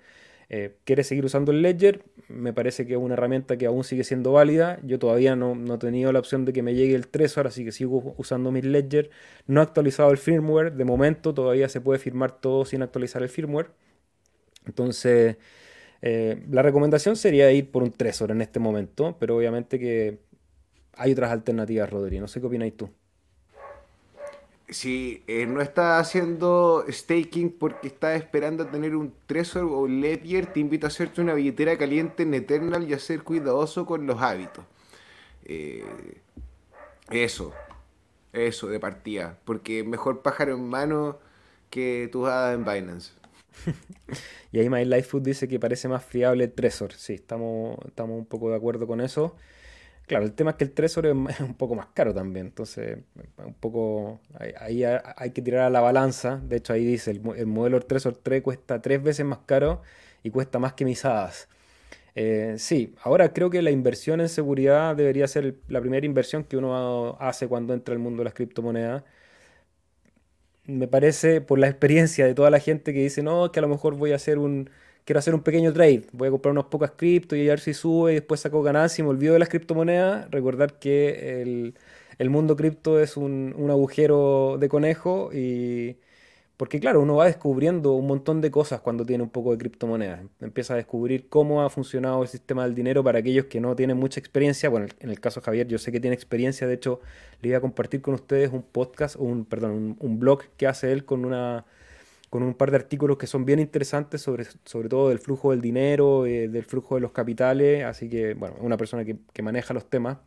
eh, 0.53 0.75
¿Quieres 0.83 1.07
seguir 1.07 1.23
usando 1.23 1.53
el 1.53 1.61
Ledger? 1.61 2.03
Me 2.27 2.51
parece 2.51 2.85
que 2.85 2.93
es 2.95 2.99
una 2.99 3.13
herramienta 3.13 3.57
que 3.57 3.67
aún 3.67 3.85
sigue 3.85 4.03
siendo 4.03 4.33
válida. 4.33 4.79
Yo 4.83 4.99
todavía 4.99 5.33
no, 5.37 5.53
he 5.73 5.77
tenido 5.77 6.11
la 6.11 6.19
opción 6.19 6.43
de 6.43 6.51
que 6.51 6.61
me 6.61 6.75
llegue 6.75 6.93
el 6.93 7.07
Trezor, 7.07 7.47
así 7.47 7.63
que 7.63 7.71
sigo 7.71 8.13
usando 8.17 8.51
mi 8.51 8.61
Ledger. 8.61 9.11
No 9.47 9.61
he 9.61 9.63
actualizado 9.63 10.11
el 10.11 10.17
firmware. 10.17 10.73
De 10.73 10.83
momento 10.83 11.33
todavía 11.33 11.69
se 11.69 11.79
puede 11.79 11.99
firmar 11.99 12.41
todo 12.41 12.65
sin 12.65 12.81
actualizar 12.81 13.23
el 13.23 13.29
firmware. 13.29 13.71
Entonces, 14.65 15.37
eh, 16.01 16.43
la 16.49 16.61
recomendación 16.63 17.15
sería 17.15 17.49
ir 17.53 17.71
por 17.71 17.83
un 17.83 17.91
Trezor 17.93 18.31
en 18.31 18.41
este 18.41 18.59
momento, 18.59 19.17
pero 19.19 19.37
obviamente 19.37 19.79
que 19.79 20.19
hay 20.95 21.13
otras 21.13 21.31
alternativas, 21.31 21.89
Rodri. 21.89 22.19
No 22.19 22.27
sé 22.27 22.41
qué 22.41 22.47
opináis 22.47 22.75
tú 22.75 22.89
si 24.71 25.23
eh, 25.27 25.45
no 25.45 25.61
estás 25.61 26.01
haciendo 26.01 26.85
staking 26.89 27.51
porque 27.51 27.87
estás 27.87 28.15
esperando 28.15 28.63
a 28.63 28.71
tener 28.71 28.95
un 28.95 29.13
Trezor 29.27 29.63
o 29.63 29.81
un 29.81 29.99
Ledger, 29.99 30.47
te 30.47 30.61
invito 30.61 30.87
a 30.87 30.89
hacerte 30.89 31.21
una 31.21 31.33
billetera 31.33 31.77
caliente 31.77 32.23
en 32.23 32.33
Eternal 32.33 32.89
y 32.89 32.93
a 32.93 32.99
ser 32.99 33.23
cuidadoso 33.23 33.85
con 33.85 34.07
los 34.07 34.21
hábitos. 34.21 34.63
Eh, 35.43 35.83
eso, 37.09 37.53
eso 38.31 38.67
de 38.67 38.79
partida, 38.79 39.37
porque 39.43 39.83
mejor 39.83 40.21
pájaro 40.21 40.55
en 40.55 40.69
mano 40.69 41.19
que 41.69 42.07
tu 42.09 42.25
hadas 42.25 42.55
en 42.55 42.63
Binance. 42.63 43.11
y 44.53 44.59
ahí 44.59 44.69
My 44.69 44.85
Life 44.85 45.03
Food 45.03 45.23
dice 45.23 45.47
que 45.49 45.59
parece 45.59 45.89
más 45.89 46.05
fiable 46.05 46.45
el 46.45 46.53
Trezor. 46.53 46.93
Sí, 46.93 47.15
estamos, 47.15 47.77
estamos 47.85 48.17
un 48.17 48.25
poco 48.25 48.49
de 48.49 48.55
acuerdo 48.55 48.87
con 48.87 49.01
eso. 49.01 49.35
Claro, 50.11 50.25
el 50.25 50.33
tema 50.33 50.51
es 50.51 50.57
que 50.57 50.65
el 50.65 50.73
Trezor 50.73 51.05
es 51.05 51.13
un 51.39 51.53
poco 51.53 51.73
más 51.73 51.87
caro 51.93 52.13
también, 52.13 52.47
entonces 52.47 52.97
un 53.37 53.53
poco 53.53 54.19
ahí 54.59 54.83
hay 54.83 55.31
que 55.31 55.41
tirar 55.41 55.61
a 55.61 55.69
la 55.69 55.79
balanza. 55.79 56.41
De 56.43 56.57
hecho, 56.57 56.73
ahí 56.73 56.83
dice, 56.83 57.11
el, 57.11 57.21
el 57.37 57.47
modelo 57.47 57.79
Trezor 57.79 58.17
3 58.17 58.41
cuesta 58.41 58.81
tres 58.81 59.01
veces 59.01 59.25
más 59.25 59.39
caro 59.45 59.81
y 60.21 60.29
cuesta 60.29 60.59
más 60.59 60.73
que 60.73 60.83
mis 60.83 61.05
hadas. 61.05 61.47
Eh, 62.15 62.55
sí, 62.57 62.95
ahora 63.03 63.33
creo 63.33 63.49
que 63.49 63.61
la 63.61 63.71
inversión 63.71 64.21
en 64.21 64.29
seguridad 64.29 64.95
debería 64.95 65.27
ser 65.27 65.57
la 65.69 65.81
primera 65.81 66.05
inversión 66.05 66.43
que 66.45 66.57
uno 66.57 67.17
hace 67.21 67.47
cuando 67.47 67.73
entra 67.73 67.93
al 67.93 67.99
mundo 67.99 68.21
de 68.21 68.25
las 68.25 68.33
criptomonedas. 68.35 69.03
Me 70.65 70.87
parece, 70.87 71.41
por 71.41 71.59
la 71.59 71.67
experiencia 71.67 72.25
de 72.25 72.33
toda 72.35 72.49
la 72.51 72.59
gente 72.59 72.93
que 72.93 72.99
dice, 73.01 73.23
no, 73.23 73.51
que 73.51 73.59
a 73.59 73.61
lo 73.61 73.67
mejor 73.67 73.95
voy 73.95 74.11
a 74.11 74.15
hacer 74.15 74.37
un, 74.37 74.69
quiero 75.11 75.19
hacer 75.19 75.35
un 75.35 75.41
pequeño 75.41 75.73
trade, 75.73 76.03
voy 76.13 76.29
a 76.29 76.31
comprar 76.31 76.53
unas 76.53 76.67
pocas 76.67 76.91
cripto 76.91 77.35
y 77.35 77.45
a 77.49 77.51
ver 77.51 77.59
si 77.59 77.73
sube 77.73 78.13
y 78.13 78.15
después 78.15 78.39
saco 78.39 78.63
ganancia 78.63 79.01
y 79.01 79.03
me 79.03 79.09
olvido 79.09 79.33
de 79.33 79.39
las 79.39 79.49
criptomonedas, 79.49 80.31
recordar 80.31 80.79
que 80.79 81.41
el, 82.17 82.29
mundo 82.29 82.55
cripto 82.55 82.97
es 82.97 83.17
un, 83.17 83.53
un 83.57 83.69
agujero 83.71 84.55
de 84.57 84.69
conejo 84.69 85.29
y 85.33 85.97
porque 86.61 86.79
claro, 86.79 87.01
uno 87.01 87.15
va 87.15 87.25
descubriendo 87.25 87.93
un 87.93 88.07
montón 88.07 88.39
de 88.39 88.51
cosas 88.51 88.79
cuando 88.79 89.03
tiene 89.05 89.23
un 89.23 89.31
poco 89.31 89.51
de 89.51 89.57
criptomonedas. 89.57 90.21
Empieza 90.39 90.75
a 90.75 90.77
descubrir 90.77 91.27
cómo 91.27 91.63
ha 91.63 91.69
funcionado 91.71 92.21
el 92.21 92.29
sistema 92.29 92.63
del 92.63 92.75
dinero 92.75 93.03
para 93.03 93.17
aquellos 93.17 93.45
que 93.47 93.59
no 93.59 93.75
tienen 93.75 93.97
mucha 93.97 94.19
experiencia. 94.19 94.69
Bueno, 94.69 94.85
en 94.99 95.09
el 95.09 95.19
caso 95.19 95.39
de 95.39 95.45
Javier, 95.45 95.67
yo 95.67 95.79
sé 95.79 95.91
que 95.91 95.99
tiene 95.99 96.13
experiencia. 96.13 96.67
De 96.67 96.75
hecho, 96.75 97.01
le 97.41 97.49
voy 97.49 97.55
a 97.55 97.61
compartir 97.61 98.01
con 98.03 98.13
ustedes 98.13 98.53
un 98.53 98.61
podcast, 98.61 99.15
un, 99.15 99.43
perdón, 99.43 99.97
un, 99.99 100.19
blog 100.19 100.43
que 100.55 100.67
hace 100.67 100.91
él 100.91 101.03
con 101.03 101.25
una 101.25 101.65
con 102.31 102.41
un 102.43 102.55
par 102.55 102.71
de 102.71 102.77
artículos 102.77 103.17
que 103.17 103.27
son 103.27 103.45
bien 103.45 103.59
interesantes 103.59 104.21
sobre, 104.21 104.45
sobre 104.65 104.89
todo 104.89 105.09
del 105.09 105.19
flujo 105.19 105.51
del 105.51 105.61
dinero, 105.61 106.25
eh, 106.25 106.47
del 106.47 106.65
flujo 106.65 106.95
de 106.95 107.01
los 107.01 107.11
capitales. 107.11 107.85
Así 107.85 108.09
que, 108.09 108.33
bueno, 108.33 108.55
una 108.61 108.77
persona 108.77 109.05
que, 109.05 109.17
que 109.33 109.43
maneja 109.43 109.73
los 109.75 109.87
temas 109.89 110.17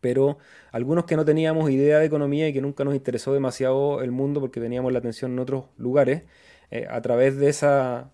pero 0.00 0.38
algunos 0.72 1.04
que 1.04 1.16
no 1.16 1.24
teníamos 1.24 1.70
idea 1.70 1.98
de 1.98 2.06
economía 2.06 2.48
y 2.48 2.52
que 2.52 2.60
nunca 2.60 2.84
nos 2.84 2.94
interesó 2.94 3.32
demasiado 3.32 4.02
el 4.02 4.12
mundo 4.12 4.40
porque 4.40 4.60
teníamos 4.60 4.92
la 4.92 4.98
atención 5.00 5.32
en 5.32 5.38
otros 5.40 5.64
lugares, 5.76 6.22
eh, 6.70 6.86
a 6.88 7.00
través 7.00 7.36
de, 7.36 7.48
esa, 7.48 8.12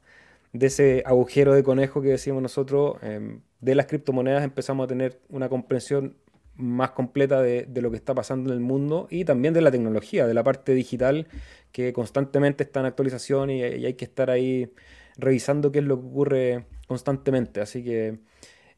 de 0.53 0.67
ese 0.67 1.03
agujero 1.07 1.55
de 1.55 1.63
conejo 1.63 2.03
que 2.03 2.09
decíamos 2.09 2.43
nosotros, 2.43 2.97
em, 3.03 3.41
de 3.61 3.75
las 3.75 3.87
criptomonedas 3.87 4.45
empezamos 4.45 4.85
a 4.85 4.89
tener 4.89 5.21
una 5.29 5.49
comprensión 5.49 6.17
más 6.57 6.93
completa 6.93 7.43
de, 7.43 7.67
lo 7.83 7.91
que 7.91 7.97
está 7.97 8.15
pasando 8.15 8.51
en 8.51 8.59
el 8.59 8.63
mundo 8.63 9.09
y 9.11 9.25
también 9.25 9.55
de 9.55 9.61
la 9.61 9.71
tecnología, 9.73 10.27
de 10.27 10.35
la 10.35 10.45
parte 10.45 10.73
digital 10.73 11.27
que 11.75 11.93
constantemente 11.93 12.63
está 12.63 12.79
en 12.79 12.87
actualización 12.87 13.51
y, 13.51 13.61
hay 13.65 13.95
que 13.95 14.05
estar 14.05 14.31
ahí 14.31 14.71
revisando 15.17 15.73
qué 15.73 15.81
es 15.81 15.85
lo 15.85 16.01
que 16.01 16.07
ocurre 16.07 16.67
constantemente. 16.87 17.61
Así 17.61 17.83
que 17.83 18.21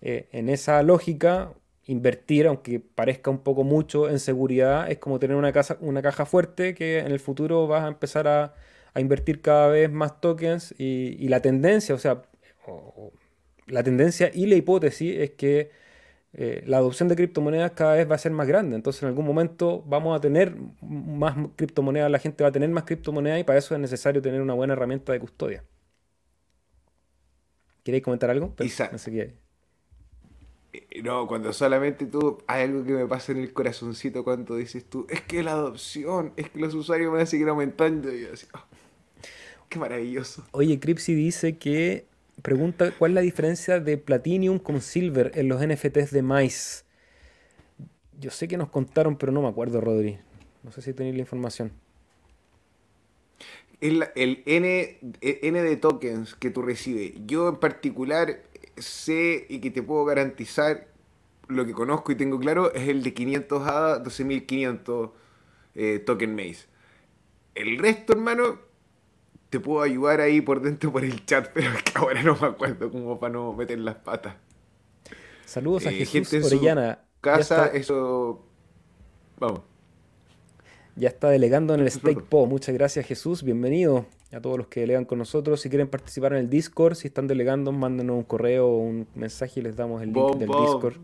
eh, 0.01 0.29
en 0.33 0.49
esa 0.49 0.83
lógica 0.83 1.53
invertir, 1.85 2.47
aunque 2.47 2.81
parezca 2.81 3.31
un 3.31 3.41
poco 3.41 3.65
mucho 3.65 4.09
en 4.09 4.19
seguridad, 4.19 4.91
es 4.91 4.97
como 4.97 5.19
tener 5.19 5.37
una, 5.37 5.53
casa, 5.53 5.77
una 5.81 6.01
caja 6.01 6.25
fuerte 6.25 6.75
que 6.75 7.01
en 7.01 7.13
el 7.13 7.21
futuro 7.21 7.67
vas 7.67 7.85
a 7.85 7.89
empezar 7.89 8.27
a, 8.29 8.55
invertir 8.99 9.43
cada 9.43 9.69
vez 9.69 9.93
más 9.93 10.23
tokens 10.23 10.75
y, 10.79 11.29
la 11.29 11.41
tendencia, 11.41 11.95
o 11.95 11.99
sea, 11.99 12.23
la 13.67 13.83
tendencia 13.83 14.31
y 14.33 14.47
la 14.47 14.55
hipótesis 14.57 15.19
es 15.19 15.33
que 15.33 15.71
eh, 16.39 16.63
la 16.67 16.77
adopción 16.77 17.09
de 17.09 17.17
criptomonedas 17.17 17.73
cada 17.73 17.95
vez 17.95 18.09
va 18.11 18.15
a 18.15 18.19
ser 18.19 18.31
más 18.31 18.47
grande. 18.47 18.77
Entonces 18.77 19.03
en 19.03 19.09
algún 19.09 19.25
momento 19.25 19.83
vamos 19.87 20.15
a 20.15 20.21
tener 20.21 20.55
más 20.83 21.35
criptomonedas, 21.57 22.11
la 22.11 22.19
gente 22.19 22.45
va 22.45 22.51
a 22.51 22.53
tener 22.53 22.69
más 22.69 22.85
criptomonedas 22.85 23.41
y 23.41 23.45
para 23.45 23.59
eso 23.59 23.75
es 23.75 23.81
necesario 23.81 24.21
tener 24.21 24.43
una 24.43 24.53
buena 24.53 24.75
herramienta 24.75 25.13
de 25.13 25.21
custodia. 25.21 25.65
¿Queréis 27.83 28.05
comentar 28.05 28.29
algo? 28.29 28.53
No 28.59 28.99
sé 28.99 29.11
qué. 29.11 29.35
Eh, 30.75 31.03
no, 31.03 31.27
cuando 31.27 31.55
solamente 31.55 32.05
tú, 32.05 32.37
hay 32.47 32.65
algo 32.65 32.85
que 32.85 32.93
me 32.93 33.07
pasa 33.07 33.33
en 33.33 33.39
el 33.39 33.55
corazoncito 33.55 34.23
cuando 34.23 34.57
dices 34.57 34.85
tú, 34.85 35.07
es 35.09 35.23
que 35.23 35.43
la 35.43 35.53
adopción, 35.53 36.35
es 36.37 36.51
que 36.51 36.59
los 36.59 36.75
usuarios 36.75 37.11
van 37.13 37.23
a 37.23 37.27
seguir 37.27 37.49
aumentando. 37.49 38.13
Y 38.13 38.25
yo 38.25 38.33
así, 38.35 38.47
oh, 38.53 38.65
qué 39.71 39.79
maravilloso. 39.79 40.45
Oye, 40.51 40.79
Cripsy 40.79 41.15
dice 41.15 41.57
que 41.57 42.05
pregunta 42.47 42.93
cuál 42.97 43.11
es 43.11 43.15
la 43.17 43.21
diferencia 43.23 43.81
de 43.81 43.99
Platinum 43.99 44.61
con 44.61 44.81
Silver 44.81 45.33
en 45.35 45.49
los 45.49 45.67
NFTs 45.67 46.13
de 46.13 46.23
Mice. 46.23 46.85
Yo 48.21 48.31
sé 48.31 48.47
que 48.47 48.57
nos 48.57 48.69
contaron, 48.69 49.17
pero 49.17 49.33
no 49.33 49.43
me 49.43 49.49
acuerdo, 49.49 49.81
Rodri. 49.81 50.17
No 50.63 50.71
sé 50.71 50.81
si 50.81 50.93
tenéis 50.93 51.17
la 51.17 51.23
información. 51.23 51.73
El, 53.81 54.05
el 54.15 54.45
N, 54.47 54.97
N 55.23 55.61
de 55.61 55.77
tokens 55.77 56.37
que 56.37 56.51
tú 56.51 56.63
recibes. 56.63 57.15
Yo 57.27 57.49
en 57.49 57.57
particular 57.57 58.45
sé 58.77 59.47
y 59.49 59.59
que 59.59 59.73
te 59.73 59.83
puedo 59.83 60.05
garantizar, 60.05 60.87
lo 61.49 61.67
que 61.67 61.73
conozco 61.73 62.13
y 62.13 62.15
tengo 62.15 62.39
claro, 62.39 62.73
es 62.73 62.87
el 62.87 63.03
de 63.03 63.13
500 63.13 63.67
a 63.67 64.05
12.500 64.05 65.11
eh, 65.75 65.99
token 65.99 66.37
maze. 66.37 66.67
El 67.57 67.79
resto, 67.79 68.13
hermano, 68.13 68.61
te 69.57 69.61
puedo 69.61 69.81
ayudar 69.81 70.21
ahí 70.21 70.43
por 70.43 70.61
dentro 70.61 70.93
por 70.93 71.03
el 71.03 71.25
chat, 71.25 71.49
pero 71.55 71.71
es 71.71 71.83
que 71.83 71.93
ahora 71.99 72.23
no 72.23 72.37
me 72.39 72.47
acuerdo 72.47 72.91
como 72.91 73.19
para 73.19 73.33
no 73.33 73.55
meter 73.55 73.79
las 73.79 73.97
patas. 73.97 74.35
Saludos 75.47 75.87
a 75.87 75.91
eh, 75.91 76.05
Jesús 76.05 76.45
Orellana. 76.45 76.99
Casa, 77.23 77.69
eso... 77.69 78.45
Vamos. 79.39 79.61
Ya 80.95 81.09
está 81.09 81.31
delegando 81.31 81.75
en 81.75 81.81
el 81.81 81.91
Stake 81.91 82.21
Po. 82.23 82.47
Muchas 82.47 82.75
gracias, 82.75 83.07
Jesús. 83.07 83.43
Bienvenido 83.43 84.05
a 84.31 84.41
todos 84.41 84.59
los 84.59 84.67
que 84.67 84.81
delegan 84.81 85.07
con 85.07 85.19
nosotros. 85.19 85.61
Si 85.61 85.71
quieren 85.71 85.89
participar 85.89 86.33
en 86.35 86.41
el 86.41 86.51
Discord, 86.51 86.95
si 86.95 87.09
están 87.09 87.27
delegando, 87.27 87.73
mándenos 87.73 88.17
un 88.17 88.25
correo 88.25 88.67
o 88.67 88.79
un 88.79 89.07
mensaje 89.15 89.61
y 89.61 89.63
les 89.63 89.77
damos 89.77 90.03
el 90.03 90.13
link 90.13 90.37
del 90.37 90.49
Discord. 90.49 90.97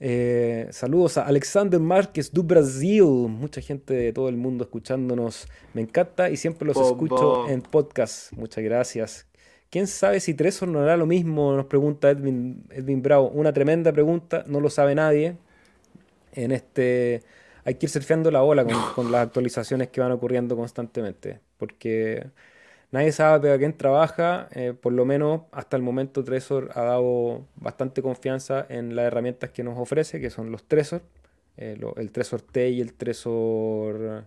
Eh, 0.00 0.68
saludos 0.70 1.18
a 1.18 1.26
Alexander 1.26 1.80
Márquez 1.80 2.32
do 2.32 2.42
Brasil. 2.42 3.04
Mucha 3.04 3.60
gente 3.60 3.94
de 3.94 4.12
todo 4.12 4.28
el 4.28 4.36
mundo 4.36 4.64
escuchándonos. 4.64 5.46
Me 5.72 5.82
encanta 5.82 6.30
y 6.30 6.36
siempre 6.36 6.66
los 6.66 6.76
escucho 6.76 7.48
en 7.48 7.62
podcast. 7.62 8.32
Muchas 8.32 8.64
gracias. 8.64 9.26
¿Quién 9.70 9.86
sabe 9.86 10.20
si 10.20 10.34
Tresor 10.34 10.68
no 10.68 10.80
hará 10.80 10.96
lo 10.96 11.06
mismo? 11.06 11.54
Nos 11.56 11.66
pregunta 11.66 12.10
Edwin, 12.10 12.64
Edwin 12.70 13.02
Bravo. 13.02 13.28
Una 13.30 13.52
tremenda 13.52 13.92
pregunta, 13.92 14.44
no 14.46 14.60
lo 14.60 14.70
sabe 14.70 14.94
nadie. 14.94 15.36
En 16.32 16.52
este 16.52 17.22
hay 17.64 17.74
que 17.76 17.86
ir 17.86 17.90
surfeando 17.90 18.30
la 18.30 18.42
ola 18.42 18.64
con, 18.94 19.10
las 19.12 19.22
actualizaciones 19.22 19.88
que 19.88 20.00
van 20.00 20.12
ocurriendo 20.12 20.56
constantemente, 20.56 21.40
porque 21.56 22.26
nadie 22.90 23.12
sabe 23.12 23.52
a 23.52 23.58
quién 23.58 23.76
trabaja, 23.76 24.48
eh, 24.52 24.74
por 24.78 24.92
lo 24.92 25.04
menos 25.04 25.42
hasta 25.52 25.76
el 25.76 25.82
momento 25.82 26.24
Tresor 26.24 26.70
ha 26.74 26.82
dado 26.82 27.46
bastante 27.56 28.02
confianza 28.02 28.66
en 28.68 28.96
las 28.96 29.06
herramientas 29.06 29.50
que 29.50 29.62
nos 29.62 29.78
ofrece, 29.78 30.20
que 30.20 30.30
son 30.30 30.50
los 30.50 30.64
Tresor, 30.64 31.02
eh, 31.56 31.78
el 31.96 32.10
Tresor 32.10 32.42
T 32.42 32.70
y 32.70 32.80
el 32.80 32.94
Tresor... 32.94 34.24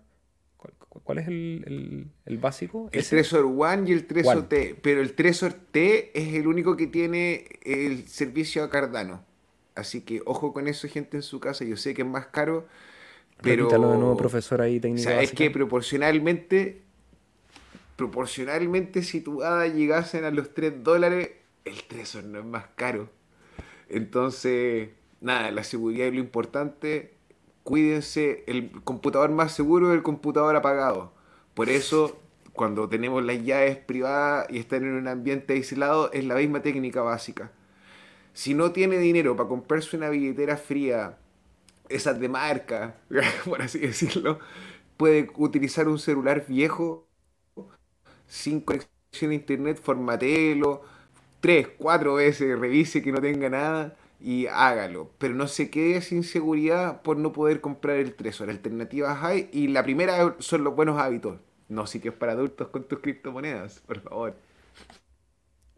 ¿Cuál, 1.03 1.19
es 1.19 1.27
el, 1.27 2.09
básico? 2.41 2.89
El 2.91 3.05
Tresor 3.05 3.45
One 3.45 3.89
y 3.89 3.93
el 3.93 4.07
Tresor 4.07 4.49
T, 4.49 4.75
pero 4.81 4.99
el 4.99 5.13
Tresor 5.13 5.53
T 5.53 6.11
es 6.19 6.33
el 6.33 6.47
único 6.47 6.75
que 6.75 6.87
tiene 6.87 7.45
el 7.63 8.07
servicio 8.07 8.63
a 8.63 8.69
Cardano. 8.69 9.23
Así 9.75 10.01
que 10.01 10.21
ojo 10.25 10.53
con 10.53 10.67
eso, 10.67 10.87
gente 10.87 11.15
en 11.15 11.23
su 11.23 11.39
casa. 11.39 11.63
Yo 11.63 11.77
sé 11.77 11.93
que 11.93 12.01
es 12.01 12.07
más 12.07 12.25
caro, 12.25 12.67
pero, 13.41 13.69
de 13.69 13.77
nuevo, 13.77 14.17
profesor, 14.17 14.61
ahí 14.61 14.79
técnica. 14.79 15.21
es 15.21 15.31
que 15.31 15.51
proporcionalmente, 15.51 16.81
proporcionalmente, 17.97 19.03
si 19.03 19.21
tu 19.21 19.43
ADA 19.43 19.67
llegasen 19.67 20.23
a 20.23 20.31
los 20.31 20.53
3 20.53 20.83
dólares, 20.83 21.31
el 21.65 21.83
Tresor 21.83 22.23
no 22.23 22.39
es 22.39 22.45
más 22.45 22.67
caro. 22.75 23.09
Entonces, 23.89 24.89
nada, 25.19 25.51
la 25.51 25.63
seguridad 25.63 26.07
es 26.07 26.13
lo 26.13 26.19
importante. 26.19 27.13
Cuídense, 27.63 28.43
el 28.47 28.71
computador 28.83 29.31
más 29.31 29.51
seguro 29.53 29.91
es 29.91 29.97
el 29.97 30.03
computador 30.03 30.55
apagado. 30.55 31.11
Por 31.53 31.69
eso, 31.69 32.19
cuando 32.53 32.87
tenemos 32.87 33.23
las 33.25 33.43
llaves 33.43 33.77
privadas 33.77 34.47
y 34.49 34.59
están 34.59 34.83
en 34.83 34.93
un 34.93 35.07
ambiente 35.07 35.53
aislado, 35.53 36.11
es 36.13 36.23
la 36.23 36.35
misma 36.35 36.61
técnica 36.61 37.01
básica. 37.01 37.51
Si 38.33 38.53
no 38.53 38.71
tiene 38.71 38.99
dinero 38.99 39.35
para 39.35 39.49
comprarse 39.49 39.97
una 39.97 40.09
billetera 40.09 40.57
fría, 40.57 41.17
esas 41.89 42.19
de 42.19 42.29
marca, 42.29 42.97
por 43.45 43.61
así 43.63 43.79
decirlo, 43.79 44.39
puede 44.97 45.29
utilizar 45.35 45.87
un 45.87 45.97
celular 45.97 46.45
viejo 46.47 47.06
sin 48.27 48.61
conexión 48.61 49.31
a 49.31 49.33
internet, 49.33 49.79
formatelo, 49.81 50.81
tres, 51.39 51.67
cuatro 51.77 52.15
veces, 52.15 52.57
revise 52.59 53.01
que 53.01 53.11
no 53.11 53.21
tenga 53.21 53.49
nada 53.49 53.95
y 54.19 54.47
hágalo. 54.47 55.11
Pero 55.17 55.33
no 55.35 55.47
se 55.47 55.69
quede 55.69 56.01
sin 56.01 56.23
seguridad 56.23 57.01
por 57.01 57.17
no 57.17 57.33
poder 57.33 57.61
comprar 57.61 57.97
el 57.97 58.13
Tresor. 58.15 58.49
Alternativas 58.49 59.23
hay 59.23 59.49
y 59.51 59.67
la 59.69 59.83
primera 59.83 60.35
son 60.39 60.63
los 60.63 60.75
buenos 60.75 60.99
hábitos. 60.99 61.39
No 61.69 61.87
sitios 61.87 62.15
para 62.15 62.33
adultos 62.33 62.69
con 62.69 62.87
tus 62.87 62.99
criptomonedas, 62.99 63.79
por 63.81 63.99
favor. 64.01 64.35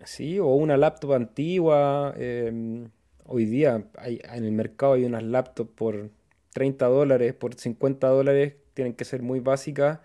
Sí, 0.04 0.40
o 0.40 0.48
una 0.48 0.78
laptop 0.78 1.14
antigua. 1.14 2.14
Eh 2.18 2.88
Hoy 3.32 3.46
día 3.46 3.84
hay, 4.00 4.20
en 4.24 4.44
el 4.44 4.52
mercado 4.52 4.94
hay 4.94 5.06
unas 5.06 5.22
laptops 5.22 5.70
por 5.76 6.10
30 6.54 6.88
dólares, 6.88 7.36
por 7.36 7.54
50 7.54 8.08
dólares, 8.08 8.56
tienen 8.74 8.96
que 8.96 9.06
ser 9.06 9.22
muy 9.22 9.40
básicas. 9.40 10.00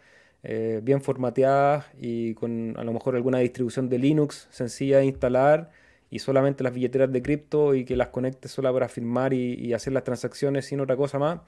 Eh, 0.47 0.81
bien 0.83 1.01
formateadas 1.01 1.87
y 1.99 2.35
con 2.35 2.75
a 2.77 2.85
lo 2.85 2.93
mejor 2.93 3.16
alguna 3.16 3.39
distribución 3.39 3.89
de 3.89 3.99
Linux 3.99 4.47
sencilla 4.51 4.99
de 4.99 5.07
instalar 5.07 5.71
y 6.11 6.19
solamente 6.19 6.62
las 6.62 6.75
billeteras 6.75 7.11
de 7.11 7.23
cripto 7.23 7.75
y 7.75 7.87
que 7.87 7.97
las 7.97 8.09
conectes 8.09 8.51
solo 8.51 8.71
para 8.73 8.89
firmar 8.91 9.33
y, 9.33 9.73
hacer 9.73 9.95
las 9.95 10.05
transacciones 10.05 10.66
sin 10.66 10.81
otra 10.81 10.97
cosa 10.97 11.19
más. 11.19 11.41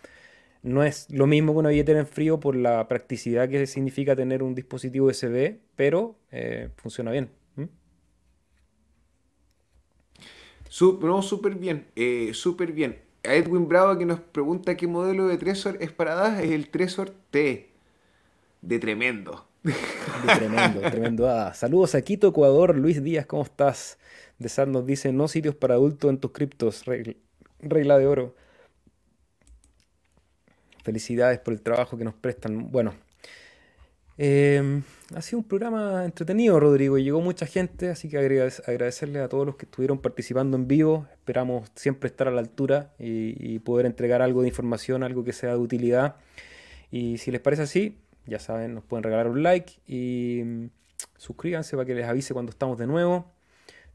No 0.62 0.82
es 0.82 1.08
lo 1.10 1.26
mismo 1.26 1.52
que 1.52 1.58
una 1.58 1.68
billetera 1.68 2.00
en 2.00 2.06
frío 2.06 2.40
por 2.40 2.56
la 2.56 2.88
practicidad 2.88 3.50
que 3.50 3.66
significa 3.66 4.16
tener 4.16 4.42
un 4.42 4.54
dispositivo 4.54 5.08
USB, 5.08 5.58
pero 5.76 6.16
eh, 6.32 6.70
funciona 6.76 7.10
bien. 7.12 7.30
no, 11.02 11.22
súper 11.22 11.54
bien, 11.56 11.86
eh, 11.96 12.30
súper 12.32 12.72
bien. 12.72 12.98
A 13.24 13.34
Edwin 13.34 13.68
Bravo 13.68 13.98
que 13.98 14.06
nos 14.06 14.20
pregunta 14.20 14.76
qué 14.76 14.86
modelo 14.86 15.26
de 15.26 15.36
Tresor 15.36 15.76
es 15.80 15.92
para 15.92 16.14
DAS, 16.14 16.40
es 16.40 16.50
el 16.50 16.70
Tresor 16.70 17.10
T. 17.30 17.75
De 18.66 18.80
tremendo. 18.80 19.46
De 19.62 19.72
tremendo, 20.34 20.80
tremendo. 20.80 21.30
Ah, 21.30 21.54
saludos 21.54 21.94
a 21.94 22.02
Quito, 22.02 22.26
Ecuador. 22.26 22.76
Luis 22.76 23.00
Díaz, 23.00 23.24
¿cómo 23.24 23.44
estás? 23.44 23.96
De 24.40 24.48
Sad 24.48 24.66
nos 24.66 24.84
dice, 24.84 25.12
no 25.12 25.28
sitios 25.28 25.54
para 25.54 25.74
adultos 25.74 26.10
en 26.10 26.18
tus 26.18 26.32
criptos. 26.32 26.82
Regla, 27.60 27.96
de 27.96 28.06
oro. 28.08 28.34
Felicidades 30.82 31.38
por 31.38 31.54
el 31.54 31.62
trabajo 31.62 31.96
que 31.96 32.02
nos 32.02 32.14
prestan. 32.14 32.72
Bueno, 32.72 32.94
em, 34.18 34.82
ha 35.14 35.22
sido 35.22 35.38
un 35.38 35.44
programa 35.44 36.04
entretenido, 36.04 36.58
Rodrigo. 36.58 36.98
Llegó 36.98 37.20
mucha 37.20 37.46
gente, 37.46 37.90
así 37.90 38.08
que 38.08 38.18
agradecerle 38.18 39.20
a 39.20 39.28
todos 39.28 39.46
los 39.46 39.54
que 39.54 39.66
estuvieron 39.66 40.00
participando 40.00 40.56
en 40.56 40.66
vivo. 40.66 41.06
Esperamos 41.12 41.70
siempre 41.76 42.08
estar 42.08 42.26
a 42.26 42.32
la 42.32 42.40
altura 42.40 42.94
y 42.98 43.60
poder 43.60 43.86
entregar 43.86 44.22
algo 44.22 44.42
de 44.42 44.48
información, 44.48 45.04
algo 45.04 45.22
que 45.22 45.32
sea 45.32 45.50
de 45.50 45.58
utilidad. 45.58 46.16
Y 46.90 47.18
si 47.18 47.30
les 47.30 47.40
parece 47.40 47.62
así, 47.62 47.98
ya 48.26 48.38
saben, 48.38 48.74
nos 48.74 48.84
pueden 48.84 49.04
regalar 49.04 49.28
un 49.28 49.42
like 49.42 49.74
y 49.86 50.42
mm, 50.44 50.70
suscríbanse 51.16 51.76
para 51.76 51.86
que 51.86 51.94
les 51.94 52.06
avise 52.06 52.34
cuando 52.34 52.50
estamos 52.50 52.78
de 52.78 52.86
nuevo. 52.86 53.32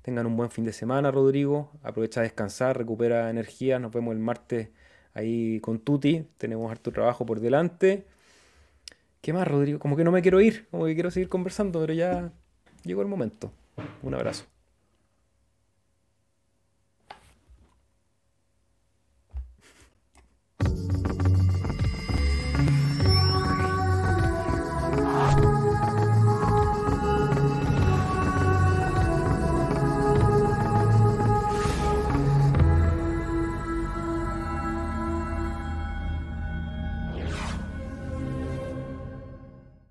Tengan 0.02 0.26
un 0.26 0.36
buen 0.36 0.50
fin 0.50 0.66
de 0.66 0.74
semana, 0.74 1.12
Rodrigo. 1.12 1.72
Aprovecha 1.84 2.22
a 2.22 2.24
descansar, 2.24 2.78
recupera 2.78 3.30
energía. 3.30 3.78
Nos 3.78 3.92
vemos 3.92 4.14
el 4.14 4.20
martes 4.20 4.70
ahí 5.14 5.60
con 5.60 5.80
Tuti. 5.80 6.26
Tenemos 6.38 6.72
harto 6.72 6.92
trabajo 6.92 7.26
por 7.26 7.40
delante. 7.40 8.06
¿Qué 9.22 9.34
más, 9.34 9.48
Rodrigo? 9.48 9.78
Como 9.80 9.96
que 9.96 10.04
no 10.04 10.12
me 10.12 10.24
quiero 10.24 10.42
ir, 10.42 10.68
como 10.72 10.86
que 10.86 10.96
quiero 10.96 11.12
seguir 11.12 11.30
conversando, 11.30 11.80
pero 11.80 11.94
ya 11.94 12.32
llegó 12.84 13.02
el 13.02 13.08
momento. 13.08 13.52
Un 14.02 14.16
abrazo. 14.16 14.51